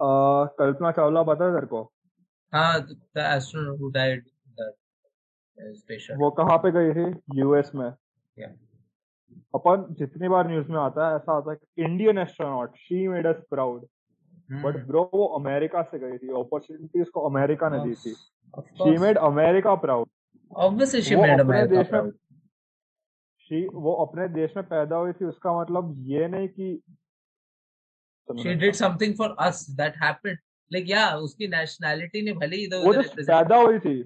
[0.02, 1.92] आ, कल्पना चावला पता है तेरे को?
[2.54, 4.20] हाँ the astronaut who died
[6.16, 7.20] वो कहाँ पे गई थी?
[7.34, 8.52] यूएस में। Yeah.
[9.54, 13.42] अपन जितनी बार न्यूज़ में आता है ऐसा आता है Indian astronaut she made us
[13.50, 13.86] proud
[14.52, 18.12] but bro वो अमेरिका से गई थी। अपॉर्चुनिटीज़ को अमेरिका ने दी थी।
[18.60, 20.08] She made America proud
[20.56, 22.12] obviously she made America proud
[23.50, 26.80] she वो अपने देश में पैदा हुई थी उसका मतलब ये नहीं कि
[28.28, 30.38] she did something for us that happened
[30.70, 32.92] like yeah उसकी नेशनैलिटी ने भले इधर वो
[33.26, 33.96] पैदा हुई थी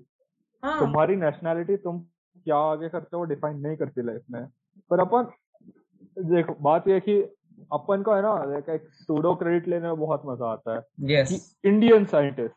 [0.63, 0.79] हाँ.
[0.79, 1.99] तुम्हारी नेशनैलिटी तुम
[2.47, 4.47] क्या आगे करते हो डिफाइन नहीं करती लाइफ में
[4.91, 5.33] पर अपन
[6.31, 7.21] देखो बात ये कि
[7.73, 11.29] अपन को है ना एक सूडो क्रेडिट लेने में बहुत मज़ा आता है yes.
[11.29, 12.55] कि इंडियन साइंटिस्ट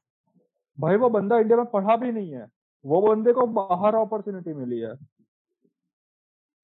[0.78, 2.48] भाई वो बंदा इंडिया में पढ़ा भी नहीं है
[2.86, 4.94] वो बंदे को बाहर अपॉर्चुनिटी मिली है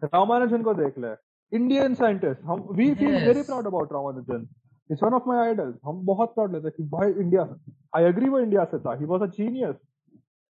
[0.03, 1.13] रामानुजन को देख ले।
[1.51, 4.47] इंडियन साइंटिस्ट हम we feel very proud about Ramanujan
[4.89, 7.47] it's one of my idols हम बहुत प्राउड लेते हैं कि भाई इंडिया
[7.95, 9.75] आई एग्री वो इंडिया से था। He was a genius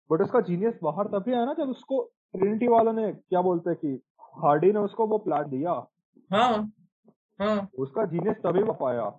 [0.10, 2.02] but उसका जीनियस बाहर तभी आया ना जब उसको
[2.36, 4.02] ट्रिनिटी वालों ने क्या बोलते हैं कि
[4.38, 5.72] हार्डी ने उसको वो प्लाट दिया।
[6.32, 6.72] हाँ
[7.40, 9.10] हाँ। उसका जीनियस तभी वो पाया।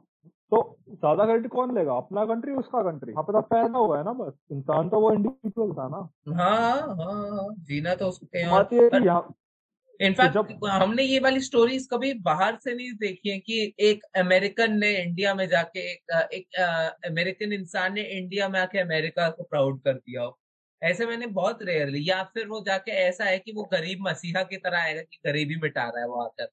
[0.52, 0.58] तो
[0.90, 1.92] ज़्यादा क्रेडिट कौन लेगा?
[1.92, 5.12] अपना कंट्री उसका कंट्री यहाँ पे तो पैदा हुआ है ना बस। इंसान तो वो
[5.12, 8.44] इंडिविजुअल था ना। हाँ हाँ जीना तो उसको कहीं
[10.02, 14.72] इनफैक्ट जब हमने ये वाली स्टोरीज कभी बाहर से नहीं देखी है कि एक अमेरिकन
[14.78, 16.58] ने इंडिया में जाके एक एक
[17.06, 20.38] अमेरिकन इंसान ने इंडिया में आके अमेरिका को प्राउड कर दिया हो।
[20.82, 24.56] ऐसे मैंने बहुत रेयरली या फिर वो जाके ऐसा है कि वो गरीब मसीहा की
[24.58, 26.48] तरह आएगा कि गरीबी मिटा रहा है वो आकर।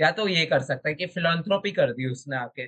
[0.00, 2.66] या तो ये कर सकता है कि फिलोथ्रोपी कर दी उसने आके।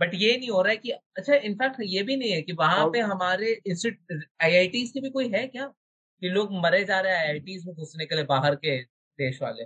[0.00, 2.86] बट ये नहीं हो रहा है कि अच्छा इनफैक्ट ये भी नहीं है कि वहाँ
[2.92, 5.66] पे हमारे इंस्टीट्यूट आई की भी कोई है क्या?
[6.22, 8.78] कि लोग मरे जा रहे हैं आई में घुसने के लिए बाहर के
[9.18, 9.64] देश वाले।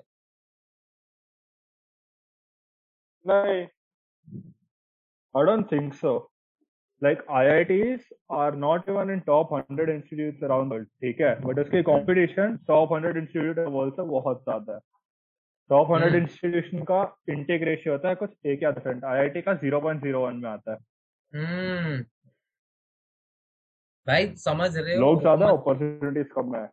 [3.25, 3.67] नहीं।
[5.35, 6.31] I don't think so.
[7.03, 10.87] Like IITs are not even in top 100 institutes around the world.
[11.03, 11.35] ठीक है?
[11.41, 14.81] बट उसके कंपटीशन टॉप 100 इंस्टीट्यूट वर्ल्ड से बहुत ज़्यादा है।
[15.71, 20.43] टॉप 100 इंस्टीट्यूशन का इंटेक रेशियो होता है कुछ एक या परसेंट आईआईटी का 0.01
[20.43, 20.79] में आता है।
[21.33, 22.05] हम्म।
[24.07, 25.01] भाई समझ रहे हो?
[25.01, 26.69] लोग ज़्यादा अपॉर्चुनिटीज़ कम है।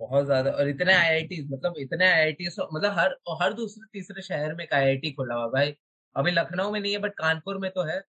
[0.00, 4.64] बहुत ज़्यादा, और इतने आईआईटी मतलब इतने आई मतलब हर हर दूसरे, तीसरे शहर में
[4.64, 5.74] एक आई खुला हुआ भाई।
[6.16, 8.02] अभी लखनऊ में नहीं है बट कानपुर में तो है।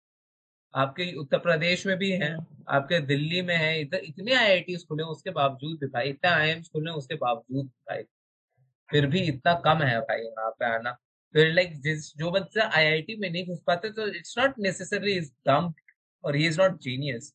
[0.73, 2.35] आपके उत्तर प्रदेश में भी है,
[2.69, 6.91] आपके दिल्ली में है, इधर इतने आई खुले उसके बावजूद भी भाई, इतने आई खुले
[6.91, 8.03] उसके बावजूद भाई।
[8.89, 10.91] फिर भी इतना कम है भाई यहाँ पे आना।
[11.35, 15.31] फिर लाइक जिस, जो बच्चा आईआईटी में नहीं घुस पाते तो it's not necessarily is
[15.47, 15.73] dumb
[16.23, 17.34] और he is not genius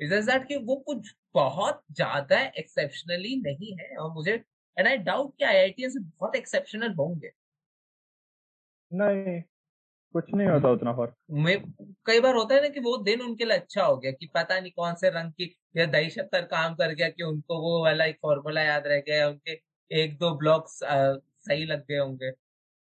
[0.00, 4.32] is that कि वो कुछ बहुत ज़्यादा एक्सेप्शनली नहीं है और मुझे
[4.76, 7.30] एंड आई डाउट कि आईआईटी से बहुत एक्सेप्शनल होंगे।
[8.90, 9.40] नहीं
[10.14, 11.56] कुछ नहीं होता उतना फ़र्क। मैं
[12.06, 14.58] कई बार होता है ना कि वो दिन उनके लिए अच्छा हो गया कि पता
[14.60, 18.04] नहीं कौन से रंग की या दही शक्कर काम कर गया कि उनको वो वाला
[18.04, 19.58] एक फॉर्मूला याद रह गया उनके
[19.90, 22.30] एक दो ब्लॉक्स सही लग गए होंगे।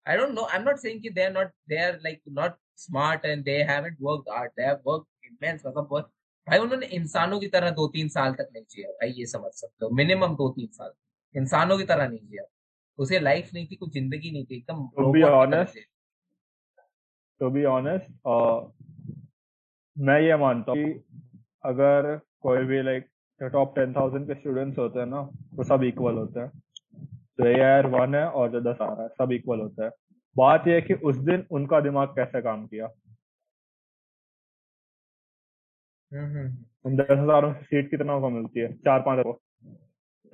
[0.06, 2.58] I don't know I am not saying कि they are not they are like not
[2.78, 6.12] smart and they haven't worked hard they have worked immense मतलब बहुत
[6.48, 9.86] भाई उन्होंने इंसानों की तरह दो तीन साल तक नहीं जिया। भाई ये समझ सकते
[9.86, 10.92] हो। मिनिमम दो तीन साल।
[11.36, 12.44] इंसानों की तरह नहीं जिया।
[13.00, 15.80] उसे लाइफ नहीं थी कुछ ज़िंदगी नहीं थी। एकदम to be honest
[17.42, 18.10] to be honest
[19.98, 20.92] मैं ये मानता हूँ कि
[21.66, 23.08] अगर कोई भी लाइक
[23.42, 25.20] टॉप टेन थाउज़ेंड के स्टूडेंट्स होते हैं ना
[25.56, 26.50] वो सब इक्वल होते हैं।
[27.38, 29.90] तो ए आर वन है और जो दस आ रहा है सब इक्वल होता है।
[30.36, 32.88] बात यह है कि उस दिन उनका दिमाग कैसे काम किया?
[36.14, 36.48] हम्म, हम्म,
[36.86, 38.72] हम्म। दस हज़ार में सीट कितना को मिलती है?
[38.78, 39.40] चार पाँच को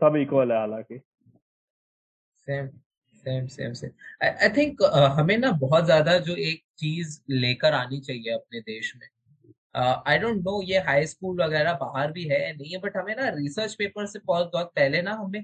[0.01, 0.97] सब इक्वल है हालाँकि।
[2.47, 2.67] Same
[3.13, 3.91] same same same
[4.23, 4.83] I think
[5.19, 9.07] हमें ना बहुत ज़्यादा जो एक चीज़ लेकर आनी चाहिए अपने देश में।
[10.07, 13.29] आई डोंट नो ये हाई स्कूल वगैरह बाहर भी है नहीं है बट हमें ना
[13.29, 15.43] रिसर्च पेपर से बहुत बहुत पहले ना हमें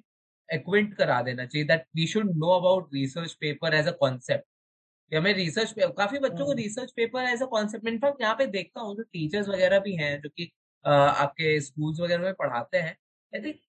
[0.50, 4.46] एक्विंट करा देना चाहिए that we should know about research paper as a concept
[5.12, 8.82] कि हमें रिसर्च काफ़ी बच्चों को research paper as a concept in fact यहाँ पे देखता
[8.82, 10.52] हूँ जो टीचर्स वगैरह भी हैं जो कि
[10.86, 12.96] आपके स्कूल्स वगैरह में पढ़ाते हैं
[13.34, 13.60] आई थिंक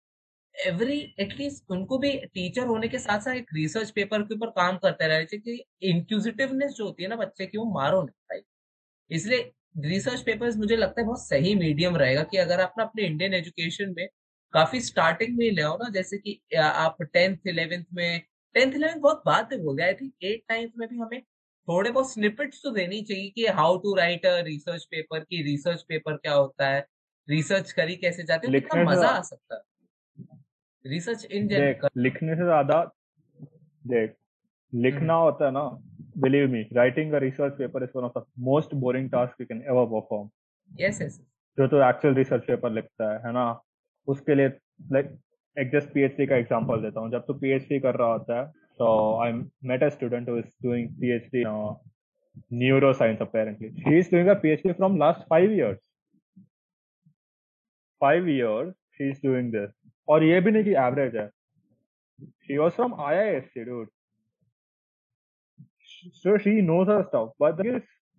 [0.54, 4.76] एवरी एटलीस्ट उनको भी टीचर होने के साथ साथ एक रिसर्च पेपर के ऊपर काम
[4.76, 8.40] करते रहना चाहिए कि इंक्यूजिटिवनेस जो होती है ना बच्चे की वो मारो नहीं भाई
[9.10, 9.52] इसलिए
[9.84, 13.34] रिसर्च पेपर्स मुझे लगता है बहुत सही मीडियम रहेगा कि अगर आप ना अपने इंडियन
[13.34, 14.06] एजुकेशन में
[14.52, 18.22] काफ़ी स्टार्टिंग में ले आओ ना जैसे कि आप टेंथ इलेवेंथ में
[18.56, 21.20] टेंथ इलेवेंथ बहुत बात है बोल गया। आई थिंक एट नाइन्थ में भी हमें
[21.68, 25.82] थोड़े बहुत स्निपेट्स तो देनी चाहिए कि how to write a research paper की रिसर्च
[25.88, 26.84] पेपर क्या होता है
[27.28, 30.38] रिसर्च करी कैसे जाते हैं कितना मज़ा आ सकता है।
[30.84, 32.78] रिसर्च इन जनरल लिखने से ज़्यादा
[33.84, 34.14] देख
[34.72, 35.64] लिखना हम्म। होता है ना
[36.18, 39.62] believe me writing a research paper is one of the most boring task you can
[39.70, 40.28] ever perform
[40.70, 41.20] yes yes
[41.58, 43.44] जो तो एक्चुअल रिसर्च पेपर लिखता है है ना?
[44.08, 44.48] उसके लिए
[44.92, 45.06] लाइक
[45.56, 48.38] एक जस्ट पीएचडी का एग्ज़ाम्पल देता हूँ। जब तू पी एच डी कर रहा होता
[48.38, 48.46] है
[48.78, 48.86] तो
[49.22, 51.44] I am met a student who is doing PhD
[52.58, 55.78] neuro science apparently she is doing a PhD from last five years
[58.00, 59.70] five years she is doing this
[60.08, 61.28] और ये भी नहीं कि एवरेज है।
[62.46, 63.88] She was from I I S C dude
[66.14, 67.02] so she knows or
[67.42, 67.64] but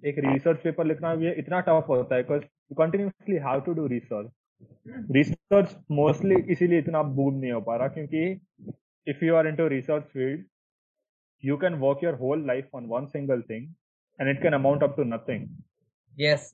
[0.04, 3.86] एक research paper लिखना भी इतना टफ होता है because you continuously have to do
[3.88, 4.32] research
[5.12, 8.42] research mostly इसीलिए इतना बूम नहीं हो पा रहा क्योंकि
[9.08, 10.46] if you are into research field
[11.44, 13.74] you can work your whole life on one single thing
[14.20, 15.48] and it can amount up to nothing.
[16.18, 16.52] Yes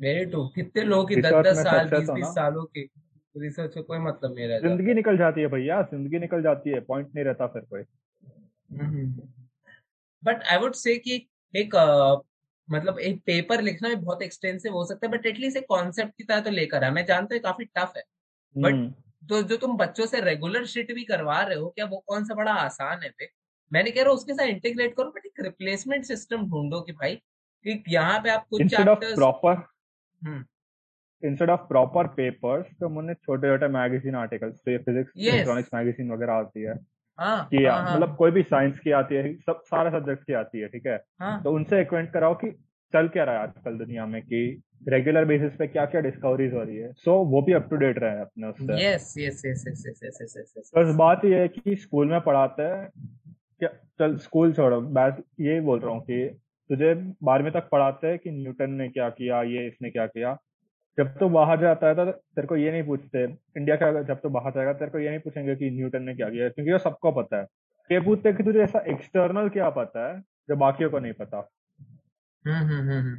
[0.00, 2.88] very true कितने लोग की दस दस साल बीस बीस सालों की
[3.36, 7.14] रिसर्च कोई मतलब नहीं रहता। ज़िंदगी निकल जाती है भैया ज़िंदगी निकल जाती है पॉइंट
[7.14, 7.82] नहीं रहता फिर कोई।
[10.22, 12.29] बट आई वुड से कि एक uh,
[12.70, 16.24] मतलब एक पेपर लिखना भी बहुत एक्सटेंसिव हो सकता है बट एटलीस्ट एक कॉन्सेप्ट की
[16.24, 18.02] तरह तो लेकर है मैं जानता हूँ काफ़ी टफ है।
[18.56, 18.92] But hmm.
[19.28, 22.34] तो जो तुम बच्चों से रेगुलर शिट भी करवा रहे हो क्या वो कौन सा
[22.34, 23.28] बड़ा आसान है पे
[23.72, 27.14] मैंने कह रहा हूँ उसके साथ इंटीग्रेट करो बट एक रिप्लेसमेंट सिस्टम ढूंढो कि भाई
[27.64, 29.62] कि यहाँ पे आप कुछ proper
[31.22, 36.10] instead of proper papers तो मैंने छोटे छोटे मैगजीन आर्टिकल्स तो ये फिजिक्स इलेक्ट्रॉनिक्स मैगजीन
[36.12, 36.76] वगैरह आती हाँ,
[37.20, 40.32] हाँ, कि हाँ, हाँ। मतलब कोई भी साइंस की आती है सब सारे सब्जेक्ट की
[40.32, 40.96] आती है ठीक है?
[41.42, 42.50] तो उनसे एक्वेंट कराओ कि
[42.94, 46.62] चल क्या रहा है आजकल दुनिया में कि रेगुलर बेसिस पे क्या क्या डिस्कवरीज हो
[46.62, 49.64] रही है। सो so, वो भी अप टू डेट रहे अपने उससे। Yes yes yes
[49.68, 52.90] yes yes yes yes बस बात ये है कि स्कूल में पढ़ाते हैं
[53.58, 56.28] क्या चल स्कूल छोड़ो बैस ये बोल रहा हूँ कि
[56.70, 60.36] तुझे बारहवीं तक पढ़ाते हैं कि न्यूटन ने क्या किया ये इसने क्या किया।
[61.00, 63.24] जब तो बाहर जाता है तो तेरे को ये नहीं पूछते
[63.56, 66.30] इंडिया का जब तो बाहर जाएगा तेरे को ये नहीं पूछेंगे कि न्यूटन ने क्या
[66.30, 67.46] किया क्योंकि वो सबको पता है।
[67.92, 71.50] ये पूछते कि तुझे ऐसा एक्सटर्नल क्या पता है जो बाकियों को नहीं पता?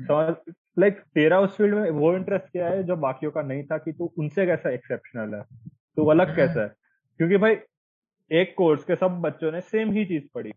[0.05, 3.77] समझ लाइक तेरा उस फ़ील्ड में वो इंटरेस्ट क्या है जो बाकियों का नहीं था
[3.77, 5.43] कि तू उनसे कैसा एक्सेप्शनल है?
[5.95, 6.71] तू अलग हम्म। कैसा है?
[7.17, 7.55] क्योंकि भाई
[8.31, 10.51] एक कोर्स के सब बच्चों ने सेम ही चीज़ पढ़ी।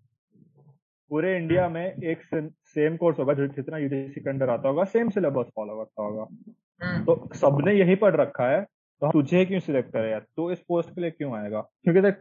[1.15, 5.11] पूरे इंडिया में एक सेम कोर्स होगा जो जितना यूजीसी के अंडर आता होगा सेम
[5.11, 6.27] सिलेबस फॉलो करता होगा।
[6.83, 10.21] हम्म। तो सबने यही पढ़ रखा है तो तुझे क्यों सिलेक्ट करे यार?
[10.37, 11.61] तू इस पोस्ट के लिए क्यों आएगा?
[11.61, 12.15] क्योंकि देख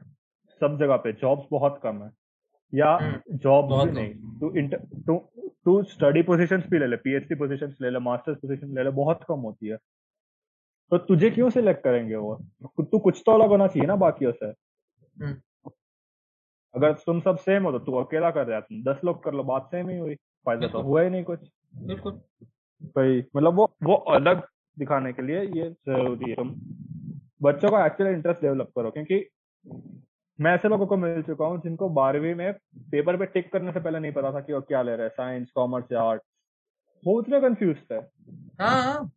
[0.59, 2.11] सब जगह पे जॉब्स बहुत कम है।
[2.75, 4.69] या जॉब हम्म। नहीं।
[5.01, 5.29] तू
[5.65, 9.19] तू स्टडी पोजीशंस भी ले ले पीएचडी पोजीशंस ले ले मास्टर्स पोजीशन ले ले बहुत
[9.27, 9.77] कम होती है।
[10.91, 12.45] तो तुझे क्यों सिलेक्ट करेंगे वो?
[12.83, 14.45] तू कुछ तो अलग होना चाहिए ना बाकियों से।
[15.25, 15.35] हम्म।
[16.75, 19.43] अगर तुम सब सेम हो तो तू अकेला कर रहा तुम दस लोग कर लो
[19.43, 21.39] बात सेम ही हुई। फ़ायदा तो हुआ ही नहीं कुछ।
[21.85, 22.11] बिल्कुल।
[22.97, 24.41] भाई मतलब वो वो अलग
[24.77, 26.53] दिखाने के लिए ये ज़रूरी है। तुम
[27.43, 29.25] बच्चों का एक्चुअल इंटरेस्ट डेवलप करो क्योंकि
[30.39, 32.53] मैं ऐसे लोगों को मिल चुका हूँ जिनको बारहवीं में
[32.91, 35.13] पेपर पे टिक करने से पहले नहीं पता था कि वो क्या ले रहे हैं
[35.13, 36.21] साइंस कॉमर्स या आर्ट
[37.03, 37.95] वो उतने कंफ्यूज थे।
[38.63, 39.11] हाँ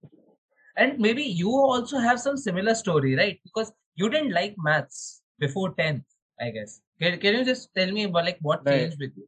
[0.76, 3.38] and maybe you also have some similar story right?
[3.44, 4.98] Because you didn't like maths
[5.40, 6.80] before 10th I guess.
[7.00, 9.00] Can, can you just tell me about like what changed right.
[9.00, 9.26] with you?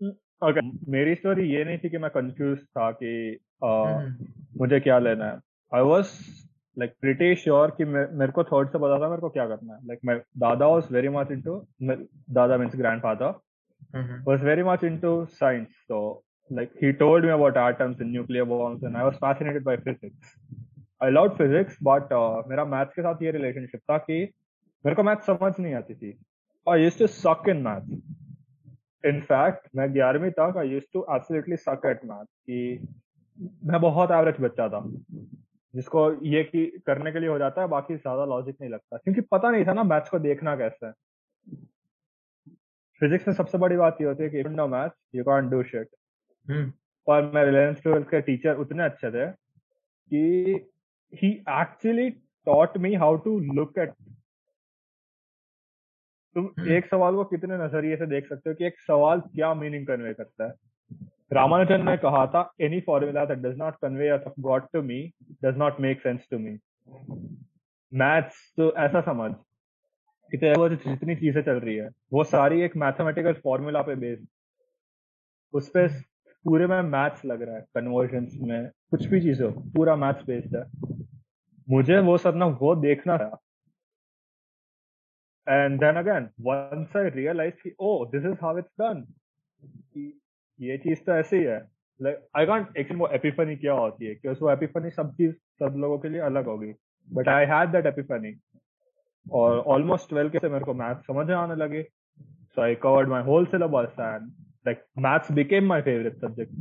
[0.00, 0.62] Hmm, okay.
[0.88, 3.12] मेरी story ये नहीं थी कि मैं confuse था कि
[3.64, 4.26] आ, हम्म।
[4.58, 5.38] मुझे क्या लेना है
[5.72, 6.12] I was
[6.76, 9.86] like pretty sure कि मेरे को थर्ड से पता था मेरे को क्या करना है
[9.86, 11.42] लाइक like, दादा वॉज़ वेरी मच इन
[12.34, 13.34] दादा means grandfather
[14.26, 16.00] was very much into science तो
[16.50, 20.36] like he told me about atoms in nuclear bombs and I was fascinated by physics
[21.00, 22.12] I love physics but
[22.48, 24.24] मेरा maths के साथ ये relationship था कि
[24.84, 26.18] मेरे को मैथ समझ नहीं आती थी।
[26.66, 27.90] आई यूज्ड टू सक इन मैथ
[29.04, 32.88] इनफैक्ट मैं ग्यारहवीं तक I used to absolutely suck at math कि
[33.64, 34.82] मैं बहुत एवरेज बच्चा था
[35.74, 39.20] जिसको ये की करने के लिए हो जाता है बाकी ज़्यादा लॉजिक नहीं लगता। क्योंकि
[39.32, 40.92] पता नहीं था ना मैथ्स को देखना कैसे है।
[43.00, 45.88] फिजिक्स में सबसे बड़ी बात ये होती है कि no maths you can't do shit
[47.06, 50.58] और मैं रिलायंस ट्वेल्थ के टीचर उतने अच्छे थे कि
[51.12, 51.30] ही
[51.60, 52.08] actually
[52.46, 53.92] taught me how to look at
[56.34, 56.68] तुम hmm.
[56.68, 60.14] एक सवाल को कितने नज़रिए से देख सकते हो कि एक सवाल क्या मीनिंग कन्वे
[60.14, 60.52] करता है?
[61.32, 65.12] रामानुजन ने कहा था any formula that does not convey God to me
[65.44, 66.58] does not make sense to me
[67.94, 69.32] maths तो ऐसा समझ
[70.34, 74.26] कि वो जितनी चीज़ें चल रही है वो सारी एक मैथमेटिकल फॉर्मूला पे बेस्ड
[75.52, 75.88] उस पे
[76.44, 80.56] पूरे में मैथ्स लग रहा है कन्वर्जन में कुछ भी चीज़ हो पूरा मैथ्स बेस्ड
[80.56, 80.64] है।
[81.70, 83.38] मुझे वो सब ना वो देखना था।
[85.50, 89.04] And then again once I realise कि ओ this is how it's done
[90.58, 91.60] ये चीज़ तो ऐसे ही है
[92.00, 95.76] लाइक आई कॉन्ट एक्सप्लेन वो एपिफनी क्या होती है क्योंकि वो एपिफनी सब चीज़ सब
[95.76, 96.72] लोगों के लिए अलग होगी
[97.08, 98.34] but I had that epiphany
[99.26, 103.08] और ऑलमोस्ट ट्वेल्व के से मेरे को मैथ समझ में आने लगे so I covered
[103.08, 104.30] my whole syllabus and
[104.66, 106.52] like maths became my favorite subject.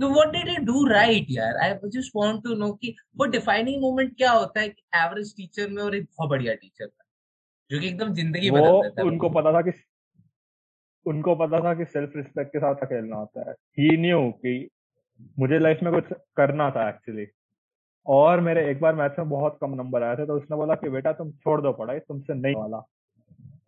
[0.00, 3.80] तो what did he do right यार I just want to know कि वो डिफाइनिंग
[3.82, 7.01] मोमेंट क्या होता है कि एवरेज टीचर में और एक बहुत बढ़िया टीचर में
[7.70, 9.72] जो कि एकदम ज़िंदगी बदल देता है उनको पता था कि
[11.06, 14.68] उनको पता था कि सेल्फ रिस्पेक्ट के साथ खेलना होता है। ही न्यू कि
[15.38, 17.26] मुझे लाइफ में कुछ करना था एक्चुअली
[18.06, 20.88] और मेरे एक बार मैथ में बहुत कम नंबर आए थे तो उसने बोला कि
[20.90, 22.78] बेटा तुम छोड़ दो पढ़ाई तुमसे नहीं वाला।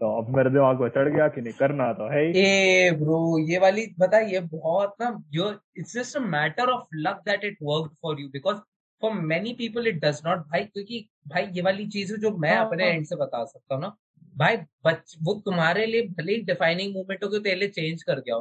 [0.01, 3.19] तो अब मेरे दिमाग में चढ़ गया कि नहीं करना तो है ए ब्रो
[3.51, 7.59] ये वाली बता ये बहुत ना जो it's just a matter of luck that it
[7.63, 8.57] worked for you because
[9.03, 12.67] for many people it does not भाई क्योंकि भाई ये वाली चीज़ जो मैं हाँ,
[12.67, 13.97] अपने एंड हाँ। से बता सकता हूँ ना।
[14.37, 18.35] भाई बच वो तुम्हारे लिए भले ही डिफाइनिंग मूवमेंट हो गई तो चेंज कर गया
[18.35, 18.41] हो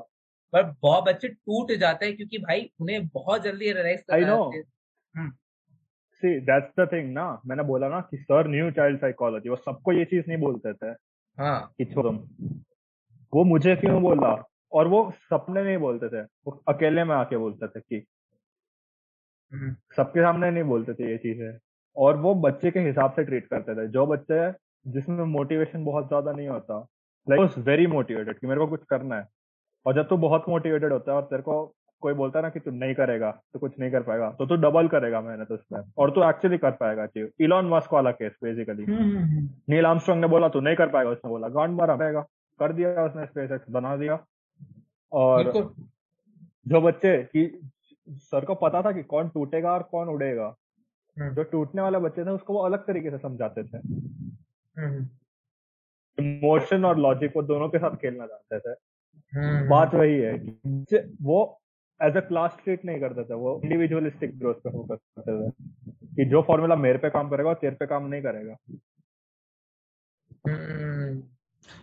[0.53, 4.51] पर बहुत बच्चे टूट जाते हैं क्योंकि भाई उन्हें बहुत जल्दी realize I know
[6.23, 9.91] see that's the thing ना। मैंने बोला ना कि सर न्यू चाइल्ड साइकोलॉजी वो सबको
[9.91, 10.91] ये चीज़ नहीं बोलते थे
[11.37, 12.11] हाँ। कि छोड़ो।
[13.33, 14.35] वो मुझे क्यों बोला
[14.71, 18.05] और वो सपने नहीं बोलते थे। वो अकेले में आके बोलते थे कि
[19.51, 21.57] हम्म। सबके सामने नहीं बोलते थे ये चीज़ें।
[21.95, 24.51] और वो बच्चे के हिसाब से ट्रीट करते थे। जो बच्चे
[24.91, 26.79] जिसमें मोटिवेशन बहुत ज़्यादा नहीं होता
[27.27, 29.27] लाइक वेरी मोटिवेटेड कि मेरे को कुछ करना है।
[29.85, 31.63] और जब तू बहुत मोटिवेटेड होता है और तेरे को
[32.03, 34.55] कोई बोलता है ना कि तू नहीं करेगा तो कुछ नहीं कर पाएगा तो तू
[34.57, 38.85] डबल करेगा मेहनत उसमें और तू एक्चुअली कर पाएगा चीज़ इलॉन मस्क वाला केस बेसिकली
[38.87, 42.21] नील आर्मस्ट्रॉन्ग ने बोला तू नहीं कर पाएगा। उसने बोला गांड मारा पाएगा
[42.59, 44.19] कर दिया उसने स्पेस एक्स बना दिया।
[45.11, 45.51] और
[46.65, 47.45] जो बच्चे की
[48.07, 50.53] सर को पता था कि कौन टूटेगा और कौन उड़ेगा।
[51.17, 53.77] जो टूटने वाले बच्चे थे उसको वो अलग तरीके से समझाते थे
[56.17, 58.75] इमोशन हम्म। और लॉजिक वो दोनों के साथ खेलना चाहते थे
[59.33, 61.39] हम्म। बात वही है कि वो
[61.99, 65.51] एज अ क्लास ट्रीट नहीं करते थे वो इंडिविजुअलिस्टिक ग्रोथ पे फोकस करते थे
[66.15, 68.55] कि जो फॉर्मूला मेरे पे काम करेगा तेरे पे काम नहीं करेगा
[70.47, 71.21] हम्म।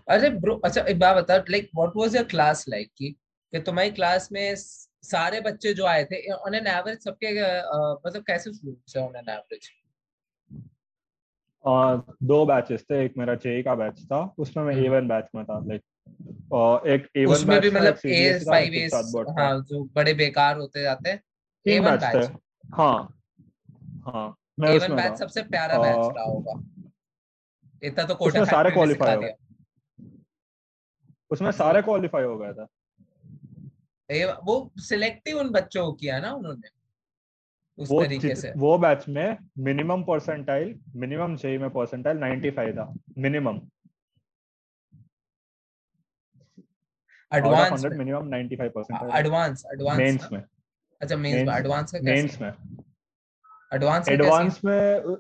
[0.09, 3.11] अरे ब्रो अच्छा एक बात बता like what was your class like कि
[3.52, 4.55] कि तुम्हारी क्लास में
[5.02, 7.32] सारे बच्चे जो आए थे ऑन एन एवरेज सबके
[8.06, 9.70] मतलब कैसे स्टूडेंट्स हैं ऑन एन एवरेज
[12.22, 15.44] दो बैचेस थे एक मेरा जेई का बैच था उसमें मैं ए वन बैच में
[15.44, 18.89] था लाइक और एक ए वन उसमें भी मतलब ए फाइव ए
[19.39, 21.22] हाँ जो बड़े बेकार होते जाते हैं
[21.66, 22.31] ए वन बैच
[22.74, 22.97] हाँ
[24.06, 24.28] हाँ
[24.60, 26.52] मैं उसमें बैच सबसे प्यारा बैच रहा होगा।
[27.82, 29.35] इतना तो कोटा सारे क्वालिफाई हो गए।
[31.31, 32.66] उसमें सारे क्वालिफाई हो गया था।
[34.11, 36.69] वो सिलेक्टिव उन बच्चों को किया ना उन्होंने।
[37.78, 42.93] उस वो तरीके से। वो बैच में मिनिमम परसेंटाइल मिनिमम चाहिए में परसेंटाइल 95 था
[43.19, 43.61] minimum
[47.32, 50.43] advance minimum 95 percent advance advance mains में।
[51.01, 52.53] अच्छा मेंस में। एडवांस का मेंस में।
[53.73, 55.16] एडवांस एडवांस में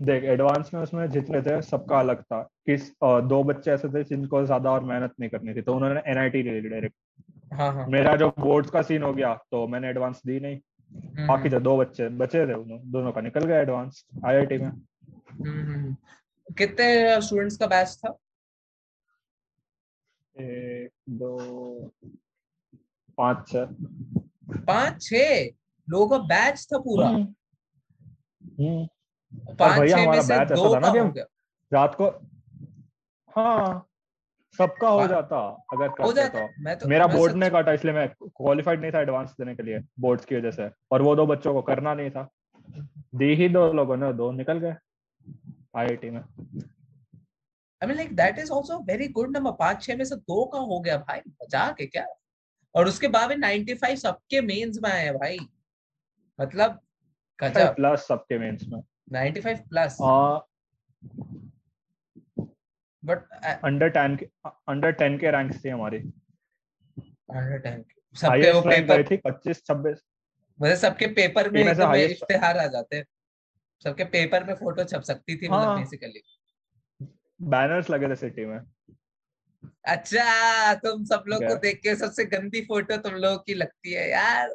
[0.00, 4.44] देख एडवांस में उसमें जितने थे सबका अलग था। किस दो बच्चे ऐसे थे जिनको
[4.44, 6.96] ज़्यादा और मेहनत नहीं करनी थी तो उन्होंने एनआईटी ले ली डायरेक्ट
[7.52, 11.26] हाँ हाँ। मेरा जो बोर्ड्स का सीन हो गया तो मैंने एडवांस दी नहीं। हम्म,
[11.28, 14.68] बाकी जो हम्म। दो बच्चे बचे थे उन्होंने दोनों का निकल गया एडवांस आईआईटी में।
[14.68, 15.96] हम्म,
[16.54, 18.16] कितने स्टूडेंट्स का बैच था?
[20.36, 21.90] एक दो
[23.18, 23.66] पाँच छ
[24.66, 25.12] पाँच छ
[25.88, 27.10] लोगों का बैच था पूरा?
[29.58, 31.20] पाँच भैया हमारा बैच ऐसा था ना कि
[31.72, 32.08] रात को
[33.30, 33.87] हाँ।
[34.58, 35.38] सबका हो जाता
[35.72, 39.00] अगर हो जाता। तो मैं तो मेरा बोर्ड ने काटा इसलिए मैं क्वालिफाइड नहीं था
[39.00, 42.10] एडवांस देने के लिए बोर्ड्स की वजह से। और वो दो बच्चों को करना नहीं
[42.10, 42.28] था।
[43.14, 44.74] दी ही दो लोगों ने दो निकल गए
[45.76, 50.16] आईआईटी में। I mean like that is also very good number पाँच छह में से
[50.16, 52.06] दो का हो गया भाई मज़ाक है क्या?
[52.74, 55.38] और उसके बाद में 95 सबके मेंस में आए भाई।
[56.38, 56.80] मतलब
[57.38, 58.80] प्लस सबके मेंस में।
[59.12, 59.96] 95 प्लस
[63.08, 65.98] बट अंडर टेन के अंडर टेन के रैंक्स थे हमारे।
[67.30, 67.84] अंडर टेन
[68.16, 69.98] सबके वो पेपर थी पच्चीस छब्बीस।
[70.62, 73.04] मतलब सबके पेपर में एकदम इश्तेहार आ जाते
[73.84, 76.22] सबके पेपर में फ़ोटो छप सकती थी हाँ, मतलब बेसिकली।
[77.40, 78.58] बैनर्स लगे थे सिटी में।
[79.84, 84.08] अच्छा तुम सब लोग को देख के सबसे गंदी फ़ोटो तुम लोगों की लगती है
[84.10, 84.48] यार।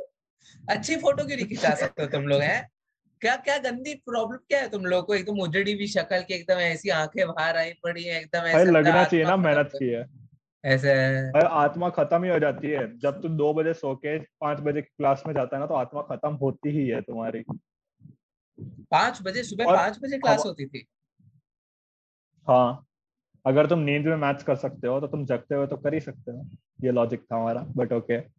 [0.69, 2.69] अच्छी फ़ोटो क्यों नहीं खिंचा सकते हो तुम लोग हैं?
[3.23, 5.15] क्या क्या गंदी प्रॉब्लम क्या है तुम लोग को?
[5.15, 9.03] एकदम उजड़ी भी शक्ल की एकदम ऐसी आँखें बाहर आई पड़ी है एकदम ऐसे लगना
[9.03, 10.05] चाहिए ना मेहनत की है।
[10.65, 10.93] ऐसे
[11.39, 15.23] आत्मा खत्म ही हो जाती है। जब तुम दो बजे सो के पाँच बजे क्लास
[15.27, 17.43] में जाता है ना तो आत्मा खत्म होती ही है तुम्हारी।
[18.91, 19.43] पाँच बजे?
[19.43, 20.85] सुबह पाँच बजे क्लास होती थी?
[22.47, 22.85] हाँ।
[23.45, 25.99] अगर तुम नींद में मैच कर सकते हो तो तुम जगते हो तो कर ही
[25.99, 26.49] सकते हो।
[26.83, 28.31] ये लॉजिक था हमारा but okay okay.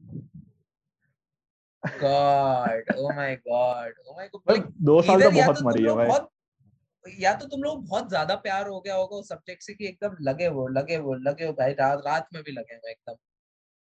[2.00, 7.18] God oh my God oh my God दो साल तो बहुत तो मरी है भाई।
[7.20, 10.16] या तो तुम लोग बहुत ज़्यादा प्यार हो गया होगा उस सब्जेक्ट से कि एकदम
[10.20, 13.16] लगे वो लगे वो लगे वो भाई रात रात में भी लगे हुए एकदम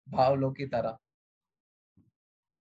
[0.07, 0.97] भाव लोग की तरह।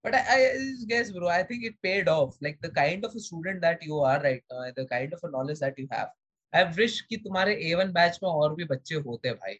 [0.05, 3.21] But I, I guess bro i think it paid off like the kind of a
[3.21, 6.15] student that you are right now the kind of a knowledge that you have
[6.53, 9.59] i wish कि तुम्हारे A1 batch में और भी बच्चे होते भाई।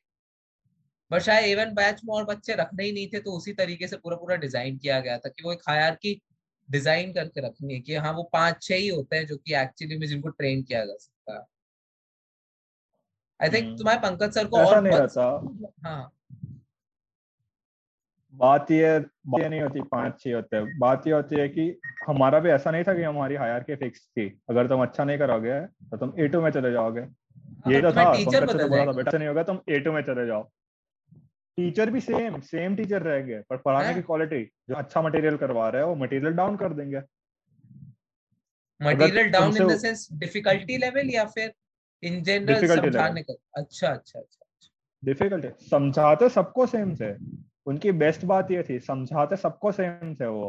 [1.11, 3.97] But शायद A1 batch में और बच्चे रखने ही नहीं थे तो उसी तरीके से
[3.97, 6.21] पूरा पूरा डिज़ाइन किया गया था कि वो एक हायर की
[6.69, 9.99] डिज़ाइन करके रखनी है कि हाँ वो पाँच छह ही होते हैं जो कि एक्चुअली
[9.99, 11.45] में जिनको ट्रेन किया जा सकता है।
[13.41, 15.25] आई थिंक तुम्हारे पंकज सर को और नहीं रहता।
[15.85, 16.13] हाँ।
[18.35, 21.65] बात ये बात ये नहीं होती पाँच छह होते हैं। बात ये होती है कि
[22.07, 25.19] हमारा भी ऐसा नहीं था कि हमारी हायर के फिक्स थी। अगर तुम अच्छा नहीं
[25.19, 27.01] करोगे तो तुम ए टू में चले जाओगे।
[27.67, 30.27] ये तो था टीचर तो बोला था बेटा नहीं होगा तुम ए टू में चले
[30.27, 30.51] जाओ।
[31.59, 35.83] टीचर भी सेम सेम टीचर रहेंगे पर पढ़ाने की क्वालिटी जो अच्छा मटेरियल करवा रहे
[35.83, 37.01] हैं वो मटेरियल डाउन कर देंगे।
[38.81, 41.53] Material down in the sense difficulty level या फिर
[42.03, 43.35] इन जनरल समझाने का?
[43.57, 44.47] अच्छा अच्छा अच्छा
[45.03, 47.17] डिफिकल्टी समझाते सबको सेम से।
[47.67, 50.49] उनकी बेस्ट बात ये थी समझाते सबको सेम थे वो।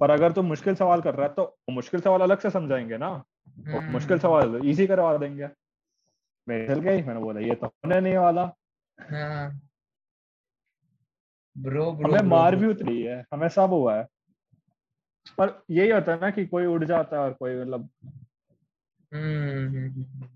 [0.00, 3.16] पर अगर तुम मुश्किल सवाल कर रहा है तो मुश्किल सवाल अलग से समझाएँगे ना।
[3.58, 5.48] तो मुश्किल सवाल इजी करवा देंगे।
[6.46, 8.42] मैं चल गई मैंने बोला ये तो होने नहीं वाला।
[8.98, 9.67] हाँ।
[11.58, 14.06] ब्रो ब्रो हमें मार भी उतरी है हमें सब हुआ है।
[15.38, 17.88] पर यही होता है ना कि कोई उड़ जाता है और कोई मतलब
[19.12, 20.28] हम्म, हम्म, हम्म,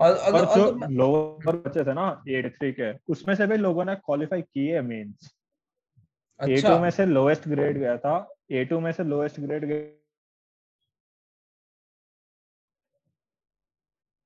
[0.00, 3.84] और, और, और जो लोअर बच्चे थे ना एट थ्री के उसमें से भी लोगों
[3.84, 5.32] ने क्वालिफाई किए मेंस
[6.40, 8.14] ए टू में से लोएस्ट ग्रेड गया था
[8.50, 9.64] ए टू में से लोएस्ट ग्रेड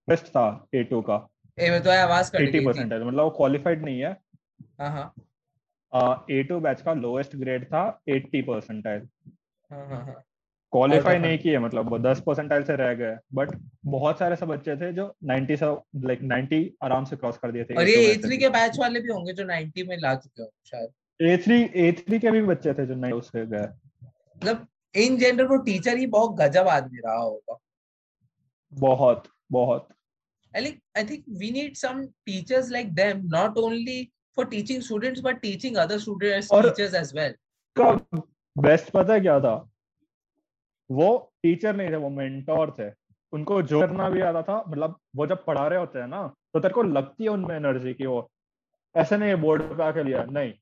[0.08, 1.16] बेस्ट था ए टू का।
[1.58, 4.16] ए में तो आवाज़ कट गई है मतलब वो क्वालिफाइड नहीं है
[4.80, 5.12] हाँ।
[6.30, 9.06] ए टू बैच का लोएस्ट ग्रेड था एट्टी परसेंटाइल
[10.72, 13.50] क्वालिफाई नहीं किए मतलब वो दस परसेंटाइल से रह गए। बट
[13.86, 15.66] बहुत सारे सब बच्चे थे जो 90 से
[16.06, 19.12] लाइक 90 आराम से क्रॉस कर दिए थे और ये A3 के बैच वाले भी
[19.12, 20.90] होंगे जो 90 में ला चुके हो शायद।
[21.20, 23.66] A3 A3 के भी बच्चे थे जो 90 से गए।
[24.36, 27.58] मतलब इन जनरल वो टीचर ही बहुत गजब आदमी रहा होगा।
[28.72, 29.88] बहुत बहुत।
[30.54, 31.98] I think we need some
[32.28, 33.96] teachers like them not only
[34.36, 37.34] for teaching students but teaching other students teachers as well.
[38.56, 39.54] Best पता है क्या था?
[40.90, 41.08] वो
[41.42, 42.90] टीचर नहीं थे वो मेंटोर थे।
[43.32, 46.60] उनको जो करना भी आता था मतलब वो जब पढ़ा रहे होते हैं ना तो
[46.60, 48.28] तेरे को लगती है उनमें एनर्जी की वो
[48.94, 50.52] ऐसे नहीं बोर्ड पे आके लिया। नहीं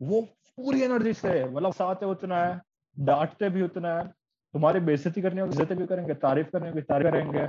[0.00, 0.20] वो
[0.58, 2.60] पूरी एनर्जी से मतलब साथ उतना है
[2.96, 4.06] डांटते भी उतना है।
[4.54, 7.48] तुम्हारी बेइज्जती करनी होगी इज़्ज़त भी करेंगे तारीफ़ करने की तारीफ़ करेंगे।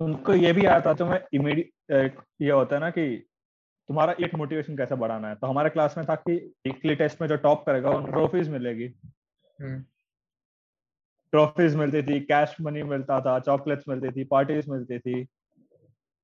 [0.00, 3.06] उनको ये भी आता तुम्हें इमीडिएट ये होता है ना कि
[3.88, 5.34] तुम्हारा एक मोटिवेशन कैसे बढ़ाना है?
[5.34, 6.34] तो हमारे क्लास में था कि
[6.66, 8.86] वीकली टेस्ट में जो टॉप करेगा उन ट्रॉफीज मिलेगी।
[9.58, 9.80] हम्म।
[11.32, 15.26] ट्रॉफीज मिलती थी कैश मनी मिलता था चॉकलेट्स मिलती थी पार्टीज़ मिलती थी।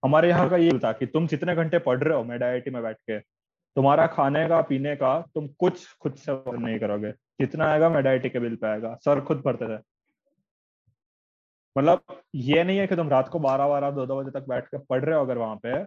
[0.02, 2.82] हमारे यहाँ का ये था कि तुम जितने घंटे पढ़ रहे हो मेड आई में
[2.82, 3.18] बैठ के
[3.76, 8.18] तुम्हारा खाने का पीने का तुम कुछ खुद से नहीं करोगे। जितना आएगा मेड आई
[8.18, 9.80] के बिल पे आएगा सर खुद भरते थे।
[11.76, 14.66] मतलब ये नहीं है कि तुम रात को बारह बारह दो दो बजे तक बैठ
[14.66, 15.82] के पढ़ रहे हो अगर वहाँ पे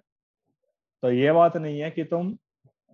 [1.03, 2.37] तो ये बात नहीं है कि तुम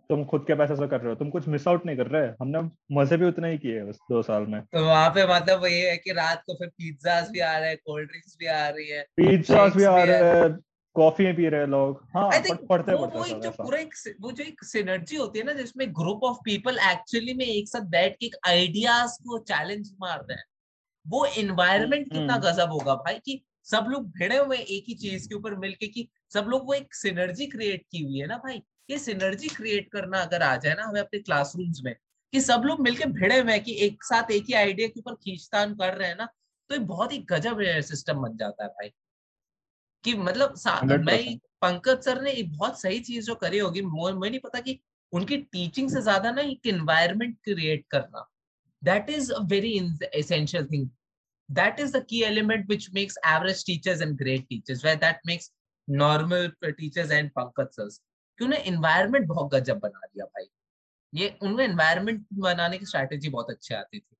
[0.10, 2.28] तुम खुद के पैसे से कर रहे हो। तुम कुछ मिस आउट नहीं कर रहे।
[2.42, 2.60] हमने
[2.92, 5.98] मज़े भी उतने ही किए उस दो साल में। तो वहाँ पे मतलब ये है
[5.98, 9.02] कि रात को फिर पिज्जास भी आ रहे हैं कोल्ड ड्रिंक्स भी आ रही है
[9.18, 10.60] पिज्जास भी आ रहे हैं
[10.96, 14.44] कॉफ़ी पी रहे लोग। हाँ पढ़ते पढ़ते वो, वो एक जो पूरा एक वो जो
[14.44, 18.30] एक सिनर्जी होती है ना जिसमें ग्रुप ऑफ़ पीपल एक्चुअली में एक साथ बैठ के
[18.48, 20.44] आइडियाज़ को चैलेंज मारते हैं।
[21.08, 25.30] वो एनवायरमेंट कितना हम्म। गजब होगा भाई कि सब लोग भिड़े हुए एक ही चीज़
[25.30, 28.62] के ऊपर मिलके कि सब लोग वो एक सिनर्जी क्रिएट की हुई है ना भाई।
[28.90, 31.96] ये सिनर्जी क्रिएट करना अगर आ जाए ना हमें अपने क्लासरूम्स में
[32.34, 35.74] कि सब लोग मिलकर भिड़े हुए कि एक साथ एक ही आइडिया के ऊपर खींचतान
[35.76, 36.28] कर रहे हैं ना
[36.70, 38.90] तो एक बहुत ही गजब सिस्टम बन जाता है भाई।
[40.04, 40.56] कि मतलब
[41.00, 44.80] मैं पंकज सर ने एक बहुत सही चीज़ जो करी होगी मुझे नहीं पता कि
[45.14, 48.30] उनकी टीचिंग से ज़्यादा ना एक एनवायरमेंट क्रिएट करना
[48.84, 50.90] that is a very essential thing
[51.50, 55.52] that is the key element which makes average teachers and great teachers where that makes
[55.88, 56.50] normal
[56.80, 58.00] teachers and pankaj sirs
[58.40, 60.46] कि उन्हें इन्वायरमेंट बहुत गजब बना दिया भाई।
[61.14, 64.16] ये उनमें इन्वायरमेंट बनाने की स्ट्रैटेजी बहुत अच्छी आती थी।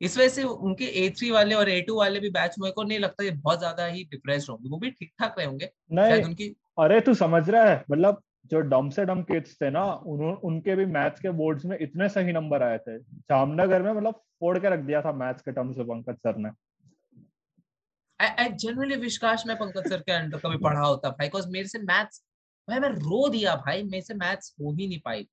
[0.00, 2.82] इस वजह से उनके ए थ्री वाले और ए टू वाले भी बैच मेरे को
[2.82, 6.22] नहीं लगता ये बहुत ज़्यादा ही डिप्रेस होंगे। वो भी ठीक ठाक रहे होंगे। नहीं
[6.24, 10.20] उनकी अरे तू समझ रहा है मतलब जो डम से डम किड्स थे ना उन,
[10.20, 14.58] उनके भी मैथ्स के बोर्ड्स में इतने सही नंबर आए थे। जामनगर में मतलब फोड़
[14.58, 16.50] के रख दिया था मैथ्स के टर्म से पंकज सर ने।
[18.20, 21.78] आई जनरली विश्वास मैं पंकज सर के अंडर कभी पढ़ा होता भाई बिकॉज़ मेरे से
[21.80, 22.22] मैथ्स
[22.68, 25.26] भाई मैं रो दिया भाई मेरे से मैथ्स हो ही नहीं पाई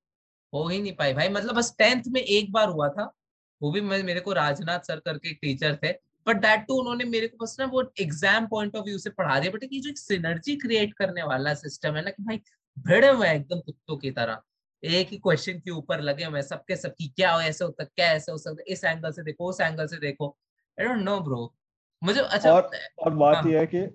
[0.53, 3.11] हो ही नहीं पाई भाई। मतलब बस टेंथ में एक बार हुआ था
[3.61, 5.91] वो भी मेरे को राजनाथ सर करके एक टीचर थे
[6.27, 9.39] बट दैट टू उन्होंने मेरे को बस ना वो एग्ज़ाम पॉइंट ऑफ़ व्यू से पढ़ा
[9.39, 12.37] दिया। बट ये जो एक सिनर्जी क्रिएट करने वाला सिस्टम है ना कि भाई
[12.77, 14.41] भिड़े हुए एकदम कुत्तों की तरह।
[14.83, 18.31] एक ही क्वेश्चन के ऊपर लगे हुए सबके सबकी क्या हो ऐसे होता क्या ऐसे
[18.31, 20.35] हो सकता इस एंगल से देखो उस एंगल से देखो।
[20.77, 21.53] आई डोंट नो ब्रो
[22.01, 22.69] मुझे अच्छा और
[22.99, 23.51] और बात हाँ.
[23.51, 23.85] यह है कि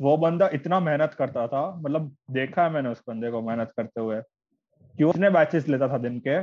[0.00, 4.00] वो बंदा इतना मेहनत करता था मतलब देखा है मैंने उस बंदे को मेहनत करते
[4.00, 4.20] हुए
[4.94, 6.38] कि उसने बैचेस लेता था दिन के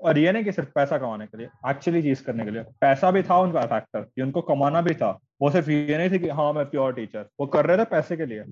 [0.00, 3.10] और ये नहीं कि सिर्फ़ पैसा कमाने के लिए एक्चुअली चीज़ करने के लिए। पैसा
[3.10, 5.10] भी था उनका फैक्टर कि उनको कमाना भी था।
[5.42, 8.16] वो सिर्फ़ ये नहीं थी कि हाँ मैं प्योर टीचर वो कर रहे थे पैसे
[8.16, 8.42] के लिए।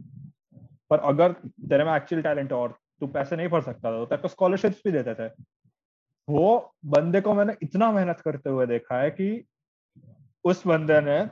[0.95, 1.33] पर अगर
[1.69, 4.83] तेरे में एक्चुअल टैलेंट और तू पैसे नहीं भर सकता था तो तेरे को स्कॉलरशिप्स
[4.85, 5.29] भी देते थे।
[6.29, 9.45] वो बंदे को मैंने इतना मेहनत करते हुए देखा है कि
[10.45, 11.27] उस बंदे ने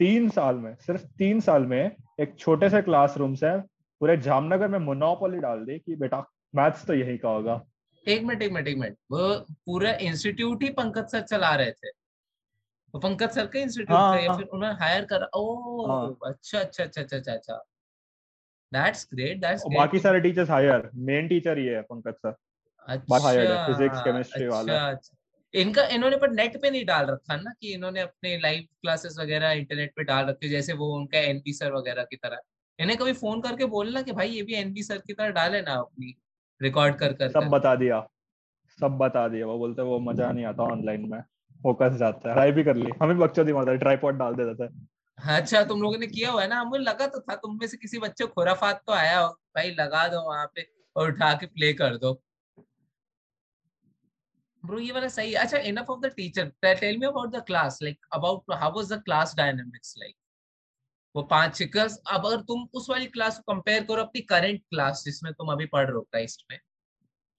[0.00, 3.56] तीन साल में सिर्फ़ तीन साल में एक छोटे से क्लासरूम से
[4.00, 6.24] पूरे जामनगर में मोनोपोली डाल दी कि बेटा
[6.54, 7.64] मैथ्स तो यही का होगा।
[8.08, 9.34] एक मिनट एक मिनट एक मिनट। वो
[9.66, 11.90] पूरा इंस्टीट्यूट ही पंकज सर चला रहे थे।
[12.94, 16.16] वो पंकज सर का इंस्टीट्यूट हाँ, था या हाँ। फिर उन्होंने हायर कर ओ हाँ.
[16.24, 17.64] अच्छा अच्छा अच्छा अच्छा अच्छा।
[18.72, 22.34] अच्छा दैट्स ग्रेट दैट्स बाकी सारे टीचर्स हायर मेन टीचर ही है पंकज सर
[22.86, 25.16] अच्छा हायर है फिजिक्स केमिस्ट्री अच्छा, वाला। अच्छा।
[25.54, 29.50] इनका इन्होंने पर नेट पे नहीं डाल रखा ना कि इन्होंने अपने लाइव क्लासेस वगैरह
[29.52, 32.38] इंटरनेट पे डाल रखे जैसे वो उनका एनपी सर वगैरह की तरह।
[32.78, 35.74] इन्हें कभी फ़ोन करके बोलना कि भाई ये भी एनपी सर की तरह डाले ना
[35.76, 36.14] अपनी
[36.60, 38.00] रिकॉर्ड कर कर सब बता दिया
[38.78, 41.20] सब बता दिया। वो बोलते वो मज़ा नहीं आता ऑनलाइन में
[41.60, 44.54] फोकस जाता है। ट्राई भी कर ली। हमें बच्चों दी मारता है ट्राईपॉड डाल देता
[44.54, 44.68] था।
[45.20, 46.62] अच्छा तुम लोगों ने किया हुआ है ना?
[46.64, 50.06] मुझे लगा तो था तुम में से किसी बच्चे खुराफात तो आया हो। भाई, लगा
[50.08, 50.66] दो वहाँ पे
[50.96, 52.12] और उठा के प्ले कर दो।
[54.64, 58.06] ब्रो, ये वाला सही अच्छा enough of the teacher tell me about the class like
[58.14, 60.14] about how was the class dynamics like
[61.14, 65.02] वो पाँच शिकर्स अब अगर तुम उस वाली क्लास को कंपेयर करो, अपनी करंट क्लास
[65.04, 66.58] जिसमें तुम अभी पढ़ रहे हो क्राइस्ट में।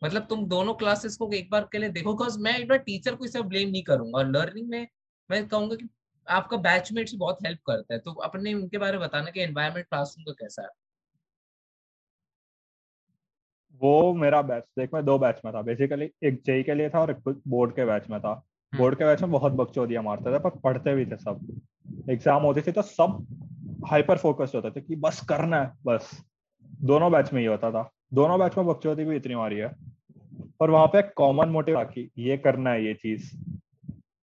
[0.01, 3.15] मतलब तुम दोनों क्लासेस को एक बार के लिए देखो बिकॉज़ मैं एक बार टीचर
[3.15, 4.87] को इसे ब्लेम नहीं करूँगा। लर्निंग में
[5.29, 5.87] मैं कहूँगा कि
[6.31, 10.25] आपका बैचमेट्स बहुत हेल्प करता है तो अपने उनके बारे में बताना कि एनवायरमेंट क्लासरूम
[10.25, 10.69] का कैसा है?
[13.81, 16.99] वो मेरा बैच देख मैं दो बैच में था बेसिकली एक जेई के लिए था
[16.99, 18.33] और एक बोर्ड के बैच में था।
[18.73, 21.39] Board hmm. के बैच में बहुत बकचोदियाँ मारते थे पर पढ़ते भी थे सब।
[22.09, 23.25] एग्ज़ाम होती थी तो सब
[23.87, 26.11] हाइपर फोकस्ड होते थे कि बस करना है बस।
[26.81, 29.71] दोनों बैच में ही होता था। दोनों बैच में बकचोदी भी इतनी मारी है।
[30.59, 33.31] पर वहाँ पे कॉमन मोटिव आकी ये करना है ये चीज़।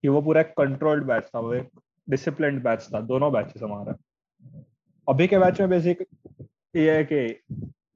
[0.04, 1.68] कि वो पूरा कंट्रोल्ड बैच था वो एक
[2.10, 3.94] डिसिप्लिन बैच था, दोनों बैचेस हमारे।
[5.08, 6.06] अभी के बैच में बेसिक
[6.76, 7.26] ये है कि,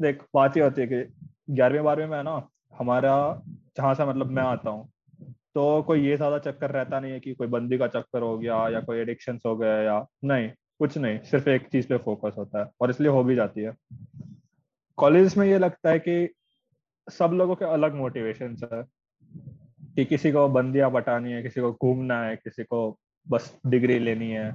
[0.00, 1.04] देख, बात ही होती है कि
[1.50, 3.42] ग्यारहवीं, बारहवीं में है ना, हमारा
[3.76, 4.88] जहाँ से मतलब मैं आता हूँ
[5.54, 8.68] तो कोई ये ज़्यादा चक्कर रहता नहीं है कि कोई बंदी का चक्कर हो गया
[8.68, 12.60] या कोई एडिक्शन हो गया या नहीं, कुछ नहीं, सिर्फ़ एक चीज़ पे फोकस होता
[12.60, 13.72] है और इसलिए हो भी जाती है।
[14.98, 16.28] कॉलेज में ये लगता है कि
[17.08, 18.82] सब लोगों के अलग मोटिवेशन है
[19.96, 22.98] कि किसी को बंदियाँ बटानी है, किसी को घूमना है, किसी को
[23.28, 24.54] बस डिग्री लेनी है।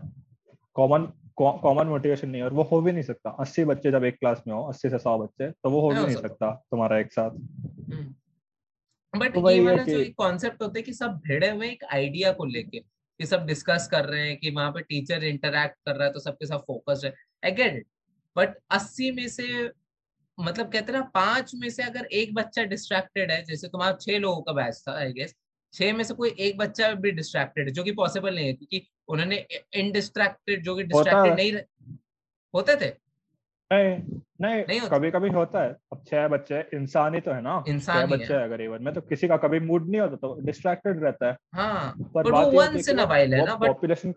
[0.74, 4.18] कॉमन कॉमन मोटिवेशन नहीं है और वो हो भी नहीं सकता। अस्सी बच्चे जब एक
[4.20, 7.14] क्लास में हो अस्सी से सौ बच्चे तो वो हो भी नहीं सकता। तुम्हारा एक
[7.14, 11.70] साथ। But hmm. तो ये वाला जो एक कॉन्सेप्ट होता है कि सब भिड़े हुए
[11.70, 15.76] एक आइडिया को लेके कि सब डिस्कस कर रहे हैं कि वहाँ पे टीचर इंटरैक्ट
[15.86, 17.14] कर रहा है तो सबके साथ फोकस है
[17.46, 17.88] आई गेट इट
[18.38, 19.72] बट अस्सी में से
[20.40, 24.42] मतलब कहते ना पाँच में से अगर एक बच्चा डिस्ट्रैक्टेड है जैसे तुम्हारा छह लोगों
[24.42, 25.36] का बैच था आई गेस
[25.74, 29.46] छह में से कोई एक बच्चा भी डिस्ट्रैक्टेड जो कि पॉसिबल नहीं है क्योंकि उन्होंने
[29.76, 31.64] इनडिस्ट्रैक्टेड जो कि डिस्ट्रैक्टेड नहीं रह...
[32.54, 32.90] होते थे?
[33.72, 33.98] नहीं
[34.42, 38.00] नहीं, नहीं कभी कभी होता है। अब छह बच्चे इंसान ही तो है ना। इंसान
[38.00, 41.04] छह बच्चे है। अगर इवन में तो किसी का कभी मूड नहीं होता तो डिस्ट्रैक्टेड
[41.04, 44.14] रहता है। हाँ पर वो वंस इन है ना पॉपुलेशन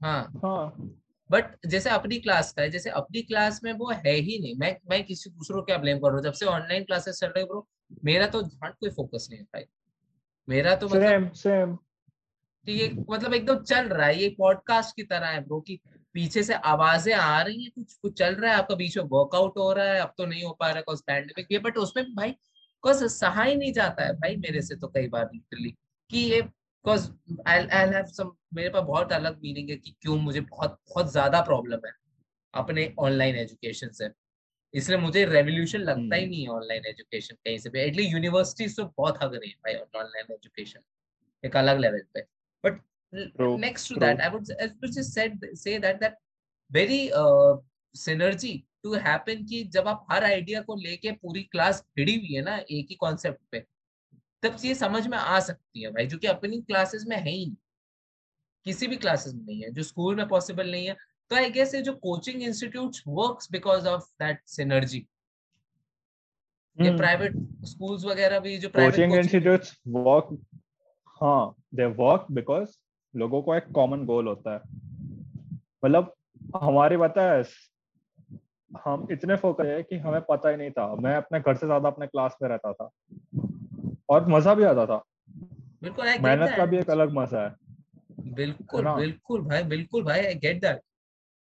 [0.00, 0.92] हाँ हाँ।
[1.30, 4.76] बट जैसे अपनी क्लास का है जैसे अपनी क्लास में वो है ही नहीं। मैं
[4.90, 6.24] मैं किसी दूसरों क्या ब्लेम कर रहा हूँ?
[6.24, 7.66] जब से ऑनलाइन क्लासेस चल रहे ब्रो
[8.04, 9.64] मेरा तो ध्यान कोई फोकस नहीं है भाई।
[10.48, 11.78] मेरा तो मतलब सेम
[12.68, 15.80] ये मतलब एकदम चल रहा है ये पॉडकास्ट की तरह है ब्रो की
[16.12, 19.58] पीछे से आवाज़ें आ रही हैं कुछ कुछ चल रहा है आपका बीच में वर्कआउट
[19.58, 22.34] हो रहा है अब तो नहीं हो पा रहा है पैंडेमिक ये बट उसमें भाई
[22.82, 25.70] कॉज सहा ही नहीं जाता है भाई मेरे से तो कई बार लिटरली
[26.10, 26.42] कि ये
[26.84, 27.10] cause
[27.46, 31.12] I I have some मेरे पास बहुत अलग मीनिंग है कि क्यों मुझे बहुत बहुत
[31.12, 31.92] ज़्यादा प्रॉब्लम है
[32.54, 34.08] अपने ऑनलाइन एजुकेशन से।
[34.74, 38.76] इसलिए मुझे रेवोल्यूशन लगता ही हम्म। नहीं है ऑनलाइन एजुकेशन कहीं से भी। एटलीस्ट यूनिवर्सिटीज
[38.76, 40.80] तो बहुत हग रही है भाई ऑनलाइन एजुकेशन
[41.44, 42.20] एक अलग लेवल पे।
[42.64, 42.80] But
[43.60, 44.46] next to that I would
[44.94, 46.16] just said say that that
[46.70, 47.52] very uh,
[47.94, 52.42] synergy to happen कि जब आप हर आइडिया को लेके पूरी क्लास भिड़ी हुई है
[52.42, 53.64] ना एक ही कॉन्सेप्ट पे
[54.42, 57.46] तब ये समझ में आ सकती है भाई जो कि अपनी क्लासेस में है ही
[57.46, 57.56] नहीं।
[58.66, 60.96] किसी भी क्लासेस में नहीं है जो स्कूल में पॉसिबल नहीं है
[61.30, 65.06] तो आई गेस ये जो coaching institute works because of that synergy
[66.78, 67.64] ये प्राइवेट hmm.
[67.64, 70.38] स्कूल्स वगैरह भी जो कोचिंग इंस्टीट्यूट्स वर्क
[71.22, 72.76] हाँ दे वर्क बिकॉज़
[73.14, 74.60] लोगों को एक कॉमन गोल होता है।
[75.84, 76.14] मतलब
[76.56, 77.44] हमारी पता है
[78.84, 81.88] हम इतने फोकस है कि हमें पता ही नहीं था। मैं अपने घर से ज़्यादा
[81.88, 82.90] अपने क्लास में रहता था।
[84.08, 85.02] और मज़ा भी आता था।
[85.82, 87.54] बिल्कुल मेहनत का भी एक अलग मज़ा है।
[88.34, 90.80] बिल्कुल बिल्कुल भाई बिल्कुल भाई आई गेट दैट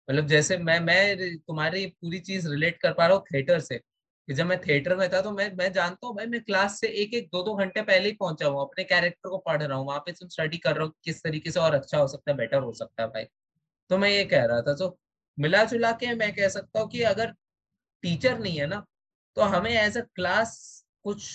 [0.08, 3.78] मतलब जैसे मैं मैं तुम्हारी पूरी चीज़ रिलेट कर पा रहा हूँ थिएटर से
[4.28, 6.88] कि जब मैं थिएटर में था तो मैं मैं जानता हूँ भाई मैं क्लास से
[7.04, 9.86] एक एक दो दो घंटे पहले ही पहुँचा हूँ अपने कैरेक्टर को पढ़ रहा हूँ
[9.88, 12.38] वहाँ पे तुम स्टडी कर रहा हूँ किस तरीके से और अच्छा हो सकता है
[12.38, 13.24] बेटर हो सकता है भाई।
[13.90, 14.98] तो मैं ये कह रहा था तो
[15.38, 17.32] मिला जुला के मैं कह सकता हूँ कि अगर
[18.04, 18.86] टीचर नहीं है ना
[19.38, 20.56] तो हमें एज अ क्लास
[21.04, 21.30] कुछ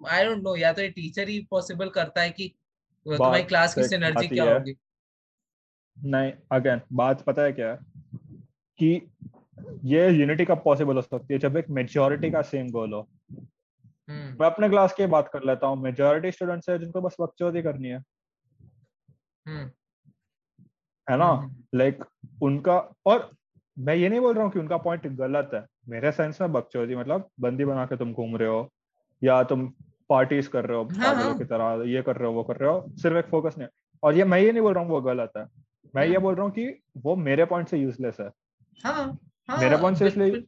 [0.00, 2.48] आई डोंट नो या तो ये टीचर ही पॉसिबल करता है कि
[3.06, 4.74] तुम्हारी क्लास की सिनर्जी क्या होगी?
[5.98, 7.74] नहीं अगेन बात पता है क्या
[8.78, 9.10] कि
[9.84, 11.38] ये यूनिटी कब पॉसिबल हो सकती है?
[11.40, 13.08] जब एक मेजोरिटी का सेम गोल हो।
[14.08, 17.62] हम्म। मैं अपने क्लास की बात कर लेता हूँ। मेजोरिटी स्टूडेंट्स है जिनको बस बकचोदी
[17.62, 17.98] करनी है।
[19.46, 19.70] हम्म।
[21.10, 21.50] है ना?
[21.74, 23.30] लाइक हम्म, उनका और
[23.78, 26.96] मैं ये नहीं बोल रहा हूँ कि उनका पॉइंट गलत है। मेरे सेंस में बकचोदी
[26.96, 28.72] मतलब बंदी बना के तुम घूम रहे हो
[29.22, 29.72] या तुम
[30.10, 31.38] पार्टीज़ कर रहे हो हाँ, हाँ.
[31.38, 33.68] की तरह ये कर रहे हो वो कर रहे हो सिर्फ़ एक फोकस नहीं
[34.02, 35.46] और ये मैं ये नहीं बोल रहा हूँ वो गलत है।
[35.94, 36.66] मैं ये बोल रहा हूँ कि
[36.96, 38.30] वो मेरे पॉइंट से यूजलेस है।
[38.84, 39.18] हाँ,
[39.48, 40.44] हाँ, मेरा पॉइंट से इसलिए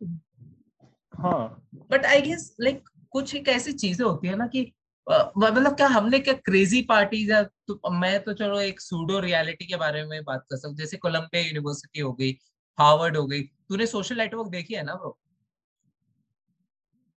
[1.15, 4.73] हाँ। बट आई गेस लाइक कुछ एक ऐसी चीज़ें होती है ना कि
[5.07, 9.77] मतलब क्या हमने क्या क्रेजी पार्टीज़ या तो मैं तो चलो एक सूडो रियलिटी के
[9.77, 12.31] बारे में बात कर सकता हूँ। जैसे कोलंबिया यूनिवर्सिटी हो गई
[12.79, 15.19] हार्वर्ड हो गई। तूने सोशल नेटवर्क देखी है ना ब्रो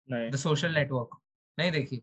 [0.09, 1.17] नहीं। द सोशल नेटवर्क
[1.57, 2.01] नहीं देखी?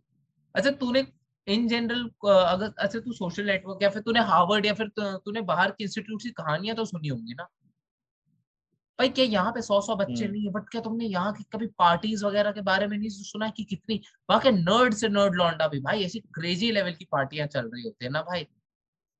[0.54, 1.02] अच्छा तूने
[1.46, 5.70] इन जनरल अगर अच्छा तू सोशल नेटवर्क या फिर तूने हार्वर्ड या फिर तूने बाहर
[5.70, 7.48] के इंस्टीट्यूट की कहानियाँ तो सुनी होंगी ना?
[8.98, 10.50] भाई क्या यहाँ पे सौ सौ बच्चे हम्म। नहीं है?
[10.52, 14.00] बट क्या तुमने यहाँ की कभी पार्टीज़ वगैरह के बारे में नहीं सुना कि कितनी
[14.30, 15.80] वहाँ के नर्ड से नर्ड लौंडा भी?
[15.80, 18.46] भाई ऐसी क्रेजी लेवल की पार्टियाँ चल रही होती है ना भाई?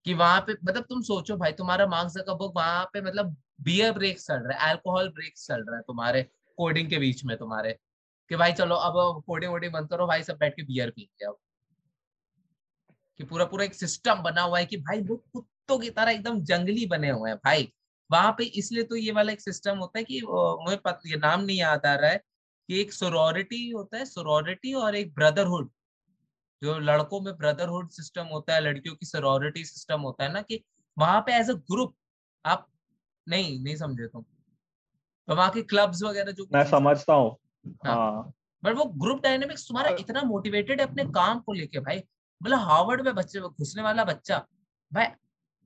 [0.07, 3.93] कि वहाँ पे मतलब तुम सोचो भाई तुम्हारा मार्क्स का बुक वहाँ पे मतलब बियर
[3.93, 6.23] ब्रेक चल रहा है अल्कोहल ब्रेक चल रहा है तुम्हारे
[6.59, 7.73] कोडिंग के बीच में तुम्हारे।
[8.31, 11.37] कि भाई चलो अब कोडिंग वोडिंग बंद करो भाई सब बैठ के बियर पीते अब।
[13.19, 16.41] कि पूरा पूरा एक सिस्टम बना हुआ है कि भाई लोग कुत्तों की तरह एकदम
[16.41, 17.73] जंगली बने हुए हैं भाई।
[18.13, 20.21] वहाँ पे इसलिए तो ये वाला एक सिस्टम होता है कि
[20.65, 22.17] मुझे पता ये नाम नहीं याद आ रहा है
[22.69, 25.71] कि एक सोरोरिटी होता है सोरोरिटी और एक ब्रदरहुड
[26.63, 30.65] जो लड़कों में ब्रदरहुड सिस्टम होता है लड़कियों की सोरोरिटी सिस्टम होता है ना कि
[30.99, 31.95] वहाँ पे एज अ ग्रुप
[32.45, 32.69] आप
[33.29, 34.23] नहीं नहीं समझे तुम।
[35.29, 37.37] तो वहाँ के क्लब्स वगैरह जो मैं समझता हूँ।
[37.67, 42.03] बट हाँ। हाँ। वो ग्रुप डायनेमिक्स तुम्हारा इतना मोटिवेटेड है अपने काम को लेके भाई।
[42.41, 44.39] मतलब हार्वर्ड में बच्चे घुसने वाला बच्चा
[44.93, 45.07] भाई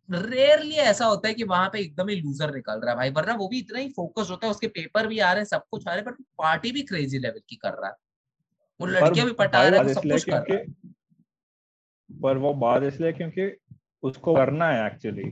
[0.09, 3.34] रेयरली ऐसा होता है कि वहाँ पे एकदम ही लूजर निकल रहा है भाई वरना
[3.34, 5.88] वो भी इतना ही फोकस होता है उसके पेपर भी आ रहे हैं सब कुछ
[5.88, 7.94] आ रहे हैं बट पार्टी भी क्रेजी लेवल की कर रहा है।
[8.80, 10.64] वो लड़कियाँ भी पटा रहा है सब कुछ कर रहा है।
[12.10, 13.56] पर वो बात इसलिए क्योंकि
[14.02, 15.30] उसको करना है एक्चुअली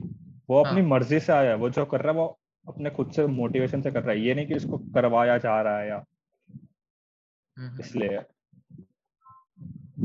[0.49, 0.89] वो अपनी हाँ.
[0.89, 3.91] मर्ज़ी से आया है वो जो कर रहा है वो अपने खुद से मोटिवेशन से
[3.91, 8.19] कर रहा है। ये नहीं कि उसको करवाया जा रहा है या हम्म, हम्म। इसलिए।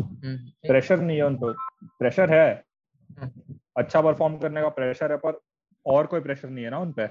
[0.00, 1.52] प्रेशर हम्म, नहीं है उनको।
[1.98, 2.64] प्रेशर है।
[3.76, 5.40] अच्छा परफॉर्म करने का प्रेशर है पर
[5.86, 7.02] और कोई प्रेशर नहीं है ना उन पे।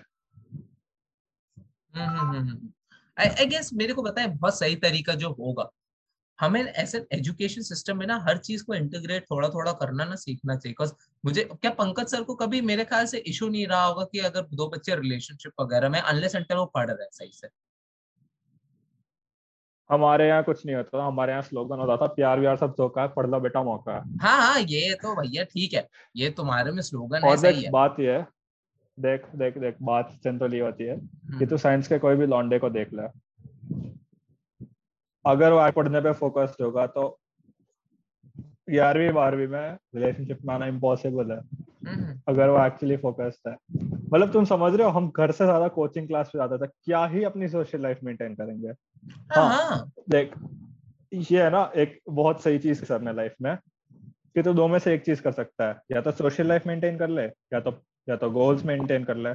[3.18, 5.69] आई गेस मेरे को है बहुत सही तरीका जो होगा।
[6.39, 10.55] हमें ऐसे एजुकेशन सिस्टम में ना हर चीज़ को इंटीग्रेट थोड़ा थोड़ा करना ना सीखना
[10.55, 10.93] चाहिए बिकॉज़
[11.26, 14.41] मुझे क्या पंकज सर को कभी मेरे ख्याल से इशू नहीं रहा होगा कि अगर
[14.41, 17.47] दो बच्चे रिलेशनशिप वगैरह में अनलेस अंटर वो पढ़ रहे हैं सही से।
[19.89, 23.07] हमारे यहाँ कुछ नहीं होता हमारे यहाँ स्लोगन होता था प्यार व्यार सब धोखा है
[23.07, 26.81] पढ़ लो बेटा मौका है। हाँ हाँ ये तो भैया ठीक है ये तुम्हारे में
[26.81, 28.26] स्लोगन देख है। बात ये है
[28.97, 32.60] देख देख देख बात जनरली होती है कि हम्म। तू साइंस के कोई भी लॉन्डे
[32.60, 33.07] को देख ले।
[35.26, 37.07] अगर वो पढ़ने पे फोकस्ड होगा तो
[38.69, 41.40] ग्यारहवीं बारहवीं में रिलेशनशिप में आना इम्पॉसिबल है।
[41.88, 43.56] हम्म। अगर वो एक्चुअली फोकस्ड है।
[44.14, 47.06] मतलब तुम समझ रहे हो हम घर से ज़्यादा कोचिंग क्लास पे जाते थे क्या
[47.06, 48.69] ही अपनी सोशल लाइफ मेंटेन करेंगे?
[49.35, 50.31] हाँ, हाँ देख
[51.14, 53.56] ये है ना एक बहुत सही चीज़ करना लाइफ में
[54.35, 56.98] कि तो दो में से एक चीज़ कर सकता है। या तो सोशल लाइफ मेंटेन
[56.98, 59.34] कर ले या तो या तो गोल्स मेंटेन कर ले।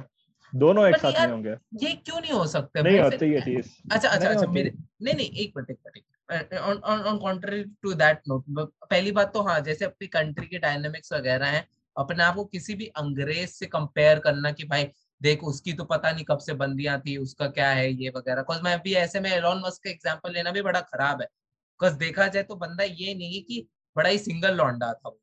[0.53, 1.49] दोनों एक साथ नहीं होंगे।
[1.85, 2.83] ये क्यों नहीं हो सकते?
[2.83, 6.03] नहीं होती ये चीज़। अच्छा अच्छा अच्छा मेरे नहीं नहीं एक मिनट एक minute.
[6.29, 11.13] On on contrary to that note पहली बात तो हाँ जैसे अपनी कंट्री के डायनामिक्स
[11.13, 14.83] वगैरह हैं अपने आप को किसी भी अंग्रेज़ से कंपेयर करना कि भाई
[15.21, 18.61] देख उसकी तो पता नहीं कब से बंदियाँ थी उसका क्या है ये वगैरह। बिकॉज़
[18.63, 22.27] मैं अभी ऐसे में एलॉन मस्क का एग्जांपल लेना भी बड़ा खराब है। बिकॉज़ देखा
[22.27, 25.15] जाए तो बंदा ये नहीं है कि बड़ा ही सिंगल लौंडा था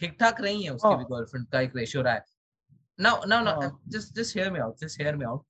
[0.00, 2.24] ठीक ठाक नहीं है उसकी भी गर्लफ्रेंड का एक रेशियो रहा है।
[2.98, 5.44] Now now now just just hear me out just hear me out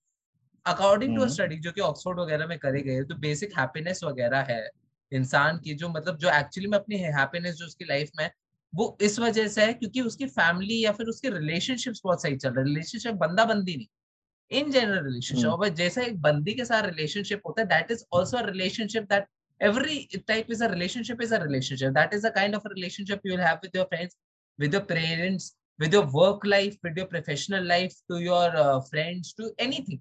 [0.66, 4.68] according to study जो कि ऑक्सफोर्ड वगैरह में करे गए तो बेसिक हैप्पीनेस वगैरह है
[5.12, 8.30] इंसान की जो मतलब जो एक्चुअली में अपनी हैप्पीनेस जो उसकी लाइफ में
[8.74, 12.50] वो इस वजह से है क्योंकि उसकी फैमिली या फिर उसके रिलेशनशिप्स बहुत सही चल
[12.50, 17.62] रहे रिलेशनशिप बंदा बंदी नहीं इन जनरल रिलेशनशिप जैसा एक बंदी के साथ रिलेशनशिप होता
[17.62, 19.26] है that is also relationship that
[19.60, 23.20] every type is a relationship is a relationship that is the kind of a relationship
[23.24, 24.16] you will have with your friends
[24.58, 29.34] with your parents with your work life with your professional life to your uh, friends
[29.34, 30.00] to anything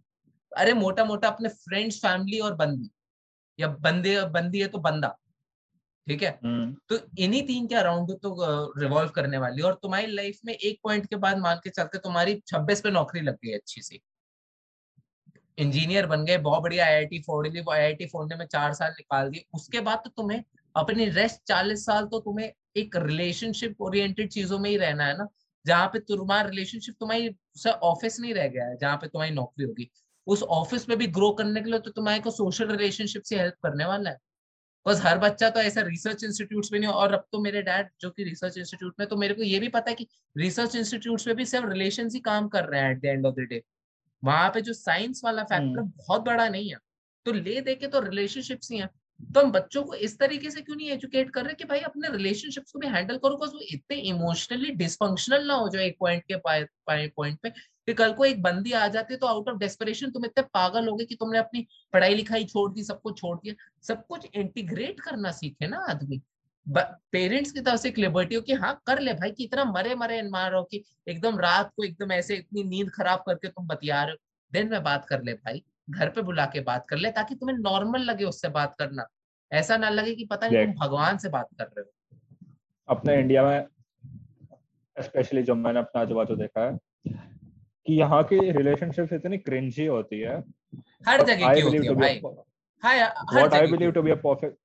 [0.51, 2.89] अरे मोटा मोटा अपने friends family और बंदी।
[3.59, 5.15] या बंदे बंदी है तो बंदा।
[6.07, 6.30] ठीक है?
[6.43, 8.35] हम्म। तो इन्हीं तीन के अराउंड तो
[8.80, 12.41] रिवॉल्व करने वाली। और तुम्हारी लाइफ में एक पॉइंट के बाद मान के चलते तुम्हारी
[12.47, 14.01] छब्बीस पे नौकरी लग गई अच्छी सी।
[15.57, 18.45] इंजीनियर बन गए बहुत बढ़िया आई आई टी फोड़ ली आई आई टी फोड़ने में
[18.47, 20.43] चार साल निकाल दिए। उसके बाद तो तुम्हें
[20.76, 25.27] अपनी रेस्ट चालीस साल तो तुम्हें एक रिलेशनशिप ओरिएंटेड चीज़ों में ही रहना है ना।
[25.65, 27.30] जहाँ पे तुम्हारा रिलेशनशिप तुम्हारी
[27.67, 29.89] ऑफ़िस नहीं रह गया है जहाँ पे तुम्हारी नौकरी होगी।
[30.30, 33.56] उस ऑफ़िस में भी ग्रो करने के लिए तो तुम्हारे को सोशल रिलेशनशिप से हेल्प
[33.64, 34.18] करने वाला है।
[34.85, 38.10] बस हर बच्चा तो ऐसा रिसर्च इंस्टीट्यूट में नहीं और अब तो मेरे डैड जो
[38.10, 40.07] कि रिसर्च इंस्टीट्यूट में तो मेरे को ये भी पता है कि
[40.38, 43.35] रिसर्च इंस्टीट्यूट में भी सिर्फ़ रिलेशन ही काम कर रहे हैं at the end of
[43.35, 43.61] the day
[44.23, 46.77] वहाँ पे जो साइंस वाला फैक्टर हम्म। बहुत बड़ा नहीं है।
[47.26, 48.89] तो ले दे के तो रिलेशनशिप्स ही है।
[49.19, 52.09] तो हम बच्चों को इस तरीके से क्यों नहीं एजुकेट कर रहे कि भाई अपने
[52.09, 56.35] रिलेशनशिप्स को भी हैंडल करो वो इतने इमोशनली डिसफंक्शनल ना हो जाए एक पॉइंट के
[57.07, 60.25] पॉइंट पे कि कल को एक बंदी आ जाती है तो आउट ऑफ़ डेस्परेशन तुम
[60.25, 63.53] इतने पागल हो गए कि तुमने अपनी पढ़ाई लिखाई छोड़ दी, सब कुछ छोड़ दिया।
[63.87, 66.21] सब कुछ इंटीग्रेट करना सीखे ना आदमी।
[66.67, 69.95] पेरेंट्स की तरफ़ से एक लिबर्टी हो कि हाँ कर ले भाई कि इतना मरे
[69.95, 74.11] मरे मारो कि एकदम रात को एकदम ऐसे इतनी नींद खराब करके तुम बतिया रहे
[74.11, 74.17] हो।
[74.53, 77.57] दिन में बात कर ले भाई घर पे बुला के बात कर ले ताकि तुम्हें
[77.57, 79.07] नॉर्मल लगे उससे बात करना।
[79.51, 81.91] ऐसा ना लगे कि पता नहीं तुम भगवान से बात कर रहे हो।
[82.89, 83.67] अपने इंडिया में
[84.97, 90.19] स्पेशली जो मैंने अपना आजू बाजू देखा है कि यहाँ की रिलेशनशिप इतनी क्रिंजी होती
[90.19, 90.37] है।
[91.07, 92.21] हर जगह की होती है भाई।
[93.35, 94.55] what I believe to be a perfect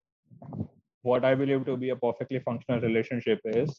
[1.05, 3.73] what I believe to be a perfectly functional relationship is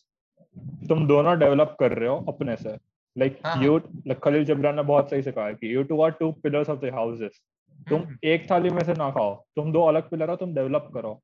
[0.90, 2.78] तुम दोनों डेवलप कर रहे हो अपने से।
[3.18, 3.80] लाइक यू
[4.24, 6.92] खलील जबरान ने बहुत सही से कहा कि you two are two pillars of the
[6.94, 7.42] houses
[7.90, 10.90] तुम हम्म। एक थाली में से ना खाओ तुम दो अलग पिलर हो तुम डेवलप
[10.94, 11.20] करो।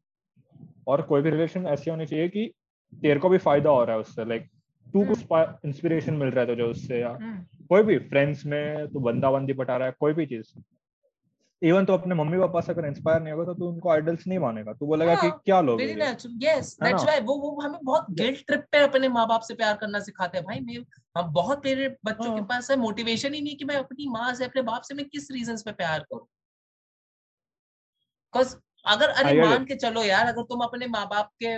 [0.88, 2.52] और कोई भी रिलेशन ऐसी होनी चाहिए कि
[3.02, 4.48] तेरे को भी फ़ायदा हो रहा है उससे लाइक
[4.94, 5.26] तू कुछ
[5.66, 9.54] इंस्पिरेशन मिल रहा है तुझे उससे या हम्म। कोई भी फ्रेंड्स में तू बंदा बंदी
[9.54, 10.54] पटा रहा है कोई भी चीज़।
[11.62, 14.40] इवन तो अपने मम्मी पापा से अगर इंस्पायर नहीं होगा तो तू उनको आइडल्स नहीं
[14.40, 15.88] मानेगा। तू बोलेगा कि हाँ, क्या लोग
[16.42, 19.76] यस दैट्स व्हाई वो वो हमें बहुत गिल्ट ट्रिप पे अपने माँ बाप से प्यार
[19.78, 20.78] करना सिखाते हैं। भाई मैं
[21.16, 24.34] हम बहुत मेरे बच्चों के हाँ। पास है मोटिवेशन ही नहीं कि मैं अपनी माँ
[24.36, 26.28] से अपने बाप से मैं किस रीजंस पे प्यार करूँ?
[28.34, 28.56] बिकॉज़
[28.86, 31.58] अगर अरे मान के चलो यार अगर तुम अपने माँ बाप के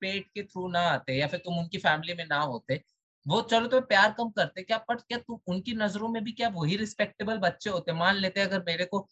[0.00, 2.80] पेट के थ्रू ना आते या फिर तुम उनकी फैमिली में ना होते
[3.26, 4.78] वो चलो तो प्यार कम करते क्या?
[4.78, 7.92] पर क्या तुम उनकी नज़रों में भी क्या वही रिस्पेक्टेबल बच्चे होते?
[7.94, 9.06] मान लेते अगर मेरे को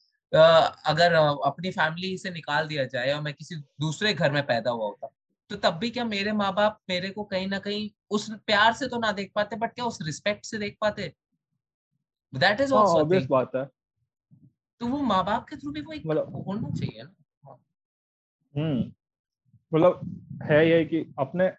[0.86, 1.12] अगर
[1.44, 5.09] अपनी फैमिली से निकाल दिया जाए और मैं किसी दूसरे घर में पैदा हुआ होता
[5.51, 8.89] तो तब भी क्या मेरे माँ बाप मेरे को कहीं ना कहीं उस प्यार से
[8.89, 11.15] तो ना देख पाते बट क्या उस रिस्पेक्ट से देख पाते?
[12.35, 13.65] दैट इज़ ऑल्सो बात है।
[14.81, 17.56] तो वो माँ बाप के थ्रू भी वो एक मतलब होना चाहिए ना।
[18.56, 18.93] हम्म
[19.74, 21.52] मतलब है ये कि अपने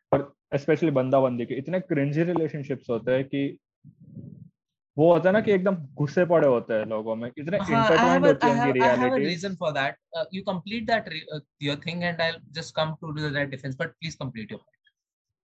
[0.58, 3.60] स्पेशली बंदा बंदी के इतने क्रिंजी रिलेशनशिप्स होते हैं कि
[4.98, 8.48] वो होता है ना कि एकदम गुस्से पड़े होते हैं लोगों में इतने इंटरटेनमेंट होती
[8.48, 9.96] है उनकी reality reason for that
[10.34, 11.10] you complete that
[11.64, 14.74] your thing and I just come to do that defence but please complete your point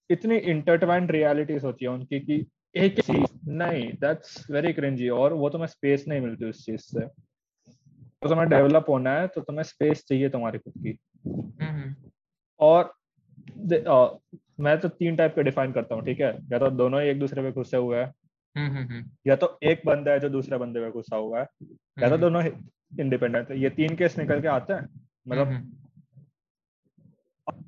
[0.09, 2.45] इतनी इंटरटेनमेंट रियलिटीज होती है उनकी कि
[2.75, 7.05] एक चीज़ नहीं दैट्स वेरी क्रिंजी और वो तुम्हें स्पेस नहीं मिलती उस चीज़ से।
[8.21, 10.97] तो तुम्हें डेवलप होना है तो तुम्हें स्पेस चाहिए तुम्हारी खुद की।
[11.63, 11.95] हम्म।
[12.59, 12.93] और
[14.59, 16.33] मैं तो तीन टाइप के डिफाइन करता हूँ ठीक है?
[16.51, 18.11] या तो दोनों ही एक दूसरे पे गुस्से हुए हैं।
[19.27, 21.45] या तो एक बंदा है जो दूसरे बंदे पे गुस्सा हुआ है
[21.97, 24.87] या तो दोनों इंडिपेंडेंट है। ये तीन केस निकल के आते हैं
[25.27, 25.69] मतलब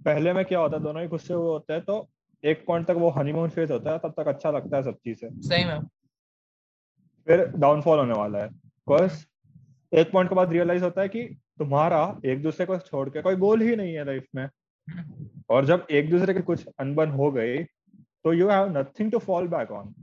[0.05, 2.07] पहले में क्या होता है दोनों ही गुस्से हुए होते हैं तो
[2.43, 5.29] एक पॉइंट तक वो हनीमून फ़ेज़ होता है तब तक अच्छा लगता है सब चीज़ें।
[5.41, 5.79] सही में।
[7.27, 9.23] फिर डाउनफॉल होने वाला है। बिकॉज़
[9.91, 11.23] एक पॉइंट के बाद रियलाइज़ होता है कि
[11.59, 14.47] तुम्हारा एक दूसरे को छोड़ के कोई गोल ही नहीं है लाइफ में।
[15.49, 19.47] और जब एक दूसरे के कुछ अनबन हो गई तो you have nothing to fall
[19.47, 19.93] back on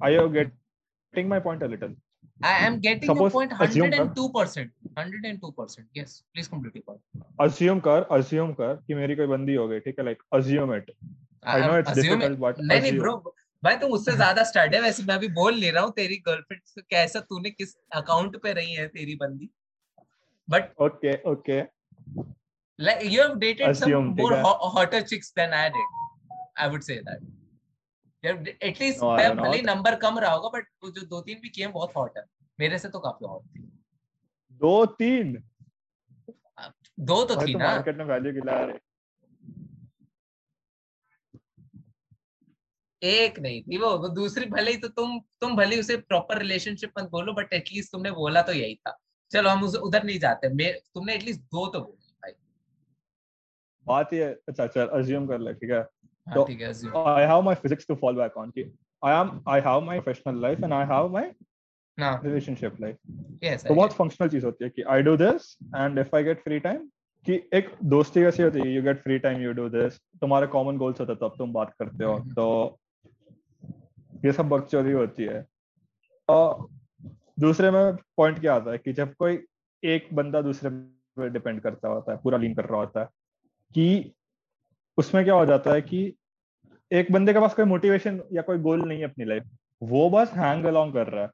[0.00, 1.94] Are you getting my point a little?
[2.42, 4.70] I am getting Suppose, your point 102%.
[4.96, 5.84] 102%.
[5.94, 7.00] Yes, please complete your point.
[7.38, 10.04] Assume कर, assume कर कि मेरी कोई बंदी हो गई, ठीक है?
[10.04, 10.90] Like assume it.
[11.42, 12.40] I I know it's difficult, it.
[12.40, 13.20] but नहीं नहीं bro,
[13.64, 16.82] भाई तुम उससे ज़्यादा स्टार्ट है वैसे मैं अभी बोल ले रहा हूँ तेरी गर्लफ्रेंड
[16.90, 19.50] कैसा तूने किस अकाउंट पे रही है तेरी बंदी
[20.50, 21.62] but okay okay
[22.78, 24.36] like you have dated Assume, some more
[24.74, 25.92] hotter chicks than I did.
[26.58, 27.20] I would say that.
[28.24, 31.66] At least no, मैं भले नंबर कम रहा होगा बट वो जो दो तीन भी किए
[31.68, 32.24] बहुत हॉट है।
[32.58, 33.60] मेरे से तो काफ़ी हॉट थी।
[34.60, 35.36] दो तीन
[37.00, 38.84] दो तो थी तो ना। मार्केट में वैल्यू गिला रहे
[43.02, 46.92] एक नहीं थी वो, वो दूसरी भले ही तो तुम तुम भले उसे प्रॉपर रिलेशनशिप
[46.98, 48.96] मत बोलो बट एटलीस्ट तुमने बोला तो यही था।
[49.30, 50.48] चलो हम उसे उधर नहीं जाते।
[50.94, 52.32] तुमने एटलीस्ट दो तो बोली भाई।
[53.86, 55.82] बात ये अच्छा चल अज्यूम कर ले ठीक हाँ,
[56.26, 58.62] तो I have my physics to fall back on कि
[59.04, 61.34] I am I have my professional life and I have my
[61.98, 62.96] relationship life
[63.44, 66.42] yes तो बहुत फंक्शनल चीज़ होती है कि I do this and if I get
[66.42, 66.88] free time
[67.26, 70.76] कि एक दोस्ती कैसी होती है you get free time you do this तुम्हारे कॉमन
[70.76, 72.78] गोल्स होते तब तुम बात करते हो। हम्म। तो
[74.24, 75.46] ये सब बकचोदी होती है।
[76.28, 76.66] और
[77.40, 79.38] दूसरे में पॉइंट क्या आता है कि जब कोई
[79.84, 83.06] एक बंदा दूसरे पे डिपेंड करता होता है पूरा लीन कर रहा होता है
[83.74, 84.14] कि
[84.96, 86.14] उसमें क्या हो जाता है कि
[86.92, 89.44] एक बंदे के पास कोई मोटिवेशन या कोई गोल नहीं है अपनी लाइफ
[89.82, 91.30] वो बस हैंग अलोंग कर रहा है।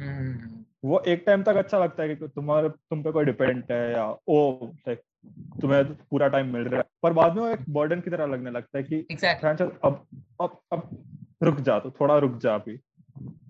[0.00, 3.92] हम्म। वो एक टाइम तक अच्छा लगता है कि तुम्हारे तुम पे कोई डिपेंड है
[3.92, 5.00] या ओ लाइक
[5.60, 8.50] तुम्हें पूरा टाइम मिल रहा है। पर बाद में वो एक बर्डन की तरह लगने
[8.50, 9.72] लगता है कि exactly.
[9.84, 10.06] अब
[10.40, 10.88] अब अब
[11.42, 12.80] रुक जा तो थोड़ा रुक जा अभी।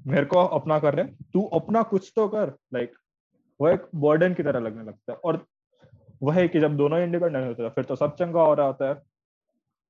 [0.07, 2.93] मेरे को अपना कर रहे तू अपना कुछ तो कर। लाइक
[3.61, 5.45] वो एक बर्डन की तरह लगने लगता है। और
[6.23, 8.95] वह कि जब दोनों इंडिपेंडेंट होते हैं फिर तो सब चंगा हो रहा होता है।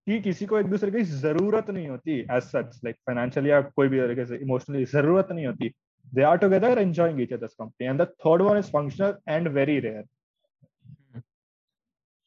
[0.07, 3.89] कि किसी को एक दूसरे की ज़रूरत नहीं होती एज सच लाइक फाइनेंशियली या कोई
[3.89, 5.69] भी तरीके से इमोशनली ज़रूरत नहीं होती।
[6.13, 9.79] They are together enjoying each others company and the third one is functional and very
[9.81, 10.05] rare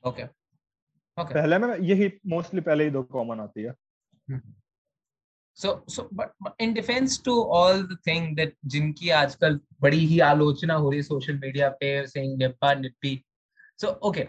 [0.03, 0.23] okay
[1.17, 3.73] okay पहले में यही मोस्टली पहले ही दो कॉमन आती है।
[5.57, 10.73] So so but in defence to all the thing that जिनकी आजकल बड़ी ही आलोचना
[10.73, 13.15] हो रही है सोशल मीडिया पे सेइंग निप्पा निप्पी
[13.81, 14.27] so okay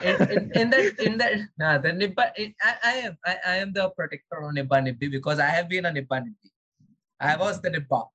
[0.00, 3.56] in, in, in that in that nah, the nippa it, I, I am I, I
[3.56, 6.50] am the protector on nippa nippi because I have been a nippa nippi
[7.20, 8.06] I was the nippa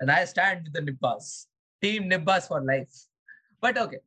[0.00, 1.46] and I stand with the nippas
[1.82, 2.94] team nippas for life
[3.60, 3.98] but okay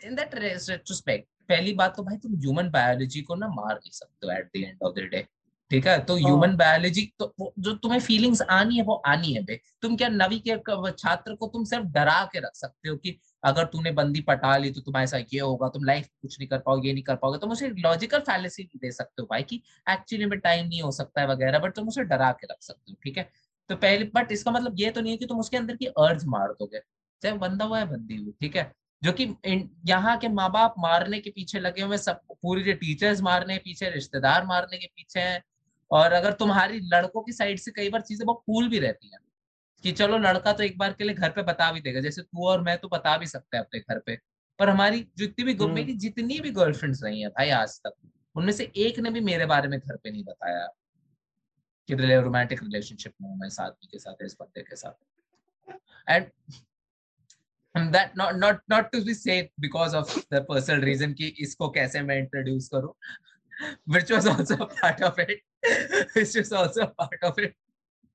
[0.00, 4.26] in that retrospect पहली बात तो भाई तुम human biology को ना मार नहीं सकते
[4.26, 5.26] हो at the end of the day
[5.70, 9.42] ठीक है तो ह्यूमन हाँ। बायोलॉजी तो जो तुम्हें फीलिंग्स आनी है वो आनी है
[9.44, 10.56] बे तुम क्या नवी के
[10.92, 14.70] छात्र को तुम सिर्फ़ डरा के रख सकते हो कि अगर तूने बंदी पटा ली
[14.70, 17.38] तो तुम्हारे साथ ये होगा, तुम लाइफ कुछ नहीं कर पाओगे, ये नहीं कर पाओगे।
[17.38, 20.90] तुम उसे लॉजिकल फैलेसी नहीं दे सकते हो भाई कि एक्चुअली में टाइम नहीं हो
[20.92, 23.28] सकता है वगैरह बट तुम उसे डरा के रख सकते हो, ठीक है?
[23.70, 26.26] तो पहले बट इसका मतलब ये तो नहीं है कि तुम उसके अंदर की अर्ज़
[26.28, 26.80] मार दोगे।
[27.22, 28.72] चाहे बंदा हुआ है बंदी हुई ठीक है?
[29.02, 29.24] जो कि
[29.86, 33.62] यहाँ के माँ बाप मारने के पीछे लगे हुए सब, पूरी जो टीचर्स मारने के
[33.64, 35.42] पीछे, रिश्तेदार मारने के पीछे हैं,
[35.90, 39.18] और अगर तुम्हारी लड़कों की साइड से कई बार चीज़ें बहुत कूल भी रहती हैं।
[39.84, 42.48] कि चलो लड़का तो एक बार के लिए घर पे बता भी देगा जैसे तू
[42.48, 44.18] और मैं तो बता भी सकते हैं अपने घर पे।
[44.58, 47.92] पर हमारी जितनी भी हम्म। मेरी जितनी भी गर्लफ्रेंड्स रही है भाई आज तक
[48.36, 50.66] उनमें से एक ने भी मेरे बारे में घर पे नहीं बताया
[51.88, 54.92] कि रोमांटिक रिलेशनशिप में हूँ मैं साथी के साथ इस बंदे के साथ।
[56.10, 56.30] And
[57.92, 62.02] that not not not to be said because of the personal reason कि इसको कैसे
[62.02, 62.92] मैं introduce करूँ
[63.88, 65.40] which was also part of it
[66.16, 67.56] which was also a part of it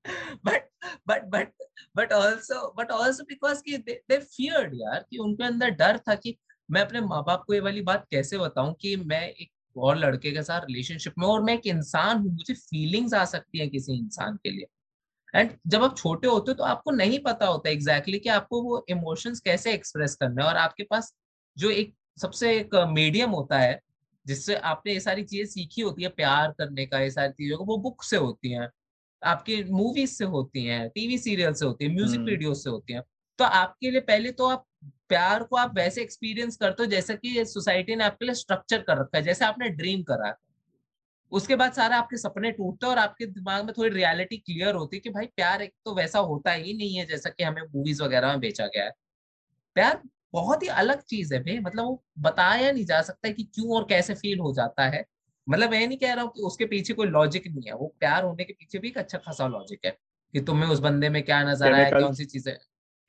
[0.44, 0.68] but
[1.06, 1.48] but but
[1.94, 3.78] but also but also because कि
[4.08, 6.36] they feared यार कि उनके अंदर डर था कि
[6.68, 10.32] मैं अपने माँ बाप को ये वाली बात कैसे बताऊँ कि मैं एक और लड़के
[10.32, 13.92] के साथ रिलेशनशिप में और मैं एक इंसान हूँ, मुझे फीलिंग्स आ सकती हैं किसी
[13.98, 14.66] इंसान के लिए।
[15.34, 18.62] एंड जब आप छोटे होते हो तो आपको नहीं पता होता एग्जैक्टली exactly कि आपको
[18.62, 21.14] वो इमोशंस कैसे एक्सप्रेस करना है और आपके पास
[21.56, 23.80] जो एक सबसे एक मीडियम होता है,
[24.26, 27.64] जिससे आपने ये सारी चीज़ें सीखी होती है, प्यार करने का, ये सारी चीज़ों को,
[27.64, 28.68] वो बुक से होती हैं।
[29.22, 33.02] आपकी मूवीज़ से होती हैं टीवी सीरियल से होती है म्यूज़िक वीडियो से होती हैं।
[33.38, 34.64] तो आपके लिए पहले तो आप
[35.08, 38.98] प्यार को आप वैसे एक्सपीरियंस करते हो जैसे कि सोसाइटी ने आपके लिए स्ट्रक्चर कर
[38.98, 40.34] रखा है जैसे आपने ड्रीम करा है।
[41.32, 45.00] उसके बाद सारा आपके सपने टूटते और आपके दिमाग में थोड़ी रियलिटी क्लियर होती है
[45.00, 48.28] कि भाई प्यार एक तो वैसा होता ही नहीं है जैसा कि हमें मूवीज़ वगैरह
[48.28, 48.92] में बेचा गया है।
[49.76, 50.02] प्यार
[50.32, 53.84] बहुत ही अलग चीज़ है भाई मतलब वो बताया नहीं जा सकता कि क्यों और
[53.84, 55.04] कैसे फील हो जाता है।
[55.50, 58.24] मतलब मैं नहीं कह रहा हूँ कि उसके पीछे कोई लॉजिक नहीं है वो प्यार
[58.24, 59.90] होने के पीछे भी एक अच्छा खासा लॉजिक है
[60.34, 62.54] कि तुम्हें उस बंदे में क्या नज़र आया कौन सी चीज़ें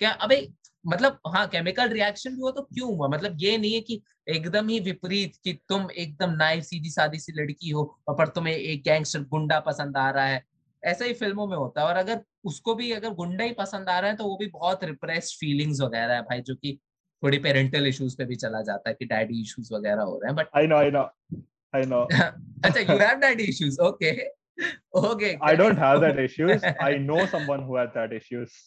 [0.02, 0.48] क्या अबे
[0.86, 3.08] मतलब हाँ केमिकल रिएक्शन भी हुआ तो क्यों हुआ?
[3.08, 7.34] मतलब ये नहीं है कि एकदम ही विपरीत कि तुम एकदम नाइफ सीधी सादी सी
[7.34, 10.44] लड़की हो और पर तुम्हें एक गैंगस्टर गुंडा पसंद आ रहा है।
[10.84, 14.00] ऐसा ही फ़िल्मों में होता है और अगर उसको भी अगर गुंडा ही पसंद आ
[14.00, 16.78] रहा है तो वो भी बहुत रिप्रेस्ड फीलिंग्स वगैरह है भाई जो कि
[17.24, 20.36] थोड़ी पेरेंटल इश्यूज़ पे भी चला जाता है कि डैडी इश्यूज़ वगैरह हो रहे हैं
[20.36, 21.04] but I know I know
[21.76, 24.12] I know अच्छा you have daddy issues okay
[25.10, 28.60] okay I don't have that issues I know someone who has that issues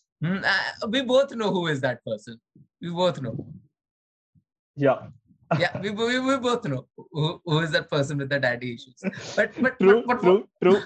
[0.92, 2.36] we both know who is that person
[2.84, 3.32] we both know
[4.76, 5.02] yeah
[5.50, 9.02] yeah, we, we, we both know who, who is that person with the daddy issues.
[9.36, 10.80] But but true, but, but true, true.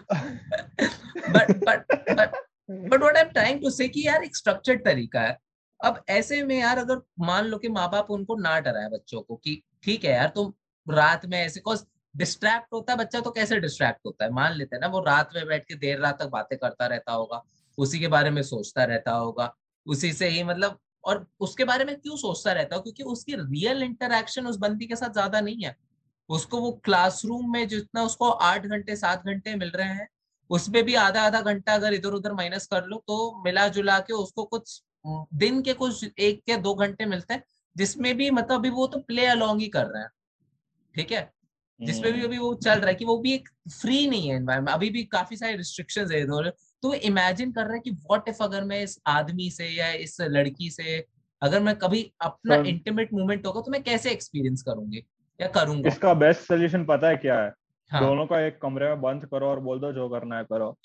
[1.32, 1.84] but but
[2.16, 2.34] but
[2.68, 5.36] but what I'm trying to say कि यार एक structured तरीका है
[5.80, 9.36] अब ऐसे में यार अगर मान लो कि माँ बाप उनको ना डराए बच्चों को
[9.36, 10.52] कि ठीक है यार तुम
[10.86, 11.84] रात में ऐसे कॉज
[12.14, 14.30] डिस्ट्रैक्ट होता है, बच्चा तो कैसे डिस्ट्रैक्ट होता है?
[14.32, 17.12] मान लेते हैं ना, वो रात में बैठ के देर रात तक बातें करता रहता
[17.12, 17.42] होगा,
[17.78, 19.54] उसी के बारे में सोचता रहता होगा,
[19.86, 22.82] उसी से ही मतलब और उसके बारे में क्यों सोचता रहता हो?
[22.82, 25.74] क्योंकि उसकी रियल इंटरेक्शन उस बंदी के साथ ज़्यादा नहीं है।
[26.30, 30.08] उसको वो क्लासरूम में जितना उसको आठ घंटे, सात घंटे मिल रहे हैं,
[30.50, 34.12] उसमें भी आधा आधा घंटा अगर इधर उधर माइनस कर लो तो मिला जुला के
[34.12, 34.82] उसको कुछ
[35.34, 37.42] दिन के कुछ एक या दो घंटे मिलते हैं,
[37.76, 40.10] जिसमें भी मतलब अभी वो तो प्ले अलोंग ही कर रहे हैं।
[40.94, 41.30] ठीक है?
[41.80, 43.48] जिसमें भी हम्म। अभी वो चल रहा है कि वो भी एक
[43.80, 46.50] फ्री नहीं है एनवायरमेंट अभी भी काफ़ी सारे रिस्ट्रिक्शन है इधर
[46.82, 50.20] तो इमेजिन कर रहे हैं कि व्हाट इफ़ अगर मैं इस आदमी से या इस
[50.20, 51.04] लड़की से
[51.42, 55.02] अगर मैं कभी अपना इंटीमेट मूवमेंट होगा तो मैं कैसे एक्सपीरियंस करूँगी
[55.40, 55.88] या करूँगा?
[55.88, 57.52] इसका बेस्ट सोल्यूशन पता है क्या है?
[57.90, 58.00] हाँ.
[58.00, 60.78] दोनों का एक कमरे में बंद करो और बोल दो जो करना है करो।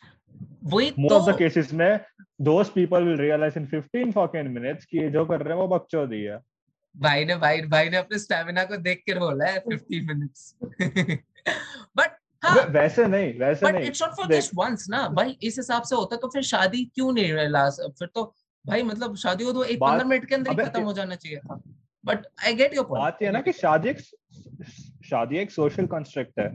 [0.64, 2.00] वही मोस्ट ऑफ़ द केसेस में
[2.42, 6.22] those people will realize in 15 fucking minutes कि जो कर रहे हैं वो बकचोदी
[6.22, 6.40] है।
[6.96, 10.56] भाई ने भाई भाई ने अपने स्टैमिना को देख कर बोला है 15 मिनट्स
[11.98, 15.84] बट हाँ, वैसे नहीं वैसे नहीं। It's not for just once ना। भाई इस हिसाब
[15.84, 18.24] से होता तो फिर शादी क्यों नहीं लास्ट फिर तो
[18.66, 21.38] भाई मतलब शादी हो तो एक पंद्रह मिनट के अंदर ही खत्म हो जाना चाहिए।
[21.40, 21.62] था
[22.04, 24.00] but I get your point बात ये ना कि शादी एक
[25.06, 26.52] शादी एक सोशल कंस्ट्रक्ट है।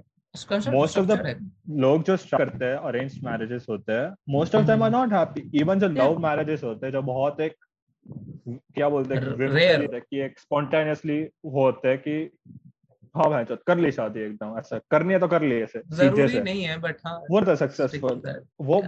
[0.73, 1.51] मोस्ट ऑफ़ द
[1.81, 5.81] लोग जो करते हैं अरेंज मैरिजेस होते हैं most of them are not happy even
[5.81, 7.57] जो लव मैरिजेस होते हैं जो बहुत एक
[8.49, 12.31] क्या बोलते हैं कि एक स्पॉन्टेनियसली होते हैं कि
[13.17, 16.63] हाँ भाई कर ली शादी एकदम ऐसा करनी है तो कर ली ऐसे ज़रूरी नहीं
[16.63, 18.83] है बट हाँ वो तो सक्सेसफुल वो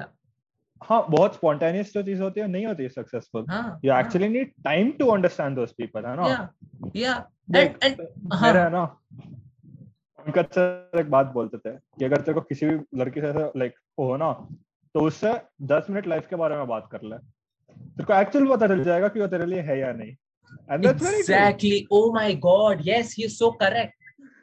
[0.82, 3.46] हाँ बहुत स्पॉन्टेनियस जो चीज़ होती है नहीं होती है successful
[3.84, 6.54] you actually need time to understand those people है ना?
[6.96, 7.28] या
[8.42, 8.84] मेरा है। ना
[10.18, 13.74] पंकज सर एक बात बोलते थे कि अगर तेरे को किसी भी लड़की से लाइक
[13.98, 14.32] हो ना
[14.94, 17.16] तो उससे दस मिनट लाइफ के बारे में बात कर ले।
[17.76, 20.16] तेरे को एक्चुअल पता चल जाएगा कि वो तेरे लिए है या नहीं।
[20.72, 21.70] And that's exactly.
[21.70, 22.80] very Oh my God.
[22.84, 23.96] Yes, he is so correct.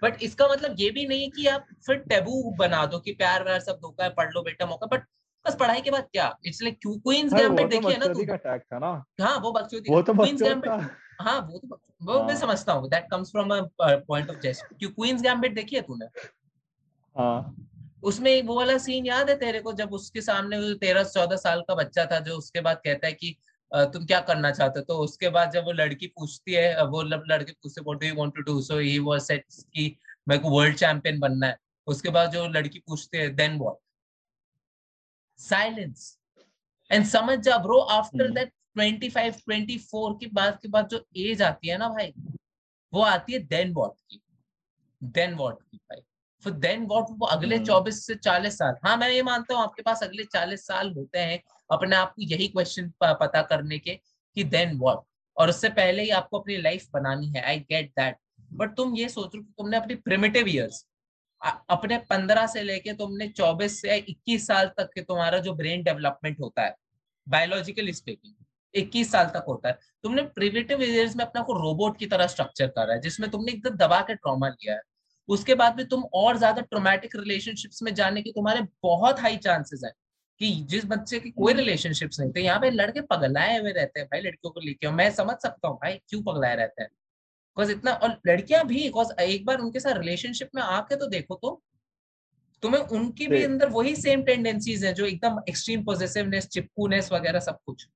[0.03, 3.59] But इसका मतलब ये भी नहीं कि आप फिर टेबू बना दो कि प्यार व्यार
[3.59, 5.03] सब धोखा है पढ़ लो बेटा मौका। बट
[5.45, 6.27] बस पढ़ाई के बाद क्या?
[6.45, 10.71] It's like Q Queen's Gambit देखिए ना तू। हाँ वो बकचोदी वो तो क्वींस गैम्बिट
[11.21, 14.65] हाँ वो तो वो मैं हाँ। समझता हूँ। That comes from a point of jest
[14.79, 16.05] क्यों क्वींस गैम्बिट देखी है तूने?
[17.15, 17.55] हाँ।
[18.03, 21.75] उसमें वो वाला सीन याद है तेरे को जब उसके सामने तेरह चौदह साल का
[21.75, 23.35] बच्चा था जो उसके बाद कहता है कि
[23.71, 24.85] तुम क्या करना चाहते हो?
[24.85, 28.35] तो उसके बाद जब वो लड़की पूछती है वो लड़की पूछते what do you want
[28.35, 29.95] to do so he was set कि
[30.27, 31.57] मेरे को वर्ल्ड चैंपियन बनना है.
[31.87, 33.75] उसके बाद जो लड़की पूछती है देन व्हाट
[35.39, 36.17] साइलेंस
[36.91, 41.67] एंड समझ जा ब्रो आफ्टर दैट 25 24 के बाद के बाद जो एज आती
[41.67, 42.13] है ना भाई
[42.93, 44.21] वो आती है देन व्हाट की
[45.03, 46.01] देन व्हाट की भाई।
[46.43, 49.63] फिर देन व्हाट वो अगले 24 हम्म। से 40 साल। हाँ मैं ये मानता हूँ
[49.63, 51.41] आपके पास अगले 40 साल होते हैं
[51.71, 53.99] अपने आप को यही क्वेश्चन पता करने के
[54.35, 54.99] कि देन व्हाट
[55.37, 58.17] और उससे पहले ही आपको अपनी लाइफ बनानी है। आई गेट दैट
[58.53, 60.85] बट तुम ये सोच रहे हो तुमने अपनी प्रिमिटिव ईयर्स
[61.69, 66.39] अपने पंद्रह से लेके तुमने चौबीस से इक्कीस साल तक के तुम्हारा जो ब्रेन डेवलपमेंट
[66.39, 66.75] होता है
[67.27, 68.33] बायोलॉजिकल स्पीकिंग
[68.73, 72.67] इक्कीस साल तक होता है तुमने प्रिवेटिव ईयर्स में अपना को रोबोट की तरह स्ट्रक्चर
[72.67, 74.81] करा है जिसमें तुमने एकदम दबा के ट्रॉमा लिया है।
[75.29, 79.81] उसके बाद में तुम और ज़्यादा ट्रोमेटिक रिलेशनशिप्स में जाने के तुम्हारे बहुत हाई चांसेस
[79.85, 79.91] है
[80.41, 84.07] कि जिस बच्चे की कोई रिलेशनशिप्स नहीं तो यहाँ पे लड़के पगलाए हुए रहते हैं
[84.07, 87.91] भाई लड़कियों को लेके। मैं समझ सकता हूँ भाई क्यों पगलाए रहते हैं। बिकॉज़ इतना
[87.93, 91.61] और लड़कियाँ भी बिकॉज़ एक बार उनके साथ रिलेशनशिप में आके तो देखो तो
[92.63, 97.57] तुम्हें उनकी भी अंदर वही सेम टेंडेंसीज है जो एकदम एक्सट्रीम पॉजिटिवनेस चिपकूनेस वगैरह सब
[97.65, 97.87] कुछ।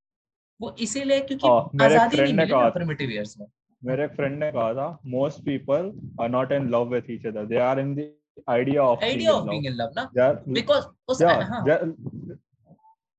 [0.59, 1.47] वो इसीलिए क्योंकि
[1.83, 3.47] आज़ादी नहीं मिली प्रिमिटिव ईयर्स में।
[3.83, 5.91] मेरे एक फ्रेंड ने कहा था most people
[6.21, 8.09] are not in love with each other they are in the
[8.49, 10.11] idea of idea of being in love ना?
[10.49, 11.63] बिकॉज़ उस हाँ।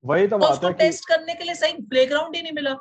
[0.05, 2.75] वही तो बात है टेस्ट करने के लिए सही प्लेग्राउंड ही नहीं मिला।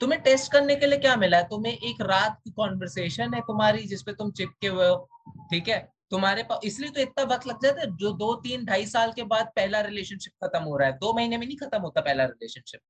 [0.00, 1.44] तुम्हें टेस्ट करने के लिए क्या मिला है?
[1.44, 5.08] तुम्हें एक रात की कॉन्वर्सेशन है तुम्हारी जिसपे तुम चिपके हुए हो
[5.50, 5.78] ठीक है?
[6.10, 9.22] तुम्हारे पास इसलिए तो इतना वक्त लग जाता है जो दो तीन ढाई साल के
[9.32, 12.80] बाद पहला रिलेशनशिप खत्म हो रहा है। दो महीने में नहीं खत्म होता पहला रिलेशनशिप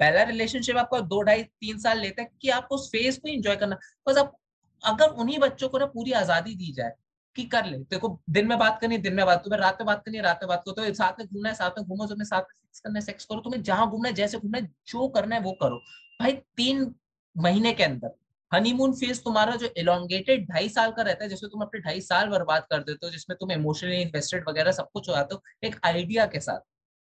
[0.00, 3.56] पहला रिलेशनशिप आपको दो ढाई तीन साल लेता है कि आपको उस फ़ेज़ को इंजॉय
[3.56, 4.36] करना। बस आप
[4.82, 6.92] अगर उन्हीं बच्चों को ना पूरी आज़ादी दी जाए
[7.36, 10.02] कि कर ले, देखो दिन में बात करनी दिन में बात तुम्हें रात में बात
[10.04, 12.40] करनी रात में बात करो तो साथ में घूमना है, साथ में घूमो तुम्हें साथ
[12.40, 15.36] में सेक्स करना है सेक्स करो, तुम्हें जहाँ घूमना है, जैसे घूमना है, जो करना
[15.36, 15.76] है वो करो।
[16.20, 16.94] भाई, तीन
[17.36, 18.16] महीने के अंदर
[18.52, 22.28] हनीमून फ़ेज़ तुम्हारा जो इलोंगेटेड ढाई साल का रहता है, जिसमें तुम अपने ढाई साल
[22.28, 25.76] बर्बाद कर देते हो, जिसमें तुम इमोशनली इन्वेस्टेड वगैरह सब कुछ हो जाते हो, एक
[25.84, 26.60] आइडिया के साथ।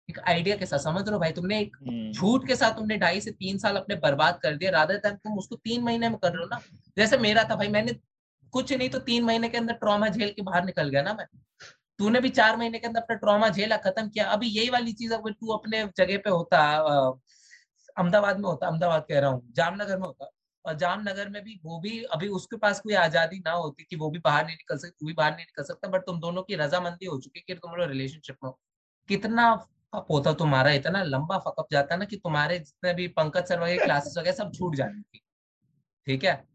[0.10, 1.32] एक आइडिया के साथ समझ लो भाई?
[1.32, 4.72] तुमने एक हम्म। झूठ के साथ तुमने ढाई से तीन साल अपने बर्बाद कर दिया
[4.72, 6.60] राधे तक तुम उसको तीन महीने में कर रहे हो ना।
[6.98, 7.94] जैसे मेरा था भाई मैंने
[8.54, 11.26] कुछ नहीं तो तीन महीने के अंदर ट्रॉमा झेल के बाहर निकल गया ना मैं।
[12.00, 15.14] तूने भी चार महीने के अंदर अपना ट्रॉमा झेला खत्म किया। अभी यही वाली चीज़
[15.14, 16.60] अगर तू अपने जगह पे होता
[17.98, 20.32] अहमदाबाद में होता अहमदाबाद कह रहा हूँ जामनगर में होता
[20.66, 24.10] और जामनगर में भी वो भी अभी उसके पास कोई आज़ादी ना होती कि वो
[24.10, 26.56] भी बाहर नहीं निकल सकती तू भी बाहर नहीं निकल सकता बट तुम दोनों की
[26.56, 28.60] रजामंदी हो चुकी कि तुम लोग रिलेशनशिप में हो।
[29.94, 33.86] कितना पोता तुम्हारा इतना लंबा फकअप जाता ना कि तुम्हारे जितने भी पंकज सर वगैरह
[33.86, 35.22] क्लासेस वगैरह सब छूट जाने की
[36.06, 36.48] ठीक है?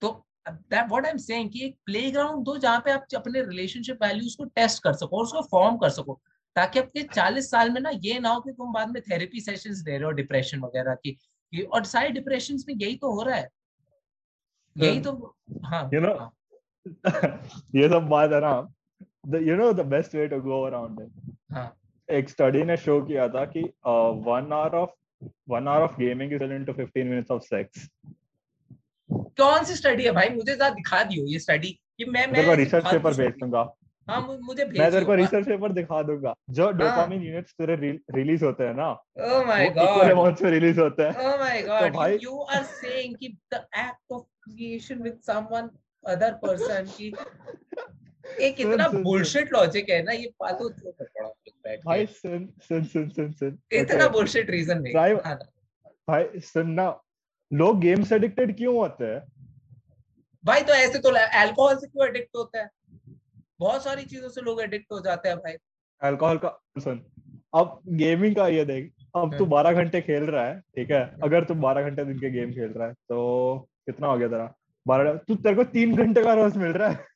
[0.00, 0.26] तो
[0.72, 4.44] व्हाट आई एम सेइंग कि एक प्लेग्राउंड दो जहाँ पे आप अपने रिलेशनशिप वैल्यूज़ को
[4.44, 6.20] टेस्ट कर सको और उसको फॉर्म कर सको
[6.56, 9.78] ताकि आपके चालीस साल में ना ये ना हो कि तुम बाद में थेरेपी सेशंस
[9.78, 13.48] दे रहे हो डिप्रेशन वगैरह की और सारे डिप्रेशन में यही तो हो रहा है।
[14.76, 16.36] यही तो हाँ you know हाँ.
[17.74, 18.74] ये सब बात है ना
[19.38, 21.79] you know the best way to go around it हाँ।
[22.10, 24.90] एक स्टडी ने शो किया था कि one hour of
[25.50, 27.88] one hour of gaming is equal to 15 minutes of sex
[29.10, 30.28] कौन सी स्टडी है भाई?
[30.28, 31.68] मुझे जरा दिखा दियो ये स्टडी
[31.98, 33.62] कि मैं मैं रिसर्च पेपर भेज दूँगा।
[34.08, 37.74] हाँ मुझे भेज मैं तेरे को रिसर्च पेपर दिखा दूँगा। जो डोपामिन यूनिट्स तेरे
[38.14, 38.90] रिलीज़ होते हैं ना
[39.26, 43.28] ओह माय गॉड अमाउंट्स में रिलीज़ होते हैं। ओह my god you are saying कि
[43.54, 45.70] the act of creation with someone
[46.04, 47.12] other person की
[48.40, 53.58] एक इतना बुलशिट लॉजिक है ना ये फालतू क्यों भाई सुन सुन सुन सुन सुन
[53.72, 55.38] इतना बुलशिट रीजन नहीं हाँ।
[56.08, 56.88] भाई सुन ना
[57.50, 59.20] लोग गेम से एडिक्टेड क्यों होते हैं?
[60.44, 62.68] भाई तो ऐसे तो अल्कोहल से क्यों एडिक्ट होता है?
[63.60, 65.56] बहुत सारी चीज़ों से लोग एडिक्ट हो जाते हैं भाई।
[66.02, 67.04] अल्कोहल का सुन
[67.54, 71.02] अब गेमिंग का ये देख अब तू हाँ। बारह घंटे खेल रहा है ठीक है?
[71.22, 74.54] अगर तू बारह घंटे दिन के गेम खेल रहा है तो कितना हो गया तेरा?
[74.86, 77.08] बारह तू तेरे को तीन घंटे का रोज मिल रहा है।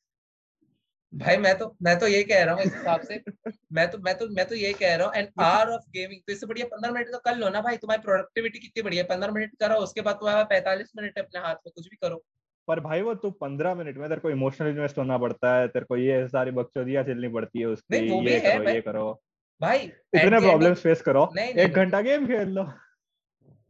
[1.15, 3.21] भाई मैं तो मैं तो ये कह रहा हूँ इस हिसाब से।
[3.73, 6.33] मैं तो मैं तो मैं तो ये कह रहा हूँ एन आवर ऑफ़ गेमिंग तो
[6.33, 9.51] इससे बढ़िया पंद्रह मिनट तो कर लो ना भाई तुम्हारी प्रोडक्टिविटी कितनी बढ़िया पंद्रह मिनट
[9.61, 12.23] करो उसके बाद तुम्हारा पैंतालीस मिनट अपने हाथ में कुछ भी करो।
[12.69, 15.85] पर भाई वो तू पंद्रह मिनट में तेरे को इमोशनल इन्वेस्ट होना पड़ता है तेरे
[15.85, 17.97] को ये सारी बकचोदियाँ चलनी पड़ती है उसकी
[18.31, 19.23] ये करो ये करो।
[19.61, 22.73] भाई इतने प्रॉब्लम्स फेस करो। एक घंटा गेम खेल लो।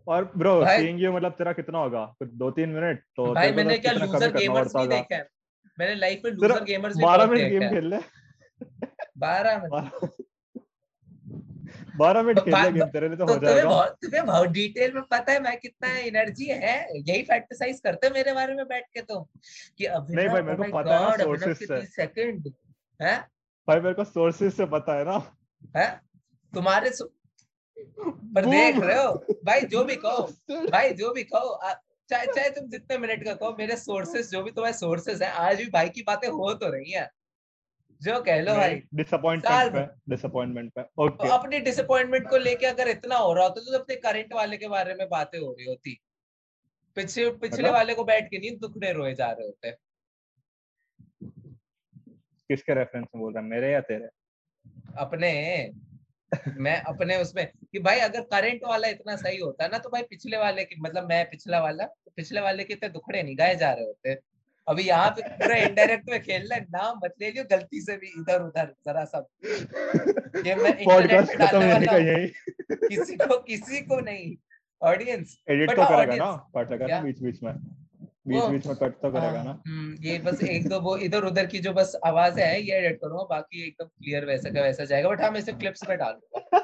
[0.06, 2.14] और ब्रो सीइंग यू मतलब तेरा कितना होगा?
[2.22, 5.26] दो तीन मिनट तो भाई मैंने क्या लूजर गेमर्स भी देखे हैं।
[5.78, 7.96] मैंने लाइफ में लूजर गेमर्स भी 12 मिनट गेम खेल ले
[9.18, 10.10] 12 मिनट
[11.96, 15.32] बारह मिनट खेल गेम तेरे लिए तो हो जाएगा बहुत तुम्हें बहुत डिटेल में पता
[15.32, 16.88] है मैं कितना एनर्जी है?
[16.98, 19.24] यही फैक्टसाइज करते मेरे बारे में बैठ के तुम?
[19.78, 22.52] कि अभी नहीं भाई मेरे को पता है सोर्सेस से। सेकंड
[23.02, 23.18] है?
[23.68, 25.36] भाई मेरे को सोर्सेस से पता है ना।
[25.76, 26.00] है?
[26.54, 26.90] तुम्हारे
[28.34, 29.12] पर देख रहे हो?
[29.44, 31.60] भाई जो भी कहो भाई जो भी कहो
[32.08, 35.58] चाहे चाहे तुम जितने मिनट का कहो मेरे सोर्सेस जो भी तुम्हारे सोर्सेस हैं आज
[35.58, 37.08] भी भाई की बातें हो तो रही है।
[38.00, 42.88] जो कह लो भाई डिसअपॉइंटमेंट पे डिसअपॉइंटमेंट पे ओके तो अपनी डिसअपॉइंटमेंट को लेके अगर
[42.88, 45.98] इतना हो रहा होता तो अपने करंट वाले के बारे में बातें हो रही होती।
[46.96, 47.72] पिछले पिछले मतलब?
[47.72, 49.70] वाले को बैठ के नहीं दुखने रोए जा रहे होते।
[52.50, 54.08] किसके रेफरेंस में बोल रहा है मेरे या तेरे?
[54.98, 55.30] अपने।
[56.58, 60.36] मैं अपने उसमें कि भाई अगर करंट वाला इतना सही होता ना तो भाई पिछले
[60.36, 63.72] वाले की मतलब मैं पिछला वाला तो पिछले वाले के इतने दुखड़े नहीं गाए जा
[63.72, 64.16] रहे होते।
[64.66, 68.12] अभी यहाँ पे पूरा इनडायरेक्ट में खेल है नाम मत ले लियो गलती से भी
[68.20, 69.26] इधर उधर जरा सब
[70.46, 71.98] ये मैं इंटरनेट पे डालने वाला
[72.88, 74.34] किसी को किसी को नहीं
[74.82, 77.52] ऑडियंस एडिट तो करेगा ना कट लगा बीच बीच में।
[78.26, 81.46] बीच बीच में कट तो करेगा ना। हम्म, ये बस एक दो वो इधर उधर
[81.46, 85.08] की जो बस आवाज़ है ये एडिट करूँगा बाकी एकदम क्लियर वैसा का वैसा जाएगा
[85.08, 86.60] बट हम इसे क्लिप्स में डालूँगा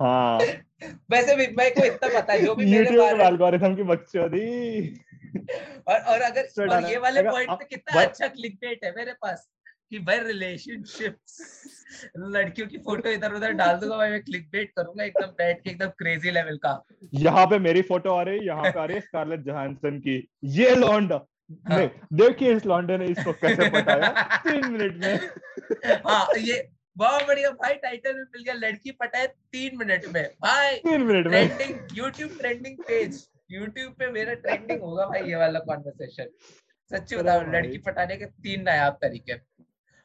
[0.00, 0.38] हाँ।
[1.10, 4.88] वैसे भी मैं को इतना पता है जो भी मेरे बारे में एल्गोरिथम की बकचोदी
[5.88, 9.48] और और अगर और ये वाले पॉइंट पे कितना अच्छा क्लिकबेट है मेरे पास।
[9.92, 15.30] कि भाई रिलेशनशिप्स लड़कियों की फ़ोटो इधर उधर डाल दूँगा भाई मैं क्लिकबेट करूँगा एकदम
[15.38, 16.80] बैठ के एकदम क्रेजी लेवल का।
[17.14, 20.16] यहाँ पे मेरी फ़ोटो आ रही है यहाँ पे आ रही है स्कारलेट जहानसन की।
[20.58, 21.24] ये लौंडा
[21.68, 21.80] हाँ.
[22.14, 24.08] देखिए इस लौंडे ने इसको कैसे पटाया
[24.46, 29.78] तीन मिनट में। हाँ ये बहुत बढ़िया भाई टाइटल में मिल गया लड़की पटाए तीन
[29.78, 35.06] मिनट में। भाई तीन मिनट में। Trending YouTube trending page YouTube पे मेरा ट्रेंडिंग होगा
[35.06, 36.30] भाई ये वाला कॉन्वर्सेशन
[36.90, 39.34] सच्ची बताओ लड़की पटाने के तीन नायाब तरीके।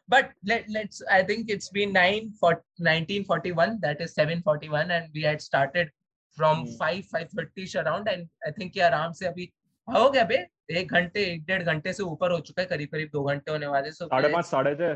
[0.10, 5.22] But let, let's i think it's been 9 for 1941 that is 741 and we
[5.22, 5.91] had started
[6.38, 6.76] from hmm.
[6.78, 9.52] 5 5:30 around and i think ये आराम से अभी
[9.95, 13.10] हो गया बे एक घंटे एक डेढ़ घंटे से ऊपर हो चुका है करीब करीब
[13.14, 14.95] दो घंटे होने वाले सो साढ़े पाँच साढ़े छह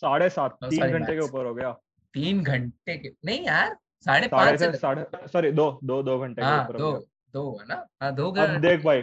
[0.00, 1.72] साढ़े सात oh, तीन घंटे के ऊपर हो गया।
[2.14, 6.72] तीन घंटे के नहीं यार साढ़े पाँच साढ़े सॉरी दो दो दो घंटे के हाँ,
[6.72, 7.86] दो दो है ना?
[8.02, 9.02] हाँ दो अब देख भाई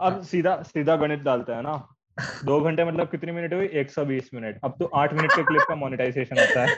[0.00, 3.66] अब हाँ। सीधा सीधा गणित डालते हैं ना। दो घंटे मतलब कितनी मिनट हुई?
[3.66, 6.76] एक सौ बीस मिनट। अब तो आठ मिनट के क्लिप का मोनेटाइजेशन होता है।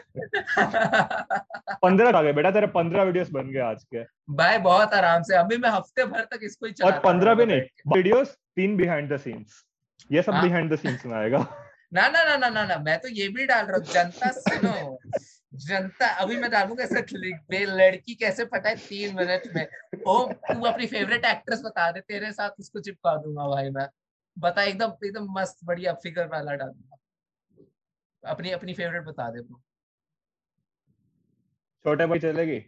[1.82, 4.05] पंद्रह आ गए। बेटा तेरे पंद्रह वीडियोस बन गए आज के।
[4.35, 7.61] भाई बहुत आराम से। अभी मैं हफ़्ते भर तक इसको ही और पंद्रह भी नहीं
[7.97, 9.65] वीडियोस तीन बिहाइंड द सीन्स
[10.12, 11.39] ये सब बिहाइंड द सीन्स में आएगा।
[11.94, 14.98] ना ना ना ना ना ना। मैं तो ये भी डाल रहा हूँ। जनता सुनो।
[15.55, 17.01] जनता अभी मैं डालूँगा ऐसा
[17.52, 19.66] लड़की कैसे पटाए तीन मिनट में?
[20.09, 23.89] ओ तू अपनी फेवरेट एक्ट्रेस बता दे। तेरे साथ उसको चिपका दूँगा भाई मैं।
[24.36, 26.97] बता एकदम एकदम मस्त बढ़िया फिगर वाला डालूँगा।
[28.23, 29.43] अपनी अपनी फेवरेट बता दे
[31.85, 32.61] छोटे भाई चलेगी?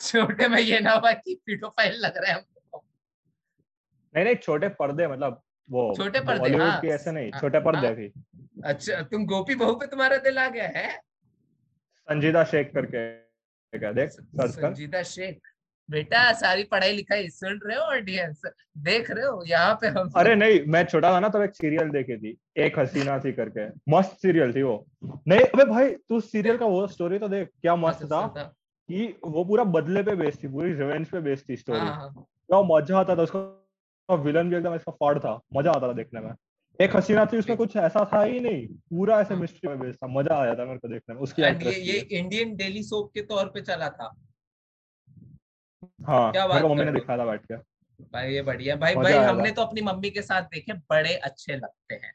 [0.00, 2.84] छोटे में ये ना भाई कि पीडोफाइल लग रहा है हमको
[4.14, 7.86] नहीं नहीं छोटे पर्दे मतलब वो छोटे पर्दे हाँ। की ऐसे नहीं हाँ, छोटे पर्दे
[7.86, 8.12] हाँ। भी
[8.64, 11.00] अच्छा तुम गोपी बहू पे तुम्हारा दिल आ गया है?
[12.08, 13.06] संजीदा शेख करके
[13.72, 15.40] देख सर्च कर। संजीदा शेख।
[15.88, 18.42] बेटा सारी पढ़ाई लिखाई सुन रहे हो ऑडियंस
[18.78, 19.42] देख रहे हो?
[19.46, 22.78] यहाँ पे हम अरे नहीं मैं छोटा था ना तो एक सीरियल देखी थी एक
[22.78, 24.76] हसीना थी करके मस्त सीरियल थी वो।
[25.28, 28.26] नहीं अबे भाई तू सीरियल का वो स्टोरी तो देख क्या मस्त था
[28.88, 32.26] कि वो पूरा बदले पे बेस्ड थी पूरी रिवेंज पे बेस्ड थी स्टोरी हाँ, हाँ,
[32.48, 36.20] क्या मज़ा आता था उसका विलन भी एकदम इसका फाड़ था मज़ा आता था देखने
[36.20, 36.32] में।
[36.78, 39.96] एक हसीना थी उसमें कुछ ऐसा था ही नहीं पूरा ऐसे हाँ। मिस्ट्री में बेस्ड
[39.96, 43.22] था मज़ा आया था मेरे को देखने में उसकी ये ये इंडियन डेली सोप के
[43.22, 44.14] तौर पे चला था।
[46.06, 47.56] हाँ क्या बात मम्मी ने रहे था बैठ के।
[48.04, 51.94] भाई ये बढ़िया। भाई भाई हमने तो अपनी मम्मी के साथ देखे बड़े अच्छे लगते
[51.94, 52.12] हैं।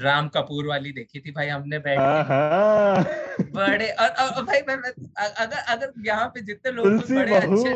[0.00, 3.04] राम कपूर वाली देखी थी भाई हमने बैठ हाँ के। हाँ।
[3.52, 4.90] बड़े और, और, और भाई मैं, मैं
[5.20, 7.74] अगर अगर यहाँ पे जितने लोग बड़े अच्छे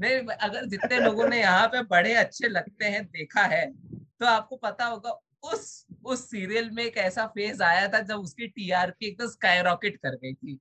[0.00, 4.56] नहीं अगर जितने लोगों ने यहाँ पे बड़े अच्छे लगते हैं देखा है तो आपको
[4.56, 5.10] पता होगा
[5.44, 9.96] उस उस सीरियल में एक ऐसा फ़ेज़ आया था जब उसकी टीआरपी एकदम स्काई रॉकेट
[9.96, 10.58] कर गई थी।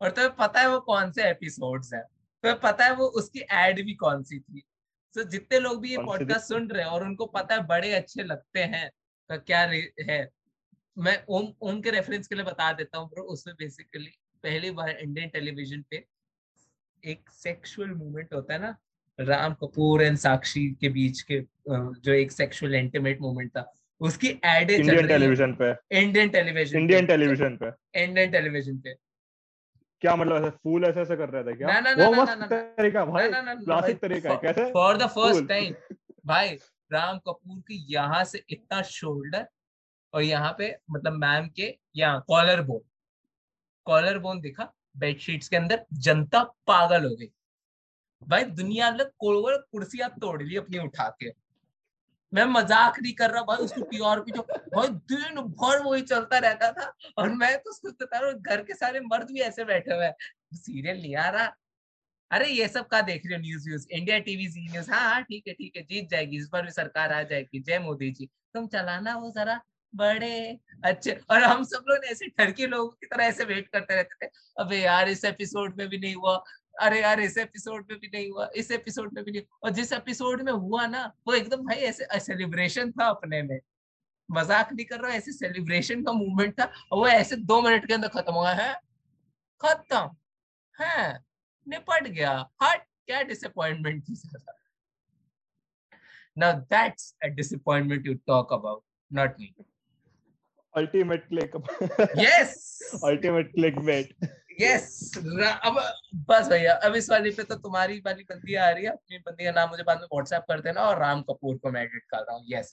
[0.00, 2.02] और तुम्हें तो पता है वो कौन से एपिसोड्स हैं?
[2.46, 4.62] तुम्हें पता है वो उसकी एड भी कौन सी थी?
[5.16, 5.98] तो जितने लोग भी ये?
[5.98, 8.88] पॉडकास्ट सुन रहे हैं और उनको पता है बड़े अच्छे लगते हैं
[9.30, 10.28] तो क्या है?
[10.96, 14.12] मैं ओम ओम के रेफरेंस के लिए बता देता हूँ उसमें बेसिकली
[14.44, 16.04] पहली बार इंडियन टेलीविज़न पे
[17.02, 18.76] एक सेक्सुअल मूवमेंट होता है ना
[19.18, 24.70] राम कपूर एंड साक्षी के बीच के जो एक सेक्सुअल इंटीमेट मूवमेंट था उसकी एड
[24.70, 25.70] इंडियन टेलीविज़न पे।
[26.00, 27.70] इंडियन टेलीविज़न इंडियन टेलीविज़न पे।
[28.02, 28.94] इंडियन टेलीविज़न पे।
[30.06, 31.68] क्या मतलब ऐसे फूल ऐसे ऐसे कर रहे थे क्या?
[31.68, 32.42] ना, ना, वो मस्त
[32.78, 34.70] तरीका भाई क्लासिक तरीका है कैसे?
[34.72, 35.74] फॉर द फ़र्स्ट टाइम
[36.26, 36.58] भाई
[36.90, 39.46] राम कपूर के यहाँ से इतना शोल्डर
[40.12, 42.80] और यहाँ पे मतलब मैम के यहाँ कॉलर बोन
[43.86, 47.30] कॉलर बोन दिखा बेडशीट्स के अंदर जनता पागल हो गई।
[48.22, 51.30] भाई दुनिया ने कोड़ कुर्सियाँ तोड़ ली अपनी उठा के।
[52.36, 54.42] मैं मज़ाक नहीं कर रहा भाई उसकी टीआरपी जो
[54.74, 59.00] भाई दिन भर वही चलता रहता था। और मैं तो बता रहा घर के सारे
[59.02, 60.10] मर्द भी ऐसे बैठे हुए
[60.54, 61.52] सीरियल नहीं आ रहा।
[62.30, 65.22] अरे, ये सब का देख रहे हो news views India TV Zee news हाँ हाँ
[65.22, 68.28] ठीक है ठीक है, जीत जाएगी। इस बार भी सरकार आ जाएगी। जय मोदी जी।
[68.54, 69.60] तुम चलाना वो जरा,
[69.94, 74.26] बड़े। अच्छे। और हम सब लोग ऐसे, ठरके लोगों की तरह ऐसे वेट करते रहते
[74.26, 76.36] थे। अबे यार, इस एपिसोड में भी नहीं हुआ।
[76.80, 79.92] अरे यार इस एपिसोड में भी नहीं हुआ इस एपिसोड में भी नहीं और जिस
[79.92, 83.60] एपिसोड में हुआ ना वो एकदम भाई ऐसे सेलिब्रेशन था अपने में।
[84.30, 87.94] मज़ाक नहीं कर रहा ऐसे सेलिब्रेशन का मूवमेंट था और वो ऐसे दो मिनट के
[87.94, 88.74] अंदर खत्म हुआ है?
[89.60, 90.10] खत्म।
[90.82, 91.18] है?
[91.68, 94.52] निपट गया। हट। क्या डिसअपॉइंटमेंट थी ज़्यादा
[96.38, 99.54] now that's a disappointment you talk about not me.
[100.76, 101.52] Ultimate click
[102.16, 102.50] yes!
[103.04, 103.78] Ultimate click
[104.60, 105.80] ra- अब
[106.28, 109.44] बस भैया अब इस वाली पे तो तुम्हारी वाली बंदी आ रही है अपनी बंदी
[109.44, 112.18] का नाम मुझे बाद में व्हाट्सएप कर देना और राम कपूर को मैं एडिट कर
[112.18, 112.70] रहा हूँ। Yes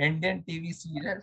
[0.00, 1.22] Indian TV serial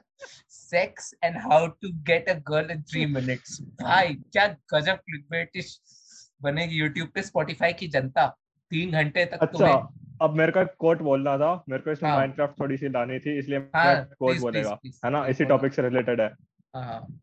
[0.50, 5.82] sex and how to get a girl in three minutes भाई क्या गजब क्लिकबेटिश
[6.42, 8.28] बनेगी यूट्यूब पे स्पॉटिफाई की जनता।
[8.72, 12.18] तीन घंटे तक अच्छा तुम्हें अब मेरे को कोट बोलना था। मेरे को इसमें हाँ।
[12.18, 15.28] माइनक्राफ्ट थोड़ी सी लानी थी इसलिए हाँ, मैं कोट बोलेगा। है ना?
[15.28, 16.28] इसी टॉपिक से रिलेटेड है।
[16.76, 17.20] हाँ हाँ।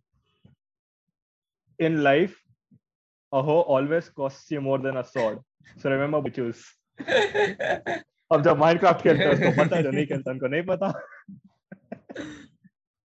[1.80, 2.36] In life
[3.32, 5.38] a hoe always costs you more than a sword.
[5.78, 6.62] So remember choose
[8.32, 10.88] अब जब माइनक्राफ्ट खेलते हैं उसको पता है जो नहीं खेलता उनको नहीं पता।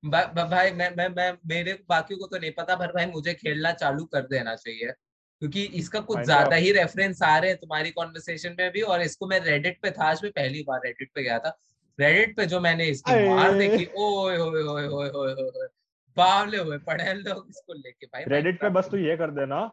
[0.03, 3.33] भा, भा, भाई मैं मैं मैं मेरे बाकियों को तो नहीं पता पर भाई मुझे
[3.33, 4.91] खेलना चालू कर देना चाहिए।
[5.39, 9.27] क्योंकि इसका कुछ ज़्यादा ही रेफरेंस आ रहे हैं तुम्हारी कॉन्वर्सेशन में भी और इसको
[9.27, 11.57] मैं रेडिट पे था आज मैं पहली बार रेडिट पे गया था।
[11.99, 15.67] रेडिट पे जो मैंने इसकी। मार देखी ओए ओए ओए ओए।
[16.17, 19.71] बावले हुए पड़े हैं लोग इसको लेके भाई रेडिट पे बस तू ये कर देना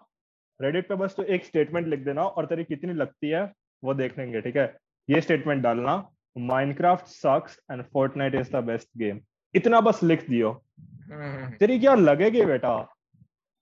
[0.60, 3.52] रेडिट पे बस तू एक स्टेटमेंट लिख देना और तेरी कितनी लगती है
[3.85, 4.77] वो देख लेंगे ठीक है?
[5.10, 9.20] ये स्टेटमेंट डालना Minecraft sucks and Fortnite is the best game
[9.55, 12.69] इतना बस लिख दियो। हम्म, तेरी क्या लगेगी बेटा?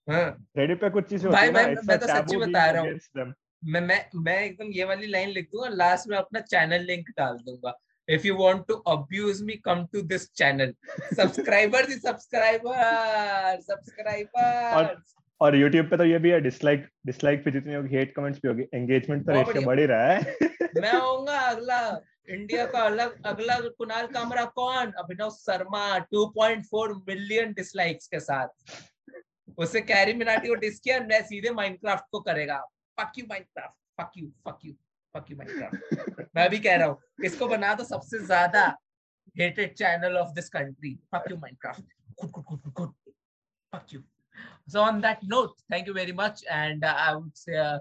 [0.08, 2.82] हाँ। रेडिट पे कुछ चीज़ें भाई, होती है ना मैं- मैं तो सच्ची बता रहा
[2.82, 3.34] हूँ।
[3.64, 7.36] मैं मैं मैं एकदम ये वाली लाइन लिख दूँगा लास्ट में अपना चैनल लिंक डाल
[7.36, 7.78] दूँगा।
[8.14, 10.74] If you want to abuse me come to this channel
[11.16, 14.94] subscriber the subscriber subscriber
[15.40, 18.48] और YouTube पे तो ये भी है डिसलाइक डिसलाइक पे जितनी होगी हेट कमेंट्स भी
[18.48, 20.18] होगी एंगेजमेंट तो रेशियो बढ़ ही रहा है।
[20.76, 21.78] मैं होऊँगा अगला
[22.30, 24.92] इंडिया का अलग अगला कुणाल कामरा कौन?
[24.98, 25.84] अभिनव शर्मा
[26.14, 28.48] 2.4 मिलियन डिसलाइक्स के साथ।
[29.58, 32.58] उसे कैरी मिनाटी को डिस किया मैं सीधे माइनक्राफ्ट को करेगा।
[33.00, 34.72] Fuck you Minecraft fuck you fuck you
[35.14, 38.64] you Minecraft मैं भी कह रहा हूँ इसको बना दो सबसे ज़्यादा
[39.36, 41.82] hated channel of this country fuck you Minecraft
[42.20, 42.94] good good good good
[43.72, 44.02] fuck you
[44.72, 47.78] so on that note thank you very much and uh, i would say uh,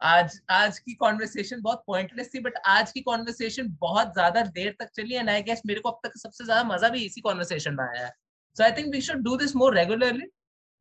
[0.00, 4.88] आज आज की कॉन्वर्सेशन बहुत पॉइंटलेस थी बट आज की conversation बहुत ज़्यादा देर तक
[4.96, 7.84] चली एंड आई गेस मेरे को अब तक सबसे ज़्यादा मज़ा भी इसी कॉन्वर्सेशन में
[7.84, 8.12] आया है।
[8.56, 10.26] So I think we should do this more regularly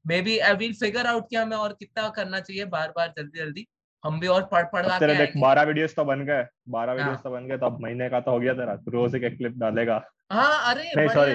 [0.22, 3.68] maybe I will figure out कि हमें और कितना करना चाहिए बार बार जल्दी जल्दी
[4.04, 7.22] हम भी और पढ़ पढ़ तेरे देख 12 वीडियोस तो बन गए। 12 वीडियोस हाँ.
[7.24, 10.02] तो बन गए तो अब महीने का तो हो गया तेरा। रोज एक क्लिप डालेगा।
[10.32, 11.32] हाँ अरे नहीं सॉरी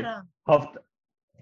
[0.51, 0.80] हफ़्ते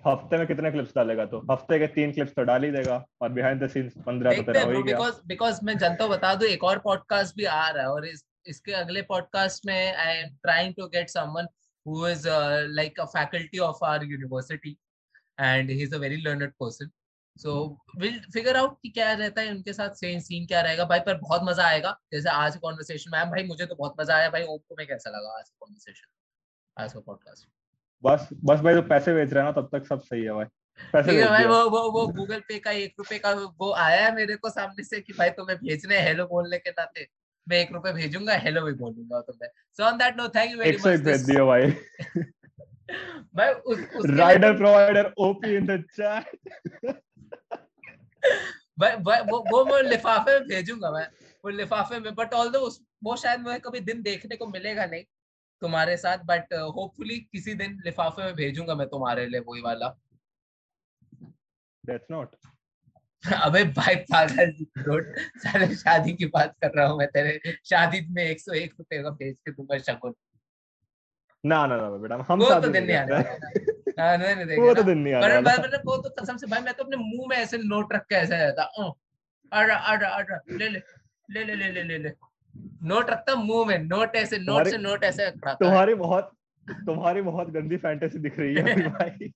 [0.04, 1.38] हफ़्ते में कितने क्लिप्स डालेगा तो?
[1.50, 4.62] हफ़्ते के तीन क्लिप्स तो डाल ही देगा और बिहाइंड द सीन्स पंद्रह तो तेरा
[4.62, 7.82] हो ही गया। बिकॉज़ बिकॉज़ मैं जनता बता दूँ एक और पॉडकास्ट भी आ रहा
[7.82, 11.46] है और इस इसके अगले पॉडकास्ट में I am trying to get someone
[11.86, 12.28] who is
[12.72, 14.76] like a faculty of our university
[15.40, 16.90] and he is a very learned person
[17.36, 17.52] so
[17.98, 21.16] will figure out कि क्या रहता है उनके साथ सेम सीन क्या रहेगा। भाई पर
[21.18, 24.58] बहुत मज़ा आएगा। जैसे आज कॉन्वर्सेशन में भाई मुझे तो बहुत मज़ा आया। भाई ओम
[24.58, 27.48] को मैं कैसा लगा आज कॉन्वर्सेशन आज का पॉडकास्ट
[28.04, 30.44] बस बस भाई तो पैसे बेच रहे हैं ना तब तक सब सही है भाई।
[30.92, 34.14] पैसे है भाई वो वो वो गूगल पे का एक रुपए का वो आया है
[34.14, 37.06] मेरे को सामने से कि भाई तुम्हें भेजने हेलो बोलने के नाते।
[37.46, 39.48] मैं एक रुपए भेजूँगा हेलो भी बोलूँगा तुम्हें।
[39.78, 41.70] So on that no thank you very much भेज दियो भाई।
[43.36, 47.02] भाई उस rider provider OP in the chat
[48.80, 51.06] वो वो मैं लिफाफे में भेजूँगा मैं।
[51.44, 52.52] वो लिफाफे में बट ऑल
[53.04, 55.02] वो शायद मुझे कभी दिन देखने को मिलेगा नहीं
[55.62, 59.88] तुम्हारे साथ बट होपफुली uh, किसी दिन लिफाफे में भेजूँगा मैं तुम्हारे लिए वही वाला।
[61.84, 62.36] दैट्स नॉट
[63.24, 68.22] अबे भाई पागल रोड सारे शादी की बात कर रहा हूँ मैं तेरे। शादी में
[68.24, 70.14] एक सौ एक रुपए का भेज के दूँगा शकुन
[71.44, 74.82] ना ना ना बेटा हम वो तो दिन नहीं आने हाँ, नहीं नहीं वो तो
[74.82, 77.36] दिन नहीं आने वाला पर वो तो कसम से भाई मैं तो अपने मुँह में
[77.36, 78.62] ऐसे नोट रख के ऐसे रहता
[79.52, 80.78] अड़ा अड़ा अड़ा ले ले
[81.30, 82.12] ले ले ले ले ले
[82.82, 86.32] नोट रखता मुँह में नोट ऐसे नोट से नोट ऐसे तुम्हारी बहुत
[86.70, 89.32] तुम्हारी बहुत गंदी फैंटेसी दिख रही है भाई।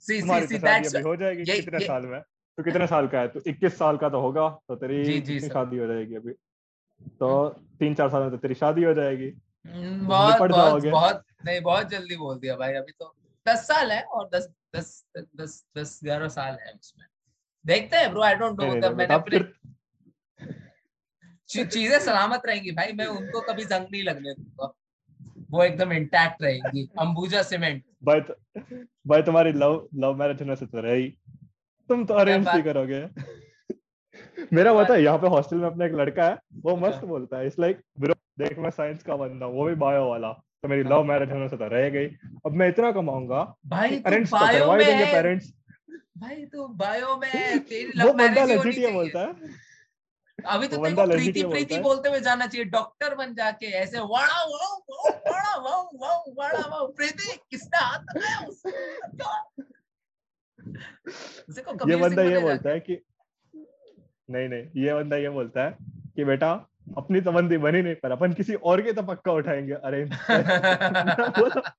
[0.00, 2.20] सी सी सी दैट्स हो जाएगी कितने साल में?
[2.20, 3.28] तो कितने साल का है?
[3.28, 6.32] तो 21 साल का तो होगा तो तेरी शादी हो जाएगी अभी।
[7.08, 9.30] तो तीन चार साल में तो तेरी शादी हो जाएगी।
[9.66, 13.14] बहुत बहुत बहुत नहीं बहुत जल्दी बोल दिया भाई अभी तो
[13.46, 17.06] दस साल है और दस दस दस दस ग्यारह साल है उसमें।
[17.64, 19.38] देखते हैं ब्रो आई डोंट नो मतलब मैंने अपने
[21.64, 24.72] चीज़ें सलामत रहेंगी भाई मैं उनको कभी जंग नहीं लगने दूँगा।
[25.50, 28.34] वो एकदम इंटैक्ट रहेंगी अंबुजा सीमेंट भाई तो,
[29.08, 31.08] भाई तुम्हारी लव लव मैरिज होने से तो रही।
[31.90, 33.00] तुम तो अरेंज ही करोगे।
[34.52, 37.38] मेरा बता है यहाँ पे हॉस्टल में अपना एक लड़का है वो अच्छा। मस्त बोलता
[37.38, 40.82] है इट्स लाइक ब्रो देख मैं साइंस का बंदा वो भी बायो वाला तो मेरी
[40.82, 42.06] लव मैरिज होने से तो रह गई।
[42.46, 45.52] अब मैं इतना कमाऊँगा भाई तो करवा देंगे पेरेंट्स
[46.18, 49.32] भाई तो बायो में तेरी लव मैरिज होनी चाहिए। बोलता है।
[50.38, 54.74] अभी तो तेरे प्रीति प्रीति बोलते हुए जाना चाहिए डॉक्टर बन जाके ऐसे वाड़ा वाओ
[55.28, 58.70] वाड़ा वाओ वाओ वाड़ा वाओ प्रीति किसने हाथ लगाया उसको?
[61.88, 62.94] ये बंदा ये बोलता है कि
[64.30, 65.76] नहीं नहीं ये बंदा ये बोलता है
[66.16, 66.52] कि बेटा
[66.98, 70.02] अपनी तो बंदी बनी नहीं पर अपन किसी और के तो पक्का उठाएँगे। अरे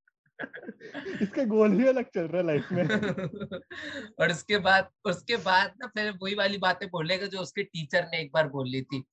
[1.21, 2.83] इसके गोल ही अलग चल रहा है लाइफ में।
[4.19, 8.19] और उसके बाद उसके बाद ना फिर वही वाली बातें बोलेगा जो उसके टीचर ने
[8.19, 9.03] एक बार बोली थी।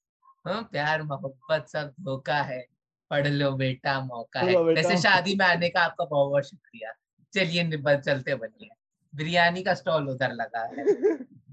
[0.47, 2.67] हाँ प्यार मोहब्बत सब धोखा है
[3.11, 6.93] पढ़ लो बेटा मौका है। वैसे शादी में आने का आपका बहुत बहुत शुक्रिया।
[7.35, 8.71] चलिए निबल चलते बनिए।
[9.15, 10.85] बिरयानी का स्टॉल उधर लगा है।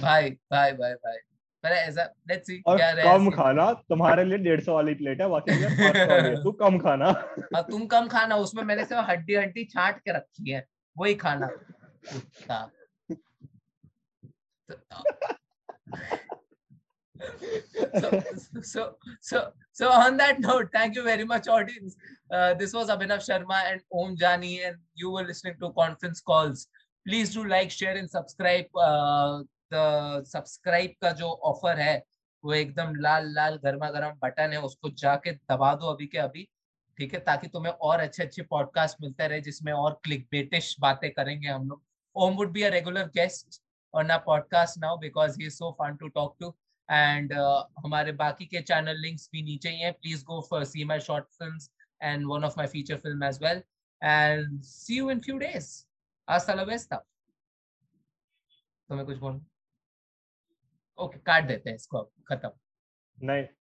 [0.00, 1.16] भाई भाई भाई भाई
[1.64, 6.42] पर ऐसा लेट्स सी क्या कम खाना तुम्हारे लिए डेढ़ सौ वाली प्लेट है बाकी
[6.42, 7.10] तू कम खाना
[7.54, 10.66] हाँ तुम कम खाना उसमें मैंने सिर्फ़ हड्डी हड्डी छाट के रखी है
[10.98, 11.48] वही खाना
[17.94, 18.22] so,
[18.62, 18.82] so
[19.20, 19.40] so
[19.72, 21.96] so on that note thank you very much audience
[22.30, 26.66] uh, this was abhinav sharma and om jani and you were listening to conference calls
[27.06, 29.42] please do like share and subscribe uh,
[29.72, 32.02] subscribe का जो offer है,
[32.44, 36.48] वो एकदम लाल लाल गर्मा गर्म button है, उसको जाके दबा दो अभी के अभी,
[36.98, 37.20] ठीक है?
[37.20, 41.68] ताकि तुम्हें और अच्छे अच्छे पॉडकास्ट मिलते रहे, जिसमें और क्लिक बेटिश बातें करेंगे हम
[41.68, 41.82] लोग।
[42.16, 43.60] Om would be a regular guest
[43.94, 46.54] on a podcast now because he so fun to talk to
[46.88, 47.32] and
[47.84, 51.24] हमारे बाकी के चैनल लिंक्स भी नीचे ही हैं। Please go for see my short
[51.38, 51.58] film
[52.02, 53.62] and one of my feature film as well
[54.02, 55.70] and see you in few days
[56.28, 56.46] आज
[58.88, 59.44] तुम्हें कुछ बोलना?
[60.98, 62.50] ओके काट देते हैं इसको खत्म।
[63.18, 63.44] नहीं।